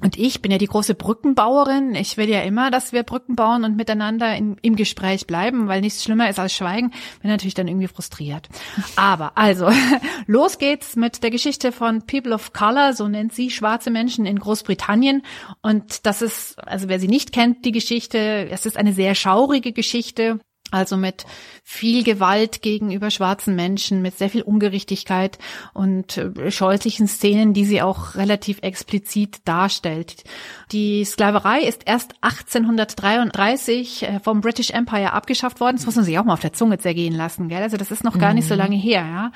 Und 0.01 0.17
ich 0.17 0.41
bin 0.41 0.51
ja 0.51 0.57
die 0.57 0.67
große 0.67 0.95
Brückenbauerin. 0.95 1.93
Ich 1.95 2.15
will 2.15 2.29
ja 2.29 2.41
immer, 2.41 2.71
dass 2.71 2.93
wir 2.93 3.03
Brücken 3.03 3.35
bauen 3.35 3.63
und 3.65 3.75
miteinander 3.75 4.35
in, 4.35 4.57
im 4.61 4.75
Gespräch 4.75 5.27
bleiben, 5.27 5.67
weil 5.67 5.81
nichts 5.81 6.03
schlimmer 6.03 6.29
ist 6.29 6.39
als 6.39 6.53
Schweigen. 6.53 6.91
Bin 7.21 7.29
natürlich 7.29 7.53
dann 7.53 7.67
irgendwie 7.67 7.87
frustriert. 7.87 8.47
Aber 8.95 9.37
also, 9.37 9.69
los 10.27 10.57
geht's 10.57 10.95
mit 10.95 11.21
der 11.21 11.31
Geschichte 11.31 11.71
von 11.71 12.05
People 12.05 12.33
of 12.33 12.53
Color, 12.53 12.93
so 12.93 13.07
nennt 13.07 13.33
sie 13.33 13.49
schwarze 13.49 13.91
Menschen 13.91 14.25
in 14.25 14.39
Großbritannien. 14.39 15.23
Und 15.61 16.05
das 16.05 16.21
ist, 16.21 16.57
also 16.65 16.87
wer 16.87 16.99
sie 16.99 17.07
nicht 17.09 17.33
kennt, 17.33 17.65
die 17.65 17.71
Geschichte, 17.71 18.47
es 18.49 18.65
ist 18.65 18.77
eine 18.77 18.93
sehr 18.93 19.15
schaurige 19.15 19.73
Geschichte. 19.73 20.39
Also 20.71 20.97
mit 20.97 21.25
viel 21.63 22.03
Gewalt 22.03 22.61
gegenüber 22.61 23.09
schwarzen 23.09 23.55
Menschen, 23.55 24.01
mit 24.01 24.17
sehr 24.17 24.29
viel 24.29 24.41
Ungerechtigkeit 24.41 25.39
und 25.73 26.17
äh, 26.17 26.51
scheußlichen 26.51 27.07
Szenen, 27.07 27.53
die 27.53 27.65
sie 27.65 27.81
auch 27.81 28.15
relativ 28.15 28.59
explizit 28.61 29.39
darstellt. 29.45 30.23
Die 30.71 31.03
Sklaverei 31.05 31.61
ist 31.61 31.83
erst 31.85 32.13
1833 32.21 34.03
äh, 34.03 34.19
vom 34.19 34.41
British 34.41 34.69
Empire 34.69 35.13
abgeschafft 35.13 35.59
worden. 35.59 35.77
Das 35.77 35.85
muss 35.85 35.95
man 35.95 36.05
sich 36.05 36.19
auch 36.19 36.23
mal 36.23 36.33
auf 36.33 36.39
der 36.39 36.53
Zunge 36.53 36.77
zergehen 36.77 37.15
lassen, 37.15 37.49
gell? 37.49 37.63
Also 37.63 37.77
das 37.77 37.91
ist 37.91 38.03
noch 38.03 38.17
gar 38.19 38.33
nicht 38.33 38.47
so 38.47 38.53
mhm. 38.53 38.59
lange 38.59 38.75
her, 38.75 39.01
ja. 39.01 39.31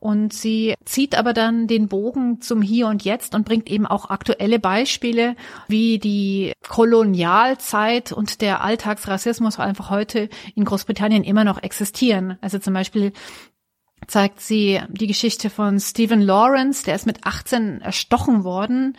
Und 0.00 0.32
sie 0.32 0.74
zieht 0.84 1.16
aber 1.16 1.32
dann 1.32 1.66
den 1.66 1.88
Bogen 1.88 2.40
zum 2.40 2.62
Hier 2.62 2.86
und 2.86 3.04
Jetzt 3.04 3.34
und 3.34 3.44
bringt 3.44 3.68
eben 3.68 3.84
auch 3.84 4.10
aktuelle 4.10 4.58
Beispiele, 4.58 5.34
wie 5.66 5.98
die 5.98 6.52
Kolonialzeit 6.68 8.12
und 8.12 8.40
der 8.40 8.62
Alltagsrassismus 8.62 9.58
einfach 9.58 9.90
heute 9.90 10.28
in 10.54 10.64
Großbritannien 10.78 11.24
immer 11.24 11.42
noch 11.44 11.62
existieren. 11.62 12.38
Also 12.40 12.58
zum 12.58 12.72
Beispiel 12.72 13.12
zeigt 14.06 14.40
sie 14.40 14.80
die 14.88 15.08
Geschichte 15.08 15.50
von 15.50 15.80
Stephen 15.80 16.20
Lawrence, 16.20 16.84
der 16.84 16.94
ist 16.94 17.04
mit 17.04 17.26
18 17.26 17.80
erstochen 17.80 18.44
worden 18.44 18.96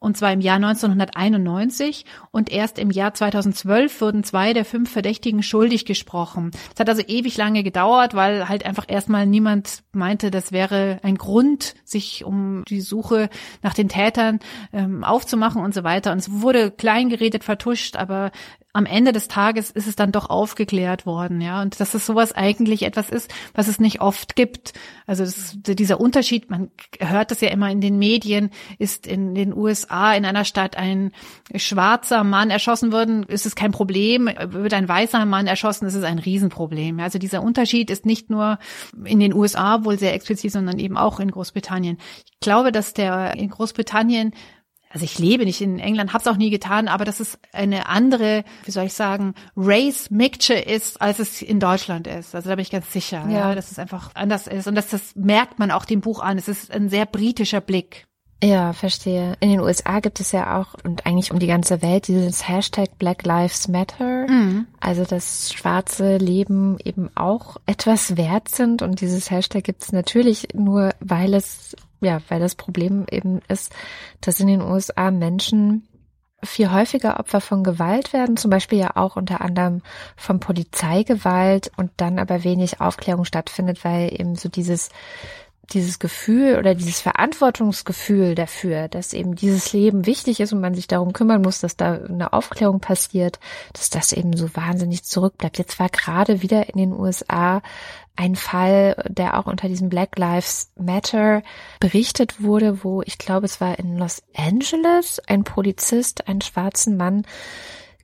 und 0.00 0.16
zwar 0.16 0.32
im 0.32 0.40
Jahr 0.40 0.56
1991 0.56 2.04
und 2.30 2.50
erst 2.50 2.78
im 2.78 2.90
Jahr 2.90 3.14
2012 3.14 4.00
wurden 4.00 4.22
zwei 4.22 4.52
der 4.52 4.64
fünf 4.64 4.90
Verdächtigen 4.90 5.42
schuldig 5.42 5.86
gesprochen. 5.86 6.52
Es 6.72 6.78
hat 6.78 6.88
also 6.88 7.02
ewig 7.02 7.36
lange 7.36 7.64
gedauert, 7.64 8.14
weil 8.14 8.48
halt 8.48 8.64
einfach 8.64 8.84
erstmal 8.86 9.26
niemand 9.26 9.82
meinte, 9.92 10.30
das 10.30 10.52
wäre 10.52 11.00
ein 11.02 11.18
Grund, 11.18 11.74
sich 11.84 12.24
um 12.24 12.62
die 12.68 12.80
Suche 12.80 13.28
nach 13.62 13.74
den 13.74 13.88
Tätern 13.88 14.38
ähm, 14.72 15.02
aufzumachen 15.02 15.62
und 15.62 15.74
so 15.74 15.82
weiter. 15.82 16.12
Und 16.12 16.18
es 16.18 16.30
wurde 16.30 16.70
klein 16.70 17.08
geredet, 17.08 17.42
vertuscht, 17.42 17.96
aber 17.96 18.30
am 18.78 18.86
Ende 18.86 19.10
des 19.10 19.26
Tages 19.26 19.72
ist 19.72 19.88
es 19.88 19.96
dann 19.96 20.12
doch 20.12 20.30
aufgeklärt 20.30 21.04
worden, 21.04 21.40
ja. 21.40 21.60
Und 21.62 21.80
dass 21.80 21.94
es 21.94 22.06
sowas 22.06 22.30
eigentlich 22.30 22.82
etwas 22.84 23.10
ist, 23.10 23.28
was 23.52 23.66
es 23.66 23.80
nicht 23.80 24.00
oft 24.00 24.36
gibt. 24.36 24.72
Also 25.04 25.24
dieser 25.64 25.98
Unterschied, 25.98 26.48
man 26.48 26.70
hört 27.00 27.32
das 27.32 27.40
ja 27.40 27.48
immer 27.48 27.68
in 27.70 27.80
den 27.80 27.98
Medien, 27.98 28.50
ist 28.78 29.08
in 29.08 29.34
den 29.34 29.52
USA 29.52 30.14
in 30.14 30.24
einer 30.24 30.44
Stadt 30.44 30.76
ein 30.76 31.10
schwarzer 31.56 32.22
Mann 32.22 32.50
erschossen 32.50 32.92
worden, 32.92 33.24
ist 33.24 33.46
es 33.46 33.56
kein 33.56 33.72
Problem. 33.72 34.30
Wird 34.46 34.72
ein 34.74 34.88
weißer 34.88 35.26
Mann 35.26 35.48
erschossen, 35.48 35.86
ist 35.86 35.94
es 35.94 36.04
ein 36.04 36.20
Riesenproblem. 36.20 37.00
Also 37.00 37.18
dieser 37.18 37.42
Unterschied 37.42 37.90
ist 37.90 38.06
nicht 38.06 38.30
nur 38.30 38.60
in 39.04 39.18
den 39.18 39.34
USA 39.34 39.84
wohl 39.84 39.98
sehr 39.98 40.14
explizit, 40.14 40.52
sondern 40.52 40.78
eben 40.78 40.96
auch 40.96 41.18
in 41.18 41.32
Großbritannien. 41.32 41.98
Ich 42.26 42.38
glaube, 42.38 42.70
dass 42.70 42.94
der 42.94 43.34
in 43.34 43.50
Großbritannien 43.50 44.32
also 44.90 45.04
ich 45.04 45.18
lebe 45.18 45.44
nicht 45.44 45.60
in 45.60 45.78
England, 45.78 46.12
habe 46.12 46.22
es 46.22 46.28
auch 46.28 46.36
nie 46.36 46.50
getan, 46.50 46.88
aber 46.88 47.04
dass 47.04 47.20
es 47.20 47.38
eine 47.52 47.88
andere, 47.88 48.44
wie 48.64 48.70
soll 48.70 48.86
ich 48.86 48.94
sagen, 48.94 49.34
Race 49.56 50.10
Mixture 50.10 50.58
ist, 50.58 51.00
als 51.00 51.18
es 51.18 51.42
in 51.42 51.60
Deutschland 51.60 52.06
ist. 52.06 52.34
Also 52.34 52.48
da 52.48 52.56
bin 52.56 52.62
ich 52.62 52.70
ganz 52.70 52.92
sicher, 52.92 53.24
ja, 53.28 53.50
ja 53.50 53.54
dass 53.54 53.70
es 53.70 53.78
einfach 53.78 54.10
anders 54.14 54.46
ist 54.46 54.66
und 54.66 54.74
dass 54.74 54.88
das 54.88 55.14
merkt 55.14 55.58
man 55.58 55.70
auch 55.70 55.84
dem 55.84 56.00
Buch 56.00 56.20
an. 56.20 56.38
Es 56.38 56.48
ist 56.48 56.70
ein 56.70 56.88
sehr 56.88 57.06
britischer 57.06 57.60
Blick. 57.60 58.08
Ja, 58.42 58.72
verstehe. 58.72 59.36
In 59.40 59.50
den 59.50 59.60
USA 59.60 59.98
gibt 59.98 60.20
es 60.20 60.30
ja 60.30 60.60
auch 60.60 60.74
und 60.84 61.06
eigentlich 61.06 61.32
um 61.32 61.40
die 61.40 61.48
ganze 61.48 61.82
Welt 61.82 62.06
dieses 62.06 62.48
Hashtag 62.48 62.96
Black 62.98 63.24
Lives 63.26 63.66
Matter. 63.66 64.28
Mhm. 64.28 64.68
Also 64.78 65.04
dass 65.04 65.52
schwarze 65.52 66.18
Leben 66.18 66.78
eben 66.84 67.10
auch 67.16 67.56
etwas 67.66 68.16
wert 68.16 68.48
sind 68.48 68.82
und 68.82 69.00
dieses 69.00 69.30
Hashtag 69.30 69.64
gibt 69.64 69.82
es 69.82 69.92
natürlich 69.92 70.48
nur, 70.54 70.94
weil 71.00 71.34
es 71.34 71.74
ja, 72.00 72.20
weil 72.28 72.40
das 72.40 72.54
Problem 72.54 73.06
eben 73.10 73.40
ist, 73.48 73.74
dass 74.20 74.40
in 74.40 74.46
den 74.46 74.62
USA 74.62 75.10
Menschen 75.10 75.88
viel 76.44 76.70
häufiger 76.70 77.18
Opfer 77.18 77.40
von 77.40 77.64
Gewalt 77.64 78.12
werden, 78.12 78.36
zum 78.36 78.50
Beispiel 78.50 78.78
ja 78.78 78.92
auch 78.94 79.16
unter 79.16 79.40
anderem 79.40 79.82
von 80.16 80.38
Polizeigewalt 80.38 81.72
und 81.76 81.90
dann 81.96 82.18
aber 82.18 82.44
wenig 82.44 82.80
Aufklärung 82.80 83.24
stattfindet, 83.24 83.84
weil 83.84 84.12
eben 84.12 84.36
so 84.36 84.48
dieses 84.48 84.90
dieses 85.70 85.98
Gefühl 85.98 86.56
oder 86.58 86.74
dieses 86.74 87.00
Verantwortungsgefühl 87.00 88.34
dafür, 88.34 88.88
dass 88.88 89.12
eben 89.12 89.34
dieses 89.34 89.72
Leben 89.72 90.06
wichtig 90.06 90.40
ist 90.40 90.52
und 90.52 90.60
man 90.60 90.74
sich 90.74 90.86
darum 90.86 91.12
kümmern 91.12 91.42
muss, 91.42 91.60
dass 91.60 91.76
da 91.76 91.94
eine 91.94 92.32
Aufklärung 92.32 92.80
passiert, 92.80 93.38
dass 93.72 93.90
das 93.90 94.12
eben 94.12 94.36
so 94.36 94.54
wahnsinnig 94.54 95.04
zurückbleibt. 95.04 95.58
Jetzt 95.58 95.78
war 95.78 95.88
gerade 95.88 96.42
wieder 96.42 96.68
in 96.68 96.78
den 96.78 96.92
USA 96.92 97.62
ein 98.16 98.34
Fall, 98.34 98.96
der 99.08 99.38
auch 99.38 99.46
unter 99.46 99.68
diesem 99.68 99.88
Black 99.88 100.18
Lives 100.18 100.72
Matter 100.76 101.42
berichtet 101.78 102.42
wurde, 102.42 102.82
wo 102.82 103.00
ich 103.02 103.16
glaube, 103.16 103.46
es 103.46 103.60
war 103.60 103.78
in 103.78 103.96
Los 103.96 104.22
Angeles 104.36 105.20
ein 105.28 105.44
Polizist, 105.44 106.26
einen 106.26 106.40
schwarzen 106.40 106.96
Mann, 106.96 107.24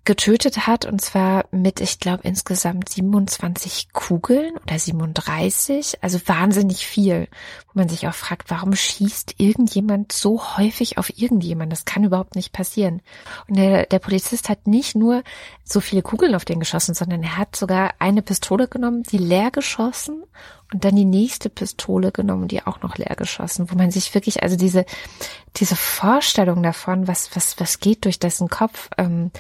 getötet 0.04 0.66
hat 0.66 0.84
und 0.84 1.00
zwar 1.00 1.46
mit, 1.50 1.80
ich 1.80 1.98
glaube, 1.98 2.24
insgesamt 2.24 2.90
27 2.90 3.92
Kugeln 3.92 4.56
oder 4.58 4.78
37, 4.78 6.02
also 6.02 6.20
wahnsinnig 6.26 6.86
viel, 6.86 7.28
wo 7.72 7.80
man 7.80 7.88
sich 7.88 8.06
auch 8.06 8.14
fragt, 8.14 8.50
warum 8.50 8.74
schießt 8.74 9.36
irgendjemand 9.38 10.12
so 10.12 10.58
häufig 10.58 10.98
auf 10.98 11.18
irgendjemand? 11.18 11.72
Das 11.72 11.86
kann 11.86 12.04
überhaupt 12.04 12.36
nicht 12.36 12.52
passieren. 12.52 13.00
Und 13.48 13.56
der, 13.56 13.86
der 13.86 13.98
Polizist 13.98 14.50
hat 14.50 14.66
nicht 14.66 14.94
nur 14.94 15.22
so 15.64 15.80
viele 15.80 16.02
Kugeln 16.02 16.34
auf 16.34 16.44
den 16.44 16.60
geschossen, 16.60 16.94
sondern 16.94 17.22
er 17.22 17.38
hat 17.38 17.56
sogar 17.56 17.94
eine 17.98 18.20
Pistole 18.20 18.68
genommen, 18.68 19.04
die 19.04 19.18
leer 19.18 19.50
geschossen 19.50 20.22
und 20.72 20.84
dann 20.84 20.96
die 20.96 21.04
nächste 21.04 21.48
Pistole 21.48 22.12
genommen, 22.12 22.48
die 22.48 22.66
auch 22.66 22.82
noch 22.82 22.98
leer 22.98 23.14
geschossen, 23.16 23.70
wo 23.70 23.76
man 23.76 23.90
sich 23.90 24.14
wirklich, 24.14 24.42
also 24.42 24.56
diese, 24.56 24.84
diese 25.56 25.76
Vorstellung 25.76 26.62
davon, 26.62 27.06
was, 27.08 27.34
was, 27.34 27.58
was 27.60 27.80
geht 27.80 28.04
durch 28.04 28.18
dessen 28.18 28.48
Kopf, 28.48 28.90
ähm, 28.98 29.30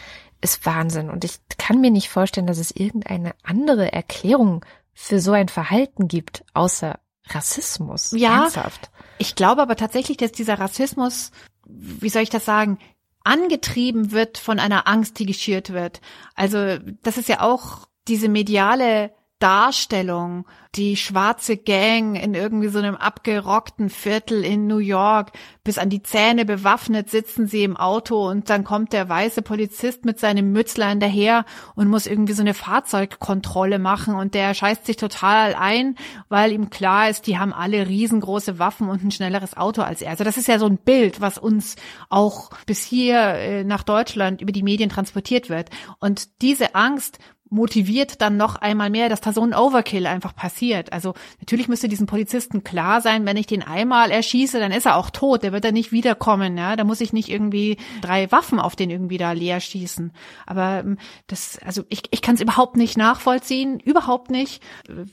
ist 0.44 0.64
Wahnsinn. 0.66 1.10
Und 1.10 1.24
ich 1.24 1.38
kann 1.58 1.80
mir 1.80 1.90
nicht 1.90 2.08
vorstellen, 2.08 2.46
dass 2.46 2.58
es 2.58 2.70
irgendeine 2.70 3.34
andere 3.42 3.92
Erklärung 3.92 4.64
für 4.92 5.18
so 5.18 5.32
ein 5.32 5.48
Verhalten 5.48 6.06
gibt, 6.06 6.44
außer 6.54 7.00
Rassismus. 7.28 8.12
Ja, 8.16 8.42
Ernsthaft. 8.42 8.90
ich 9.18 9.34
glaube 9.34 9.62
aber 9.62 9.76
tatsächlich, 9.76 10.18
dass 10.18 10.30
dieser 10.30 10.58
Rassismus, 10.58 11.32
wie 11.66 12.10
soll 12.10 12.22
ich 12.22 12.30
das 12.30 12.44
sagen, 12.44 12.78
angetrieben 13.24 14.12
wird 14.12 14.36
von 14.36 14.60
einer 14.60 14.86
Angst, 14.86 15.18
die 15.18 15.26
geschürt 15.26 15.72
wird. 15.72 16.02
Also 16.34 16.78
das 17.02 17.16
ist 17.16 17.28
ja 17.30 17.40
auch 17.40 17.88
diese 18.06 18.28
mediale 18.28 19.12
Darstellung, 19.44 20.46
die 20.74 20.96
schwarze 20.96 21.58
Gang 21.58 22.16
in 22.16 22.32
irgendwie 22.32 22.68
so 22.68 22.78
einem 22.78 22.94
abgerockten 22.94 23.90
Viertel 23.90 24.42
in 24.42 24.66
New 24.66 24.78
York, 24.78 25.32
bis 25.62 25.76
an 25.76 25.90
die 25.90 26.02
Zähne 26.02 26.46
bewaffnet 26.46 27.10
sitzen 27.10 27.46
sie 27.46 27.62
im 27.62 27.76
Auto 27.76 28.26
und 28.26 28.48
dann 28.48 28.64
kommt 28.64 28.94
der 28.94 29.06
weiße 29.06 29.42
Polizist 29.42 30.06
mit 30.06 30.18
seinem 30.18 30.52
Mützlein 30.52 30.98
daher 30.98 31.44
und 31.74 31.88
muss 31.88 32.06
irgendwie 32.06 32.32
so 32.32 32.40
eine 32.40 32.54
Fahrzeugkontrolle 32.54 33.78
machen 33.78 34.14
und 34.14 34.32
der 34.32 34.54
scheißt 34.54 34.86
sich 34.86 34.96
total 34.96 35.54
ein, 35.54 35.96
weil 36.30 36.50
ihm 36.50 36.70
klar 36.70 37.10
ist, 37.10 37.26
die 37.26 37.38
haben 37.38 37.52
alle 37.52 37.86
riesengroße 37.86 38.58
Waffen 38.58 38.88
und 38.88 39.04
ein 39.04 39.10
schnelleres 39.10 39.58
Auto 39.58 39.82
als 39.82 40.00
er. 40.00 40.12
Also 40.12 40.24
das 40.24 40.38
ist 40.38 40.48
ja 40.48 40.58
so 40.58 40.66
ein 40.66 40.78
Bild, 40.78 41.20
was 41.20 41.36
uns 41.36 41.76
auch 42.08 42.48
bis 42.64 42.82
hier 42.82 43.20
äh, 43.20 43.62
nach 43.62 43.82
Deutschland 43.82 44.40
über 44.40 44.52
die 44.52 44.62
Medien 44.62 44.88
transportiert 44.88 45.50
wird. 45.50 45.68
Und 46.00 46.40
diese 46.40 46.74
Angst 46.74 47.18
motiviert 47.54 48.20
dann 48.20 48.36
noch 48.36 48.56
einmal 48.56 48.90
mehr, 48.90 49.08
dass 49.08 49.20
da 49.20 49.32
so 49.32 49.42
ein 49.42 49.54
Overkill 49.54 50.06
einfach 50.06 50.34
passiert. 50.34 50.92
Also 50.92 51.14
natürlich 51.38 51.68
müsste 51.68 51.88
diesem 51.88 52.06
Polizisten 52.06 52.64
klar 52.64 53.00
sein, 53.00 53.24
wenn 53.26 53.36
ich 53.36 53.46
den 53.46 53.62
einmal 53.62 54.10
erschieße, 54.10 54.58
dann 54.58 54.72
ist 54.72 54.86
er 54.86 54.96
auch 54.96 55.10
tot, 55.10 55.44
der 55.44 55.52
wird 55.52 55.64
dann 55.64 55.74
nicht 55.74 55.92
wiederkommen, 55.92 56.58
ja, 56.58 56.74
da 56.74 56.84
muss 56.84 57.00
ich 57.00 57.12
nicht 57.12 57.28
irgendwie 57.28 57.78
drei 58.02 58.30
Waffen 58.32 58.58
auf 58.58 58.74
den 58.74 58.90
irgendwie 58.90 59.18
da 59.18 59.32
leer 59.32 59.60
schießen. 59.60 60.12
Aber 60.46 60.80
ähm, 60.80 60.98
das, 61.28 61.58
also 61.64 61.84
ich, 61.88 62.02
ich 62.10 62.22
kann 62.22 62.34
es 62.34 62.40
überhaupt 62.40 62.76
nicht 62.76 62.98
nachvollziehen, 62.98 63.78
überhaupt 63.78 64.30
nicht, 64.30 64.62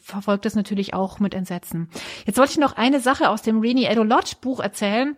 verfolgt 0.02 0.46
das 0.46 0.56
natürlich 0.56 0.94
auch 0.96 1.20
mit 1.20 1.36
Entsetzen. 1.36 1.89
Jetzt 2.26 2.39
wollte 2.39 2.54
ich 2.54 2.58
noch 2.58 2.76
eine 2.76 3.00
Sache 3.00 3.30
aus 3.30 3.44
dem 3.44 3.60
Rennie 3.60 3.86
Edo 3.86 4.04
Lodge 4.04 4.36
Buch 4.42 4.60
erzählen. 4.60 5.16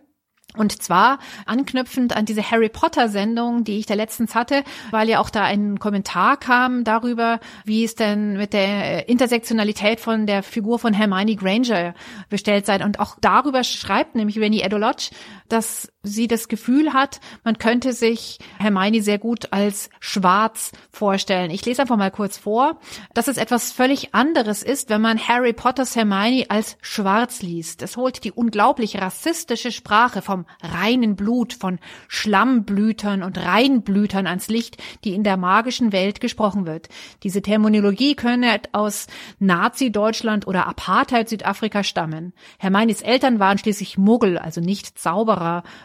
Und 0.56 0.82
zwar 0.82 1.18
anknüpfend 1.46 2.16
an 2.16 2.26
diese 2.26 2.48
Harry 2.48 2.68
Potter 2.68 3.08
Sendung, 3.08 3.64
die 3.64 3.78
ich 3.78 3.86
da 3.86 3.94
letztens 3.94 4.34
hatte, 4.34 4.62
weil 4.90 5.08
ja 5.08 5.18
auch 5.18 5.30
da 5.30 5.42
ein 5.42 5.80
Kommentar 5.80 6.36
kam 6.36 6.84
darüber, 6.84 7.40
wie 7.64 7.82
es 7.82 7.96
denn 7.96 8.36
mit 8.36 8.52
der 8.52 9.08
Intersektionalität 9.08 9.98
von 9.98 10.26
der 10.26 10.42
Figur 10.44 10.78
von 10.78 10.94
Hermione 10.94 11.34
Granger 11.34 11.94
bestellt 12.28 12.66
sei. 12.66 12.84
Und 12.84 13.00
auch 13.00 13.16
darüber 13.20 13.64
schreibt 13.64 14.14
nämlich 14.14 14.38
Rennie 14.38 14.62
Edolodge, 14.62 15.10
dass 15.48 15.92
sie 16.02 16.28
das 16.28 16.48
Gefühl 16.48 16.92
hat, 16.92 17.20
man 17.44 17.58
könnte 17.58 17.92
sich 17.92 18.38
Hermione 18.58 19.02
sehr 19.02 19.18
gut 19.18 19.52
als 19.52 19.90
schwarz 20.00 20.72
vorstellen. 20.90 21.50
Ich 21.50 21.64
lese 21.64 21.82
einfach 21.82 21.96
mal 21.96 22.10
kurz 22.10 22.36
vor, 22.36 22.78
dass 23.14 23.28
es 23.28 23.36
etwas 23.36 23.72
völlig 23.72 24.14
anderes 24.14 24.62
ist, 24.62 24.90
wenn 24.90 25.00
man 25.00 25.18
Harry 25.18 25.52
Potters 25.52 25.96
Hermione 25.96 26.46
als 26.48 26.76
schwarz 26.82 27.42
liest. 27.42 27.82
Es 27.82 27.96
holt 27.96 28.24
die 28.24 28.32
unglaublich 28.32 29.00
rassistische 29.00 29.72
Sprache 29.72 30.22
vom 30.22 30.46
reinen 30.62 31.16
Blut, 31.16 31.52
von 31.52 31.78
Schlammblütern 32.08 33.22
und 33.22 33.38
Reinblütern 33.38 34.26
ans 34.26 34.48
Licht, 34.48 34.82
die 35.04 35.14
in 35.14 35.24
der 35.24 35.36
magischen 35.36 35.92
Welt 35.92 36.20
gesprochen 36.20 36.66
wird. 36.66 36.88
Diese 37.22 37.42
Terminologie 37.42 38.14
könne 38.14 38.60
aus 38.72 39.06
Nazi-Deutschland 39.38 40.46
oder 40.46 40.66
Apartheid-Südafrika 40.66 41.82
stammen. 41.82 42.32
Hermiones 42.58 43.02
Eltern 43.02 43.38
waren 43.38 43.58
schließlich 43.58 43.98
Muggel, 43.98 44.38
also 44.38 44.60
nicht 44.60 44.98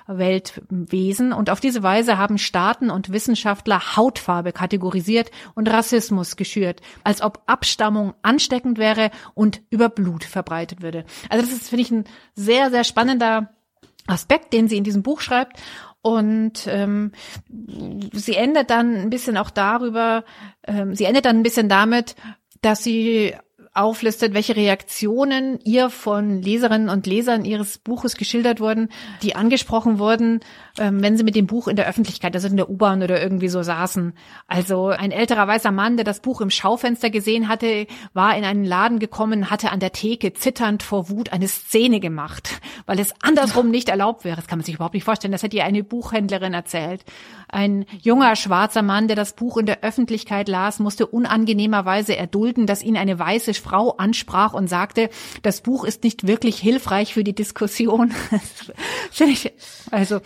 Weltwesen. 0.08 1.34
Und 1.34 1.50
auf 1.50 1.60
diese 1.60 1.84
Weise 1.84 2.18
haben 2.18 2.38
Staaten 2.38 2.89
und 2.89 3.12
Wissenschaftler 3.12 3.95
Hautfarbe 3.95 4.52
kategorisiert 4.52 5.32
und 5.56 5.70
Rassismus 5.70 6.36
geschürt, 6.36 6.82
als 7.04 7.22
ob 7.22 7.43
Abstammung 7.45 8.14
ansteckend 8.22 8.78
wäre 8.78 9.12
und 9.34 9.62
über 9.70 9.89
Blut 9.89 10.24
verbreitet 10.24 10.82
würde. 10.82 11.06
Also 11.30 11.45
das 11.45 11.54
ist, 11.54 11.70
finde 11.70 11.82
ich, 11.82 11.91
ein 11.91 12.06
sehr, 12.36 12.70
sehr 12.70 12.84
spannender 12.84 13.54
Aspekt, 14.08 14.54
den 14.54 14.68
sie 14.68 14.78
in 14.78 14.84
diesem 14.84 15.04
Buch 15.04 15.22
schreibt. 15.22 15.58
Und 16.02 16.66
ähm, 16.68 17.12
sie 18.14 18.36
endet 18.36 18.70
dann 18.70 18.95
ein 18.95 19.10
bisschen 19.10 19.38
auch 19.38 19.50
darüber, 19.50 20.24
ähm, 20.66 20.95
sie 20.95 21.04
endet 21.04 21.26
dann 21.26 21.38
ein 21.38 21.43
bisschen 21.43 21.68
damit, 21.68 22.16
dass 22.62 22.84
sie 22.84 23.36
auflistet, 23.74 24.34
welche 24.34 24.55
Reaktionen 24.55 25.59
ihr 25.63 25.89
von 25.89 26.41
Leserinnen 26.41 26.89
und 26.89 27.07
Lesern 27.07 27.45
ihres 27.45 27.78
Buches 27.78 28.15
geschildert 28.15 28.59
wurden, 28.59 28.89
die 29.22 29.36
angesprochen 29.36 29.99
wurden, 29.99 30.39
ähm, 30.78 31.01
wenn 31.01 31.17
sie 31.17 31.24
mit 31.24 31.36
dem 31.36 31.47
Buch 31.47 31.67
in 31.67 31.76
der 31.76 31.88
Öffentlichkeit, 31.88 32.36
also 32.36 32.47
in 32.47 32.57
der 32.57 32.70
U-Bahn 32.70 33.03
oder 33.03 33.22
irgendwie 33.22 33.47
so 33.47 33.61
saßen. 33.61 34.13
Also 34.47 34.88
ein 34.88 35.11
älterer 35.11 35.47
weißer 35.47 35.72
Mann, 35.72 35.97
der 35.97 36.03
das 36.03 36.20
Buch 36.20 36.41
im 36.41 36.49
Schaufenster 36.49 37.09
gesehen 37.09 37.47
hatte, 37.47 37.88
war 38.13 38.36
in 38.38 38.43
einen 38.43 38.65
Laden 38.65 38.99
gekommen, 38.99 39.49
hatte 39.49 39.72
an 39.72 39.80
der 39.80 39.91
Theke 39.91 40.34
zitternd 40.34 40.84
vor 40.84 41.09
Wut 41.09 41.32
eine 41.32 41.47
Szene 41.47 41.99
gemacht, 41.99 42.61
weil 42.86 42.99
es 42.99 43.13
andersrum 43.22 43.70
nicht 43.70 43.89
erlaubt 43.89 44.26
wäre. 44.26 44.36
Das 44.36 44.47
kann 44.47 44.59
man 44.59 44.65
sich 44.65 44.76
überhaupt 44.76 44.93
nicht 44.93 45.03
vorstellen. 45.03 45.32
Das 45.32 45.43
hätte 45.43 45.57
ihr 45.57 45.65
eine 45.65 45.84
Buchhändlerin 45.84 46.53
erzählt. 46.53 47.03
Ein 47.47 47.86
junger 48.01 48.36
schwarzer 48.36 48.84
Mann, 48.84 49.07
der 49.07 49.15
das 49.15 49.34
Buch 49.34 49.57
in 49.57 49.65
der 49.65 49.84
Öffentlichkeit 49.84 50.47
las, 50.47 50.80
musste 50.80 51.07
unangenehmerweise 51.07 52.15
erdulden, 52.15 52.67
dass 52.67 52.84
ihn 52.84 52.97
eine 52.97 53.17
weiße 53.17 53.53
Frau 53.60 53.91
ansprach 53.91 54.53
und 54.53 54.68
sagte, 54.68 55.10
das 55.41 55.62
Buch 55.62 55.84
ist 55.84 56.03
nicht 56.03 56.28
wirklich 56.28 56.57
hilfreich 56.57 57.14
für 57.14 57.24
die 57.24 57.36
Diskussion. 57.36 58.14
also 59.91 60.22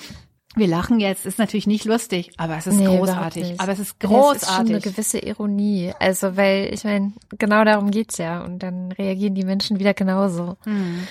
wir 0.55 0.67
lachen 0.67 0.99
jetzt, 0.99 1.25
ist 1.25 1.39
natürlich 1.39 1.65
nicht 1.65 1.86
lustig, 1.86 2.31
aber 2.38 2.57
es 2.57 2.67
ist 2.67 2.75
nee, 2.75 2.86
großartig. 2.86 3.59
Aber 3.59 3.71
es 3.71 3.79
ist 3.79 3.99
großartig. 3.99 4.41
Es 4.41 4.49
ist 4.49 4.55
schon 4.55 4.67
eine 4.67 4.79
gewisse 4.81 5.19
Ironie. 5.19 5.93
Also, 5.99 6.38
weil 6.38 6.71
ich 6.71 6.84
meine, 6.84 7.13
genau 7.39 7.63
darum 7.63 7.89
geht's 7.89 8.19
ja. 8.19 8.43
Und 8.43 8.59
dann 8.59 8.91
reagieren 8.91 9.34
die 9.34 9.45
Menschen 9.45 9.79
wieder 9.79 9.95
genauso. 9.95 10.57
Hm. 10.65 11.07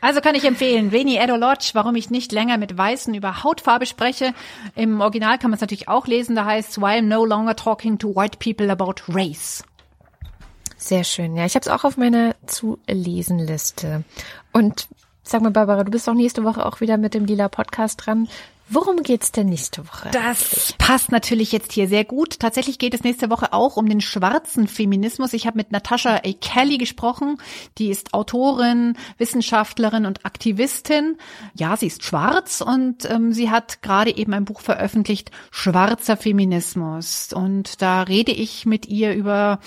Also 0.00 0.20
kann 0.20 0.36
ich 0.36 0.44
empfehlen, 0.44 0.92
Veni 0.92 1.16
Edo 1.16 1.36
Lodge, 1.36 1.70
warum 1.72 1.96
ich 1.96 2.08
nicht 2.08 2.30
länger 2.32 2.56
mit 2.56 2.78
Weißen 2.78 3.12
über 3.14 3.42
Hautfarbe 3.42 3.84
spreche. 3.84 4.32
Im 4.76 5.00
Original 5.00 5.38
kann 5.38 5.50
man 5.50 5.56
es 5.56 5.60
natürlich 5.60 5.88
auch 5.88 6.06
lesen, 6.06 6.36
da 6.36 6.44
heißt 6.44 6.70
es, 6.70 6.80
Why 6.80 6.98
I'm 6.98 7.08
no 7.08 7.24
longer 7.24 7.56
talking 7.56 7.98
to 7.98 8.14
white 8.14 8.38
people 8.38 8.70
about 8.70 8.94
race. 9.08 9.64
Sehr 10.78 11.04
schön, 11.04 11.36
ja. 11.36 11.44
Ich 11.44 11.54
habe 11.54 11.64
es 11.64 11.68
auch 11.68 11.84
auf 11.84 11.96
meiner 11.96 12.36
Zu-Lesen-Liste. 12.46 14.04
Und 14.52 14.88
sag 15.24 15.42
mal, 15.42 15.50
Barbara, 15.50 15.84
du 15.84 15.90
bist 15.90 16.06
doch 16.08 16.14
nächste 16.14 16.44
Woche 16.44 16.64
auch 16.64 16.80
wieder 16.80 16.96
mit 16.96 17.14
dem 17.14 17.26
Lila 17.26 17.48
Podcast 17.48 18.06
dran. 18.06 18.28
Worum 18.70 19.02
geht's 19.02 19.32
denn 19.32 19.48
nächste 19.48 19.88
Woche? 19.88 20.10
Das 20.12 20.74
passt 20.76 21.10
natürlich 21.10 21.52
jetzt 21.52 21.72
hier 21.72 21.88
sehr 21.88 22.04
gut. 22.04 22.38
Tatsächlich 22.38 22.78
geht 22.78 22.92
es 22.92 23.02
nächste 23.02 23.30
Woche 23.30 23.54
auch 23.54 23.78
um 23.78 23.88
den 23.88 24.02
schwarzen 24.02 24.68
Feminismus. 24.68 25.32
Ich 25.32 25.46
habe 25.46 25.56
mit 25.56 25.72
Natasha 25.72 26.16
A. 26.16 26.32
Kelly 26.38 26.76
gesprochen. 26.76 27.38
Die 27.78 27.88
ist 27.88 28.12
Autorin, 28.12 28.96
Wissenschaftlerin 29.16 30.04
und 30.04 30.26
Aktivistin. 30.26 31.16
Ja, 31.54 31.78
sie 31.78 31.86
ist 31.86 32.04
schwarz 32.04 32.60
und 32.60 33.10
ähm, 33.10 33.32
sie 33.32 33.50
hat 33.50 33.80
gerade 33.80 34.14
eben 34.14 34.34
ein 34.34 34.44
Buch 34.44 34.60
veröffentlicht, 34.60 35.30
Schwarzer 35.50 36.18
Feminismus. 36.18 37.32
Und 37.32 37.80
da 37.80 38.02
rede 38.02 38.32
ich 38.32 38.66
mit 38.66 38.86
ihr 38.86 39.14
über 39.14 39.60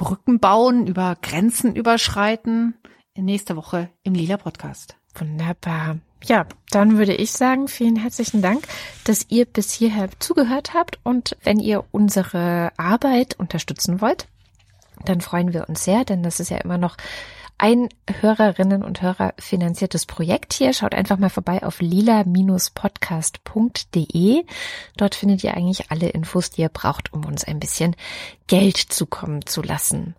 Brücken 0.00 0.40
bauen, 0.40 0.86
über 0.86 1.14
Grenzen 1.20 1.76
überschreiten. 1.76 2.72
Nächste 3.14 3.54
Woche 3.54 3.90
im 4.02 4.14
Lila 4.14 4.38
Podcast. 4.38 4.96
Wunderbar. 5.14 5.98
Ja, 6.24 6.46
dann 6.70 6.96
würde 6.96 7.14
ich 7.14 7.32
sagen, 7.32 7.68
vielen 7.68 7.96
herzlichen 7.96 8.40
Dank, 8.40 8.66
dass 9.04 9.26
ihr 9.28 9.44
bis 9.44 9.74
hierher 9.74 10.08
zugehört 10.18 10.72
habt. 10.72 10.98
Und 11.02 11.36
wenn 11.42 11.60
ihr 11.60 11.84
unsere 11.90 12.72
Arbeit 12.78 13.38
unterstützen 13.38 14.00
wollt, 14.00 14.26
dann 15.04 15.20
freuen 15.20 15.52
wir 15.52 15.68
uns 15.68 15.84
sehr, 15.84 16.06
denn 16.06 16.22
das 16.22 16.40
ist 16.40 16.48
ja 16.48 16.56
immer 16.56 16.78
noch 16.78 16.96
ein 17.60 17.88
Hörerinnen 18.20 18.82
und 18.82 19.02
Hörer 19.02 19.34
finanziertes 19.38 20.06
Projekt 20.06 20.54
hier. 20.54 20.72
Schaut 20.72 20.94
einfach 20.94 21.18
mal 21.18 21.28
vorbei 21.28 21.62
auf 21.62 21.82
lila-podcast.de. 21.82 24.44
Dort 24.96 25.14
findet 25.14 25.44
ihr 25.44 25.54
eigentlich 25.54 25.90
alle 25.90 26.08
Infos, 26.08 26.48
die 26.48 26.62
ihr 26.62 26.70
braucht, 26.70 27.12
um 27.12 27.26
uns 27.26 27.44
ein 27.44 27.60
bisschen 27.60 27.94
Geld 28.46 28.78
zukommen 28.78 29.44
zu 29.44 29.60
lassen. 29.60 30.14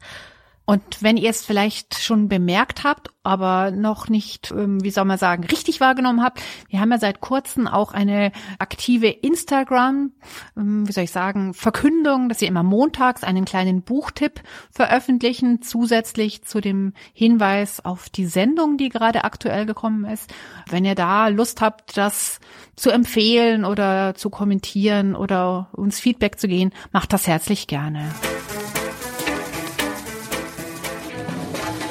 Und 0.65 1.01
wenn 1.01 1.17
ihr 1.17 1.29
es 1.29 1.43
vielleicht 1.43 1.95
schon 1.99 2.29
bemerkt 2.29 2.83
habt, 2.83 3.09
aber 3.23 3.71
noch 3.71 4.09
nicht, 4.09 4.51
ähm, 4.51 4.83
wie 4.83 4.91
soll 4.91 5.05
man 5.05 5.17
sagen, 5.17 5.43
richtig 5.43 5.79
wahrgenommen 5.81 6.23
habt, 6.23 6.41
wir 6.69 6.79
haben 6.79 6.91
ja 6.91 6.97
seit 6.97 7.19
kurzem 7.19 7.67
auch 7.67 7.93
eine 7.93 8.31
aktive 8.57 9.07
Instagram, 9.07 10.11
ähm, 10.55 10.87
wie 10.87 10.91
soll 10.91 11.03
ich 11.03 11.11
sagen, 11.11 11.53
Verkündung, 11.53 12.29
dass 12.29 12.41
wir 12.41 12.47
immer 12.47 12.63
montags 12.63 13.23
einen 13.23 13.45
kleinen 13.45 13.81
Buchtipp 13.81 14.41
veröffentlichen, 14.71 15.61
zusätzlich 15.61 16.43
zu 16.43 16.61
dem 16.61 16.93
Hinweis 17.13 17.83
auf 17.83 18.09
die 18.09 18.25
Sendung, 18.25 18.77
die 18.77 18.89
gerade 18.89 19.23
aktuell 19.23 19.65
gekommen 19.65 20.05
ist. 20.05 20.33
Wenn 20.69 20.85
ihr 20.85 20.95
da 20.95 21.27
Lust 21.27 21.61
habt, 21.61 21.97
das 21.97 22.39
zu 22.75 22.91
empfehlen 22.91 23.65
oder 23.65 24.15
zu 24.15 24.29
kommentieren 24.29 25.15
oder 25.15 25.69
uns 25.73 25.99
Feedback 25.99 26.39
zu 26.39 26.47
gehen, 26.47 26.71
macht 26.91 27.13
das 27.13 27.27
herzlich 27.27 27.67
gerne. 27.67 28.09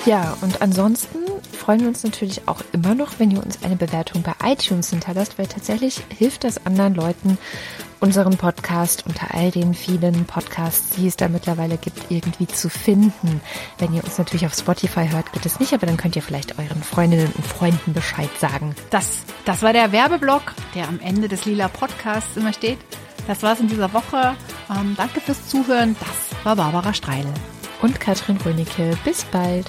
Ja, 0.06 0.36
und 0.40 0.62
ansonsten 0.62 1.18
freuen 1.52 1.80
wir 1.80 1.88
uns 1.88 2.02
natürlich 2.02 2.48
auch 2.48 2.62
immer 2.72 2.94
noch, 2.94 3.18
wenn 3.18 3.30
ihr 3.30 3.42
uns 3.42 3.62
eine 3.62 3.76
Bewertung 3.76 4.22
bei 4.22 4.32
iTunes 4.42 4.90
hinterlasst, 4.90 5.38
weil 5.38 5.46
tatsächlich 5.46 6.00
hilft 6.16 6.44
das 6.44 6.64
anderen 6.64 6.94
Leuten, 6.94 7.38
unseren 8.00 8.38
Podcast 8.38 9.04
unter 9.06 9.34
all 9.34 9.50
den 9.50 9.74
vielen 9.74 10.24
Podcasts, 10.24 10.96
die 10.96 11.06
es 11.06 11.16
da 11.16 11.28
mittlerweile 11.28 11.76
gibt, 11.76 12.10
irgendwie 12.10 12.46
zu 12.46 12.70
finden. 12.70 13.42
Wenn 13.78 13.92
ihr 13.92 14.02
uns 14.02 14.16
natürlich 14.16 14.46
auf 14.46 14.54
Spotify 14.54 15.06
hört, 15.08 15.32
geht 15.32 15.44
es 15.44 15.60
nicht, 15.60 15.74
aber 15.74 15.86
dann 15.86 15.98
könnt 15.98 16.16
ihr 16.16 16.22
vielleicht 16.22 16.58
euren 16.58 16.82
Freundinnen 16.82 17.30
und 17.36 17.46
Freunden 17.46 17.92
Bescheid 17.92 18.30
sagen. 18.38 18.74
Das, 18.88 19.18
das 19.44 19.62
war 19.62 19.74
der 19.74 19.92
Werbeblock, 19.92 20.54
der 20.74 20.88
am 20.88 20.98
Ende 21.00 21.28
des 21.28 21.44
Lila 21.44 21.68
Podcasts 21.68 22.38
immer 22.38 22.54
steht. 22.54 22.78
Das 23.26 23.42
war's 23.42 23.60
in 23.60 23.68
dieser 23.68 23.92
Woche. 23.92 24.34
Ähm, 24.70 24.94
danke 24.96 25.20
fürs 25.20 25.48
Zuhören. 25.48 25.94
Das 26.00 26.44
war 26.44 26.56
Barbara 26.56 26.94
Streile 26.94 27.34
und 27.82 28.00
Katrin 28.00 28.36
Rönecke. 28.38 28.96
Bis 29.04 29.24
bald. 29.24 29.66